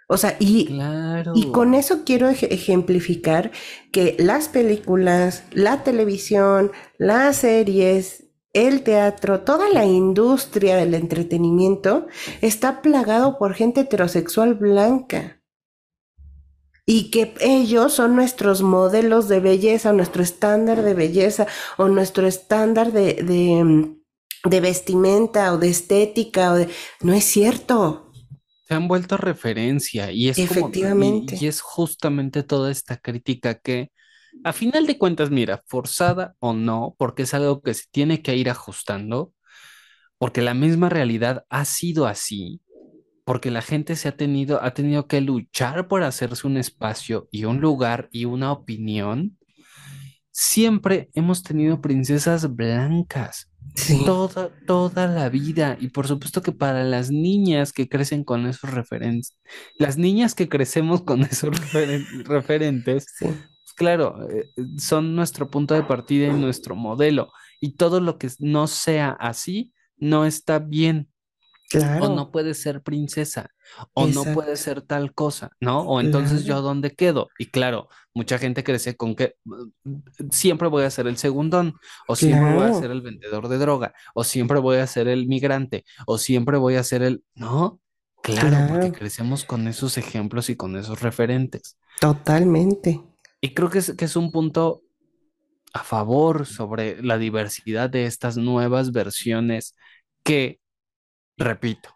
O 0.09 0.17
sea, 0.17 0.37
y, 0.39 0.67
Claro. 0.67 1.33
y 1.35 1.51
con 1.53 1.75
eso 1.75 2.03
quiero 2.05 2.29
ej- 2.31 2.49
ejemplificar 2.51 3.51
que 3.93 4.17
las 4.19 4.49
películas, 4.49 5.45
la 5.53 5.85
televisión, 5.85 6.73
las 6.97 7.37
series, 7.37 8.25
el 8.55 8.83
teatro, 8.83 9.41
toda 9.41 9.69
la 9.69 9.85
industria 9.85 10.77
del 10.77 10.95
entretenimiento 10.95 12.07
está 12.41 12.81
plagado 12.81 13.37
por 13.39 13.53
gente 13.55 13.83
heterosexual 13.83 14.55
blanca. 14.55 15.43
Y 16.87 17.11
que 17.11 17.35
ellos 17.41 17.93
son 17.93 18.17
nuestros 18.17 18.63
modelos 18.63 19.29
de 19.29 19.41
belleza, 19.41 19.93
nuestro 19.93 20.23
estándar 20.23 20.81
de 20.83 20.95
belleza 20.95 21.47
o 21.77 21.87
nuestro 21.89 22.27
estándar 22.27 22.93
de, 22.93 23.13
de, 23.23 23.63
mm, 23.63 23.99
de 24.45 24.61
vestimenta 24.61 25.53
o 25.53 25.59
de 25.59 25.69
estética. 25.71 26.53
O 26.53 26.57
de... 26.57 26.69
No 27.03 27.13
es 27.13 27.25
cierto. 27.25 28.13
Se 28.67 28.75
han 28.75 28.87
vuelto 28.89 29.17
referencia 29.17 30.13
y 30.13 30.29
es 30.29 30.37
como- 30.37 30.51
y- 30.51 30.53
Efectivamente. 30.59 31.39
y 31.41 31.47
es 31.47 31.61
justamente 31.63 32.43
toda 32.43 32.71
esta 32.71 32.99
crítica 32.99 33.59
que, 33.59 33.91
a 34.45 34.53
final 34.53 34.87
de 34.87 34.99
cuentas, 34.99 35.31
mira, 35.31 35.63
forzada 35.67 36.35
o 36.39 36.53
no, 36.53 36.95
porque 36.99 37.23
es 37.23 37.33
algo 37.33 37.63
que 37.63 37.73
se 37.75 37.85
tiene 37.91 38.21
que 38.23 38.37
ir 38.37 38.51
ajustando, 38.51 39.33
porque 40.19 40.43
la 40.43 40.53
misma 40.53 40.91
realidad 40.91 41.45
ha 41.49 41.65
sido 41.65 42.07
así, 42.07 42.61
porque 43.25 43.51
la 43.51 43.63
gente 43.63 43.97
se 43.97 44.09
ha 44.09 44.17
tenido, 44.17 44.63
ha 44.63 44.75
tenido 44.75 45.07
que 45.07 45.23
luchar 45.23 45.89
por 45.89 46.03
hacerse 46.03 46.47
un 46.47 46.59
espacio 46.59 47.27
y 47.31 47.45
un 47.47 47.61
lugar 47.61 48.09
y 48.13 48.27
una 48.27 48.53
opinión. 48.53 49.39
Siempre 50.31 51.09
hemos 51.15 51.43
tenido 51.43 51.81
princesas 51.81 52.55
blancas. 52.55 53.49
Sí. 53.75 54.03
Toda, 54.05 54.51
toda 54.67 55.07
la 55.07 55.29
vida. 55.29 55.77
Y 55.81 55.89
por 55.89 56.07
supuesto 56.09 56.43
que 56.43 56.53
para 56.53 56.85
las 56.85 57.11
niñas 57.11 57.73
que 57.73 57.89
crecen 57.89 58.25
con 58.25 58.47
esos 58.47 58.71
referentes, 58.71 59.39
las 59.79 59.97
niñas 59.97 60.35
que 60.35 60.49
crecemos 60.49 61.03
con 61.03 61.21
esos 61.25 61.51
referen- 61.51 62.25
referentes, 62.27 63.07
Sí. 63.19 63.27
pues 63.27 63.73
claro, 63.77 64.29
eh, 64.31 64.51
son 64.79 65.15
nuestro 65.15 65.51
punto 65.51 65.75
de 65.75 65.83
partida 65.85 66.27
y 66.29 66.33
nuestro 66.33 66.75
modelo. 66.75 67.31
Y 67.61 67.77
todo 67.77 68.01
lo 68.01 68.19
que 68.19 68.29
no 68.41 68.67
sea 68.67 69.11
así 69.11 69.73
no 69.97 70.25
está 70.25 70.59
bien. 70.59 71.09
Claro. 71.71 72.07
O 72.07 72.15
no 72.17 72.31
puede 72.31 72.55
ser 72.55 72.83
princesa, 72.83 73.51
o 73.93 74.05
no 74.07 74.09
Exacto. 74.09 74.35
puede 74.35 74.57
ser 74.57 74.81
tal 74.83 75.13
cosa, 75.13 75.51
¿no? 75.61 75.83
O 75.83 76.01
entonces 76.01 76.45
yo 76.45 76.63
dónde 76.63 76.93
quedo. 76.95 77.29
Y 77.39 77.47
claro, 77.51 77.89
mucha 78.15 78.39
gente 78.39 78.65
crece 78.65 78.97
con 78.97 79.15
que 79.15 79.35
siempre 80.31 80.69
voy 80.69 80.85
a 80.85 80.91
ser 80.91 81.07
el 81.07 81.19
segundón, 81.19 81.75
o 82.07 82.17
siempre 82.17 82.55
voy 82.55 82.65
a 82.71 82.75
ser 82.75 82.91
el 82.91 83.03
vendedor 83.03 83.49
de 83.49 83.59
droga, 83.59 83.93
o 84.15 84.25
siempre 84.25 84.59
voy 84.61 84.79
a 84.79 84.87
ser 84.87 85.09
el 85.09 85.27
migrante, 85.27 85.85
o 86.07 86.17
siempre 86.17 86.57
voy 86.57 86.77
a 86.77 86.83
ser 86.85 87.03
el... 87.03 87.23
No, 87.35 87.81
claro, 88.23 88.57
porque 88.69 88.87
Claro. 88.89 88.93
crecemos 88.99 89.45
con 89.45 89.69
esos 89.69 89.99
ejemplos 89.99 90.49
y 90.49 90.57
con 90.57 90.75
esos 90.77 91.03
referentes. 91.03 91.77
Totalmente. 92.01 93.01
Y 93.41 93.53
creo 93.55 93.69
que 93.69 93.79
es, 93.81 93.95
que 93.95 94.07
es 94.07 94.17
un 94.17 94.33
punto 94.33 94.83
a 95.75 95.85
favor 95.85 96.47
sobre 96.47 97.03
la 97.03 97.19
diversidad 97.19 97.91
de 97.91 98.07
estas 98.07 98.39
nuevas 98.39 98.91
versiones 98.91 99.75
que, 100.25 100.61
repito, 101.39 101.91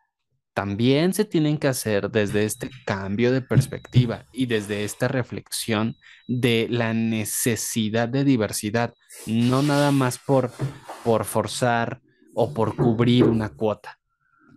también 0.55 1.15
se 1.15 1.25
tienen 1.25 1.59
que 1.59 1.69
hacer 1.69 2.11
desde 2.11 2.45
este 2.45 2.71
cambio 2.85 3.33
de 3.33 3.41
perspectiva 3.41 4.27
y 4.33 4.47
desde 4.47 4.85
esta 4.85 5.09
reflexión 5.09 5.97
de 6.29 6.67
la 6.71 6.93
necesidad 6.93 8.09
de 8.09 8.25
diversidad, 8.25 8.95
no 9.27 9.63
nada 9.63 9.93
más 9.93 10.19
por, 10.19 10.53
por 11.05 11.25
forzar 11.25 12.03
o 12.35 12.53
por 12.53 12.77
cubrir 12.77 13.25
una 13.25 13.49
cuota. 13.49 13.99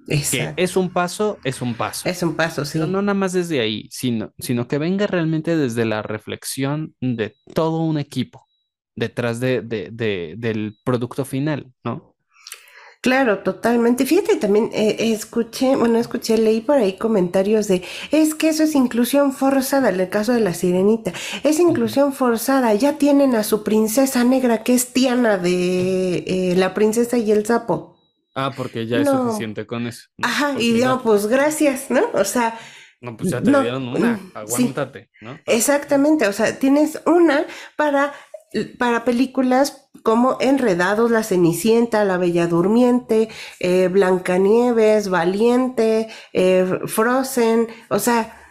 Que 0.07 0.53
es 0.55 0.77
un 0.77 0.91
paso, 0.91 1.39
es 1.43 1.61
un 1.61 1.73
paso. 1.73 2.07
Es 2.07 2.21
un 2.21 2.35
paso, 2.35 2.63
sí. 2.63 2.77
Pero 2.77 2.87
no 2.87 3.01
nada 3.01 3.15
más 3.15 3.33
desde 3.33 3.59
ahí, 3.59 3.87
sino, 3.89 4.33
sino 4.37 4.67
que 4.67 4.77
venga 4.77 5.07
realmente 5.07 5.57
desde 5.57 5.85
la 5.85 6.03
reflexión 6.03 6.93
de 7.01 7.35
todo 7.53 7.79
un 7.79 7.97
equipo 7.97 8.45
detrás 8.95 9.39
de, 9.39 9.61
del 9.61 10.77
producto 10.83 11.25
final, 11.25 11.71
¿no? 11.83 12.14
Claro, 13.05 13.37
totalmente. 13.43 14.03
Fíjate, 14.03 14.37
también 14.37 14.71
eh, 14.73 14.95
escuché, 15.13 15.75
bueno, 15.75 15.99
escuché, 15.99 16.39
leí 16.39 16.61
por 16.61 16.77
ahí 16.77 16.97
comentarios 16.97 17.67
de, 17.67 17.83
es 18.09 18.33
que 18.33 18.49
eso 18.49 18.63
es 18.63 18.73
inclusión 18.73 19.31
forzada, 19.31 19.89
en 19.89 19.99
el 19.99 20.09
caso 20.09 20.33
de 20.33 20.39
la 20.39 20.55
sirenita, 20.55 21.13
es 21.43 21.59
inclusión 21.59 22.13
forzada, 22.13 22.73
ya 22.73 22.97
tienen 22.97 23.35
a 23.35 23.43
su 23.43 23.63
princesa 23.63 24.23
negra 24.23 24.63
que 24.63 24.73
es 24.73 24.91
Tiana 24.91 25.37
de 25.37 26.23
eh, 26.25 26.55
La 26.57 26.73
princesa 26.73 27.19
y 27.19 27.31
el 27.31 27.45
sapo. 27.45 27.95
Ah, 28.33 28.51
porque 28.57 28.87
ya 28.87 28.97
es 28.97 29.07
suficiente 29.07 29.67
con 29.67 29.85
eso. 29.85 30.09
Ajá, 30.23 30.55
y 30.57 30.79
yo, 30.79 30.99
pues 31.03 31.27
gracias, 31.27 31.91
¿no? 31.91 32.01
O 32.15 32.23
sea... 32.23 32.57
No, 33.01 33.15
pues 33.15 33.29
ya 33.29 33.39
te 33.39 33.51
dieron 33.51 33.87
una, 33.87 34.19
aguántate, 34.33 35.11
¿no? 35.21 35.37
Exactamente, 35.45 36.27
o 36.27 36.33
sea, 36.33 36.57
tienes 36.57 36.99
una 37.05 37.45
para 37.75 38.13
para 38.77 39.05
películas 39.05 39.89
como 40.03 40.37
Enredados, 40.39 41.11
La 41.11 41.23
Cenicienta, 41.23 42.05
La 42.05 42.17
Bella 42.17 42.47
Durmiente, 42.47 43.29
eh, 43.59 43.87
Blancanieves, 43.87 45.09
Valiente, 45.09 46.09
eh, 46.33 46.79
Frozen, 46.85 47.67
o 47.89 47.99
sea, 47.99 48.41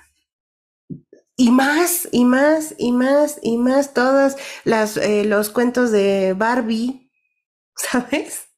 y 1.37 1.51
más, 1.51 2.09
y 2.13 2.25
más, 2.25 2.75
y 2.79 2.93
más, 2.93 3.39
y 3.43 3.57
más, 3.57 3.95
todos 3.95 4.37
las, 4.65 4.97
eh, 4.97 5.25
los 5.25 5.51
cuentos 5.51 5.91
de 5.91 6.35
Barbie, 6.37 7.11
¿sabes? 7.77 8.49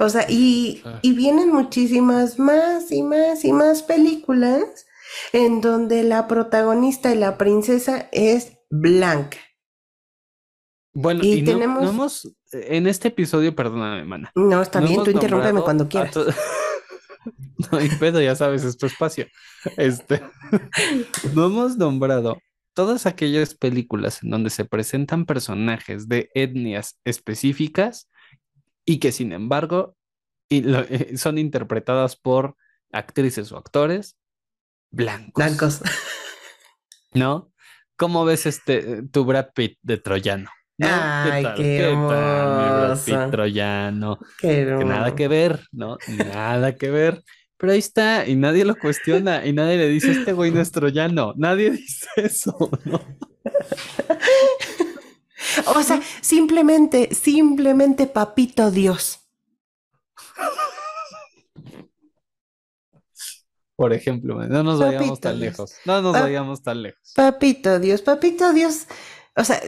O 0.00 0.08
sea, 0.10 0.26
y, 0.28 0.82
y 1.00 1.12
vienen 1.12 1.50
muchísimas 1.50 2.38
más 2.38 2.92
y 2.92 3.02
más 3.02 3.44
y 3.44 3.52
más 3.52 3.82
películas 3.82 4.86
en 5.32 5.62
donde 5.62 6.02
la 6.02 6.28
protagonista 6.28 7.14
y 7.14 7.18
la 7.18 7.38
princesa 7.38 8.08
es 8.12 8.58
blanca. 8.70 9.38
Bueno, 10.94 11.20
y, 11.22 11.42
tenemos... 11.42 11.82
no, 11.82 11.90
hemos, 11.90 12.34
en 12.52 12.86
este 12.86 13.08
episodio, 13.08 13.54
perdóname, 13.54 14.04
mana. 14.04 14.30
No, 14.34 14.60
está 14.60 14.80
bien, 14.80 15.02
tú 15.02 15.10
interrúmpeme 15.10 15.62
cuando 15.62 15.88
quieras. 15.88 16.14
no 17.72 17.78
hay 17.78 17.88
pedo, 17.88 18.20
ya 18.20 18.34
sabes, 18.34 18.64
es 18.64 18.76
tu 18.76 18.86
espacio. 18.86 19.26
Este, 19.76 20.22
no 21.34 21.46
hemos 21.46 21.76
nombrado 21.76 22.38
todas 22.74 23.06
aquellas 23.06 23.54
películas 23.54 24.22
en 24.22 24.30
donde 24.30 24.50
se 24.50 24.64
presentan 24.64 25.26
personajes 25.26 26.08
de 26.08 26.30
etnias 26.34 26.98
específicas 27.04 28.08
y 28.84 28.98
que 28.98 29.12
sin 29.12 29.32
embargo 29.32 29.96
eh, 30.50 31.16
son 31.16 31.38
interpretadas 31.38 32.16
por 32.16 32.56
actrices 32.92 33.52
o 33.52 33.58
actores 33.58 34.16
blancos. 34.90 35.32
Blancos. 35.34 35.80
¿No? 37.14 37.52
¿Cómo 37.96 38.24
ves 38.24 38.46
este 38.46 39.02
tu 39.04 39.24
Brad 39.24 39.52
Pitt 39.54 39.78
de 39.82 39.98
Troyano? 39.98 40.50
Ay, 40.82 41.46
qué, 41.56 41.94
tal, 43.06 43.30
troyano. 43.30 44.18
que 44.38 44.64
nada 44.64 45.14
que 45.14 45.28
ver, 45.28 45.66
¿no? 45.72 45.96
Nada 46.08 46.74
que 46.76 46.90
ver. 46.90 47.22
Pero 47.56 47.72
ahí 47.74 47.78
está, 47.78 48.26
y 48.26 48.34
nadie 48.34 48.64
lo 48.64 48.74
cuestiona, 48.74 49.46
y 49.46 49.52
nadie 49.52 49.76
le 49.76 49.88
dice, 49.88 50.10
este 50.10 50.32
güey 50.32 50.50
no 50.50 50.60
es 50.60 50.72
troyano. 50.72 51.32
Nadie 51.36 51.70
dice 51.78 52.08
eso, 52.16 52.56
¿no? 52.84 53.00
o 55.66 55.82
sea, 55.82 56.00
simplemente, 56.20 57.14
simplemente 57.14 58.08
papito 58.08 58.70
Dios. 58.72 59.20
Por 63.76 63.92
ejemplo, 63.92 64.44
no 64.46 64.62
nos 64.62 64.78
vayamos 64.78 65.20
tan 65.20 65.38
lejos. 65.38 65.74
No 65.84 66.02
nos 66.02 66.12
vayamos 66.12 66.62
tan 66.62 66.82
lejos. 66.82 67.12
Papito 67.14 67.78
Dios, 67.78 68.02
papito 68.02 68.52
Dios. 68.52 68.86
O 69.36 69.44
sea, 69.44 69.60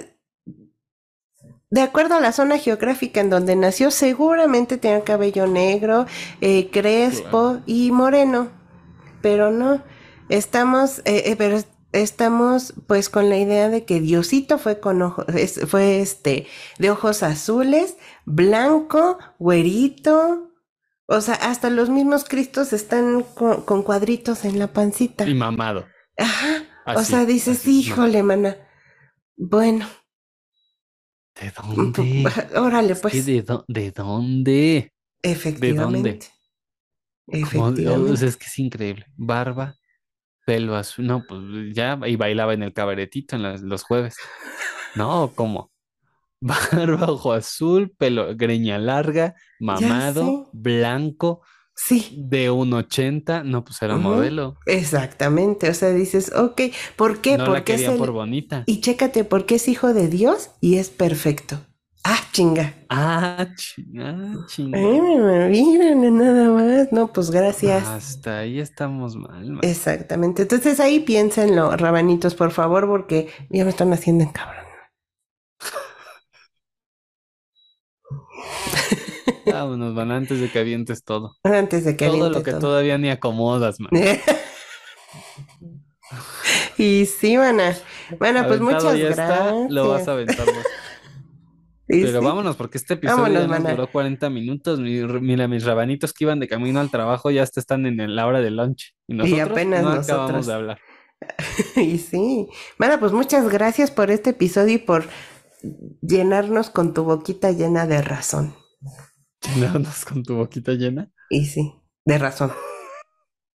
de 1.74 1.82
acuerdo 1.82 2.14
a 2.14 2.20
la 2.20 2.30
zona 2.30 2.56
geográfica 2.58 3.20
en 3.20 3.30
donde 3.30 3.56
nació, 3.56 3.90
seguramente 3.90 4.78
tenía 4.78 5.02
cabello 5.02 5.48
negro, 5.48 6.06
eh, 6.40 6.70
crespo 6.70 7.58
y 7.66 7.90
moreno. 7.90 8.46
Pero 9.20 9.50
no, 9.50 9.82
estamos, 10.28 11.00
eh, 11.00 11.24
eh, 11.26 11.34
pero 11.36 11.58
estamos 11.90 12.74
pues 12.86 13.08
con 13.08 13.28
la 13.28 13.38
idea 13.38 13.70
de 13.70 13.84
que 13.84 13.98
Diosito 13.98 14.58
fue 14.58 14.78
con 14.78 15.02
ojos, 15.02 15.26
fue 15.66 15.98
este, 15.98 16.46
de 16.78 16.92
ojos 16.92 17.24
azules, 17.24 17.96
blanco, 18.24 19.18
güerito. 19.40 20.52
O 21.06 21.20
sea, 21.20 21.34
hasta 21.34 21.70
los 21.70 21.90
mismos 21.90 22.22
Cristos 22.22 22.72
están 22.72 23.24
con, 23.34 23.82
cuadritos 23.82 24.44
en 24.44 24.60
la 24.60 24.68
pancita. 24.68 25.28
Y 25.28 25.34
mamado. 25.34 25.86
Ajá. 26.16 26.62
o 26.86 27.02
sea, 27.02 27.24
dices, 27.24 27.66
híjole, 27.66 28.22
mana. 28.22 28.58
Bueno. 29.36 29.88
¿De 31.40 31.50
dónde? 31.50 32.24
Órale, 32.56 32.94
pues. 32.94 33.26
¿De, 33.26 33.44
¿De 33.68 33.90
dónde? 33.90 34.92
Efectivamente. 35.22 35.66
¿De 35.66 35.74
dónde? 35.74 36.28
Efectivamente. 37.26 38.26
es 38.26 38.36
que 38.36 38.46
es 38.46 38.58
increíble. 38.58 39.06
Barba, 39.16 39.76
pelo 40.46 40.76
azul. 40.76 41.06
No, 41.06 41.24
pues 41.26 41.40
ya, 41.72 41.98
y 42.06 42.16
bailaba 42.16 42.54
en 42.54 42.62
el 42.62 42.72
cabaretito 42.72 43.36
en 43.36 43.68
los 43.68 43.82
jueves. 43.82 44.16
No, 44.96 45.32
¿cómo? 45.34 45.72
Barba, 46.40 47.10
ojo 47.10 47.32
azul, 47.32 47.92
pelo, 47.98 48.36
greña 48.36 48.78
larga, 48.78 49.34
mamado, 49.58 50.50
blanco, 50.52 51.42
Sí. 51.74 52.14
De 52.16 52.50
un 52.50 52.72
80, 52.72 53.42
no, 53.44 53.64
pues 53.64 53.82
era 53.82 53.96
modelo. 53.96 54.56
Exactamente, 54.66 55.68
o 55.68 55.74
sea, 55.74 55.90
dices, 55.90 56.32
ok, 56.34 56.62
¿por 56.96 57.20
qué? 57.20 57.36
No 57.36 57.46
Porque 57.46 57.76
la 57.76 57.92
es 57.92 57.98
por 57.98 58.12
bonita. 58.12 58.62
Y 58.66 58.80
chécate, 58.80 59.24
porque 59.24 59.56
es 59.56 59.68
hijo 59.68 59.92
de 59.92 60.08
Dios 60.08 60.50
y 60.60 60.76
es 60.76 60.90
perfecto. 60.90 61.60
Ah, 62.06 62.20
chinga. 62.32 62.74
Ah, 62.90 63.46
chinga, 63.56 64.46
chinga. 64.46 64.78
mira, 64.78 65.94
nada 65.94 66.50
más. 66.50 66.92
No, 66.92 67.10
pues 67.10 67.30
gracias. 67.30 67.86
Hasta 67.88 68.40
ahí 68.40 68.60
estamos 68.60 69.16
mal. 69.16 69.58
Exactamente. 69.62 70.42
Entonces 70.42 70.80
ahí 70.80 71.00
piénsenlo, 71.00 71.74
rabanitos, 71.78 72.34
por 72.34 72.50
favor, 72.50 72.86
porque 72.86 73.30
ya 73.48 73.64
me 73.64 73.70
están 73.70 73.90
haciendo 73.94 74.24
en 74.24 74.30
cabrón. 74.30 74.63
Vámonos, 79.46 79.94
van 79.94 80.10
antes 80.10 80.40
de 80.40 80.50
que 80.50 80.58
avientes 80.58 81.04
todo. 81.04 81.36
Antes 81.42 81.84
de 81.84 81.96
que 81.96 82.06
Todo 82.06 82.30
lo 82.30 82.42
que 82.42 82.52
todavía 82.52 82.98
ni 82.98 83.10
acomodas, 83.10 83.80
man. 83.80 83.90
y 86.78 87.06
sí, 87.06 87.36
mana. 87.36 87.76
Bueno, 88.18 88.46
pues 88.46 88.60
muchas 88.60 88.96
gracias. 88.96 89.70
lo 89.70 89.88
vas 89.88 90.08
a 90.08 90.12
aventar 90.12 90.46
Pero 91.86 92.22
vámonos, 92.22 92.56
porque 92.56 92.78
este 92.78 92.94
episodio 92.94 93.28
ya 93.28 93.46
nos 93.46 93.62
duró 93.62 93.90
40 93.90 94.30
minutos. 94.30 94.80
Mira, 94.80 95.48
mis 95.48 95.64
rabanitos 95.64 96.14
que 96.14 96.24
iban 96.24 96.40
de 96.40 96.48
camino 96.48 96.80
al 96.80 96.90
trabajo 96.90 97.30
ya 97.30 97.42
están 97.42 97.84
en 97.84 98.16
la 98.16 98.26
hora 98.26 98.40
de 98.40 98.50
lunch. 98.50 98.94
Y 99.06 99.14
nosotros 99.14 99.50
apenas 99.50 99.82
no 99.82 99.90
acabamos 99.90 100.46
de 100.46 100.54
hablar. 100.54 100.78
y 101.76 101.98
sí. 101.98 102.48
Bueno, 102.78 102.98
pues 102.98 103.12
muchas 103.12 103.50
gracias 103.50 103.90
por 103.90 104.10
este 104.10 104.30
episodio 104.30 104.74
y 104.74 104.78
por 104.78 105.04
llenarnos 106.00 106.70
con 106.70 106.94
tu 106.94 107.04
boquita 107.04 107.52
llena 107.52 107.86
de 107.86 108.02
razón. 108.02 108.54
Llenarnos 109.52 110.04
con 110.04 110.22
tu 110.22 110.36
boquita 110.36 110.72
llena. 110.72 111.10
Y 111.28 111.46
sí, 111.46 111.74
de 112.04 112.18
razón. 112.18 112.52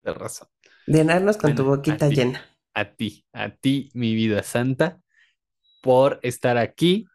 De 0.02 0.14
razón. 0.14 0.48
Llenarnos 0.86 1.36
con 1.36 1.54
tu 1.54 1.64
boquita 1.64 2.08
llena. 2.08 2.44
A 2.74 2.84
ti, 2.96 3.26
a 3.32 3.50
ti, 3.50 3.90
mi 3.94 4.14
vida 4.14 4.42
santa, 4.42 5.00
por 5.82 6.18
estar 6.22 6.58
aquí 6.58 7.06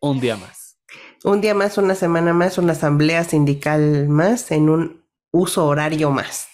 un 0.00 0.20
día 0.20 0.36
más. 0.36 0.78
Un 1.24 1.40
día 1.40 1.54
más, 1.54 1.78
una 1.78 1.94
semana 1.94 2.32
más, 2.32 2.58
una 2.58 2.72
asamblea 2.72 3.24
sindical 3.24 4.08
más, 4.08 4.50
en 4.50 4.68
un 4.68 5.04
uso 5.30 5.66
horario 5.66 6.10
más. 6.10 6.48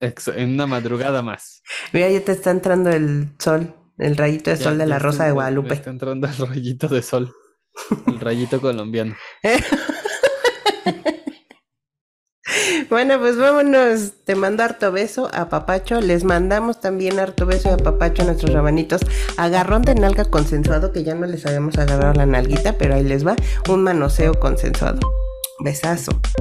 En 0.00 0.54
una 0.54 0.66
madrugada 0.66 1.22
más. 1.22 1.62
Mira, 1.92 2.08
ya 2.10 2.24
te 2.24 2.32
está 2.32 2.50
entrando 2.50 2.90
el 2.90 3.28
sol, 3.38 3.74
el 3.98 4.16
rayito 4.16 4.50
de 4.50 4.56
sol 4.56 4.76
de 4.76 4.86
la 4.86 4.98
Rosa 4.98 5.24
de 5.26 5.32
Guadalupe. 5.32 5.74
Está 5.74 5.90
entrando 5.90 6.26
el 6.26 6.36
rayito 6.36 6.88
de 6.88 7.02
sol, 7.02 7.32
el 8.08 8.18
rayito 8.18 8.60
colombiano. 8.60 9.14
Bueno, 12.90 13.18
pues 13.18 13.36
vámonos. 13.36 14.12
Te 14.24 14.34
mando 14.34 14.62
harto 14.62 14.92
beso 14.92 15.30
a 15.32 15.48
Papacho. 15.48 16.00
Les 16.00 16.24
mandamos 16.24 16.80
también 16.80 17.18
harto 17.18 17.46
beso 17.46 17.72
a 17.72 17.76
Papacho 17.76 18.22
a 18.22 18.26
nuestros 18.26 18.52
rabanitos. 18.52 19.00
Agarrón 19.36 19.82
de 19.82 19.94
nalga 19.94 20.24
consensuado, 20.24 20.92
que 20.92 21.04
ya 21.04 21.14
no 21.14 21.26
les 21.26 21.46
habíamos 21.46 21.78
agarrado 21.78 22.14
la 22.14 22.26
nalguita, 22.26 22.76
pero 22.76 22.94
ahí 22.94 23.04
les 23.04 23.26
va. 23.26 23.36
Un 23.68 23.82
manoseo 23.82 24.34
consensuado. 24.34 25.00
Besazo. 25.60 26.12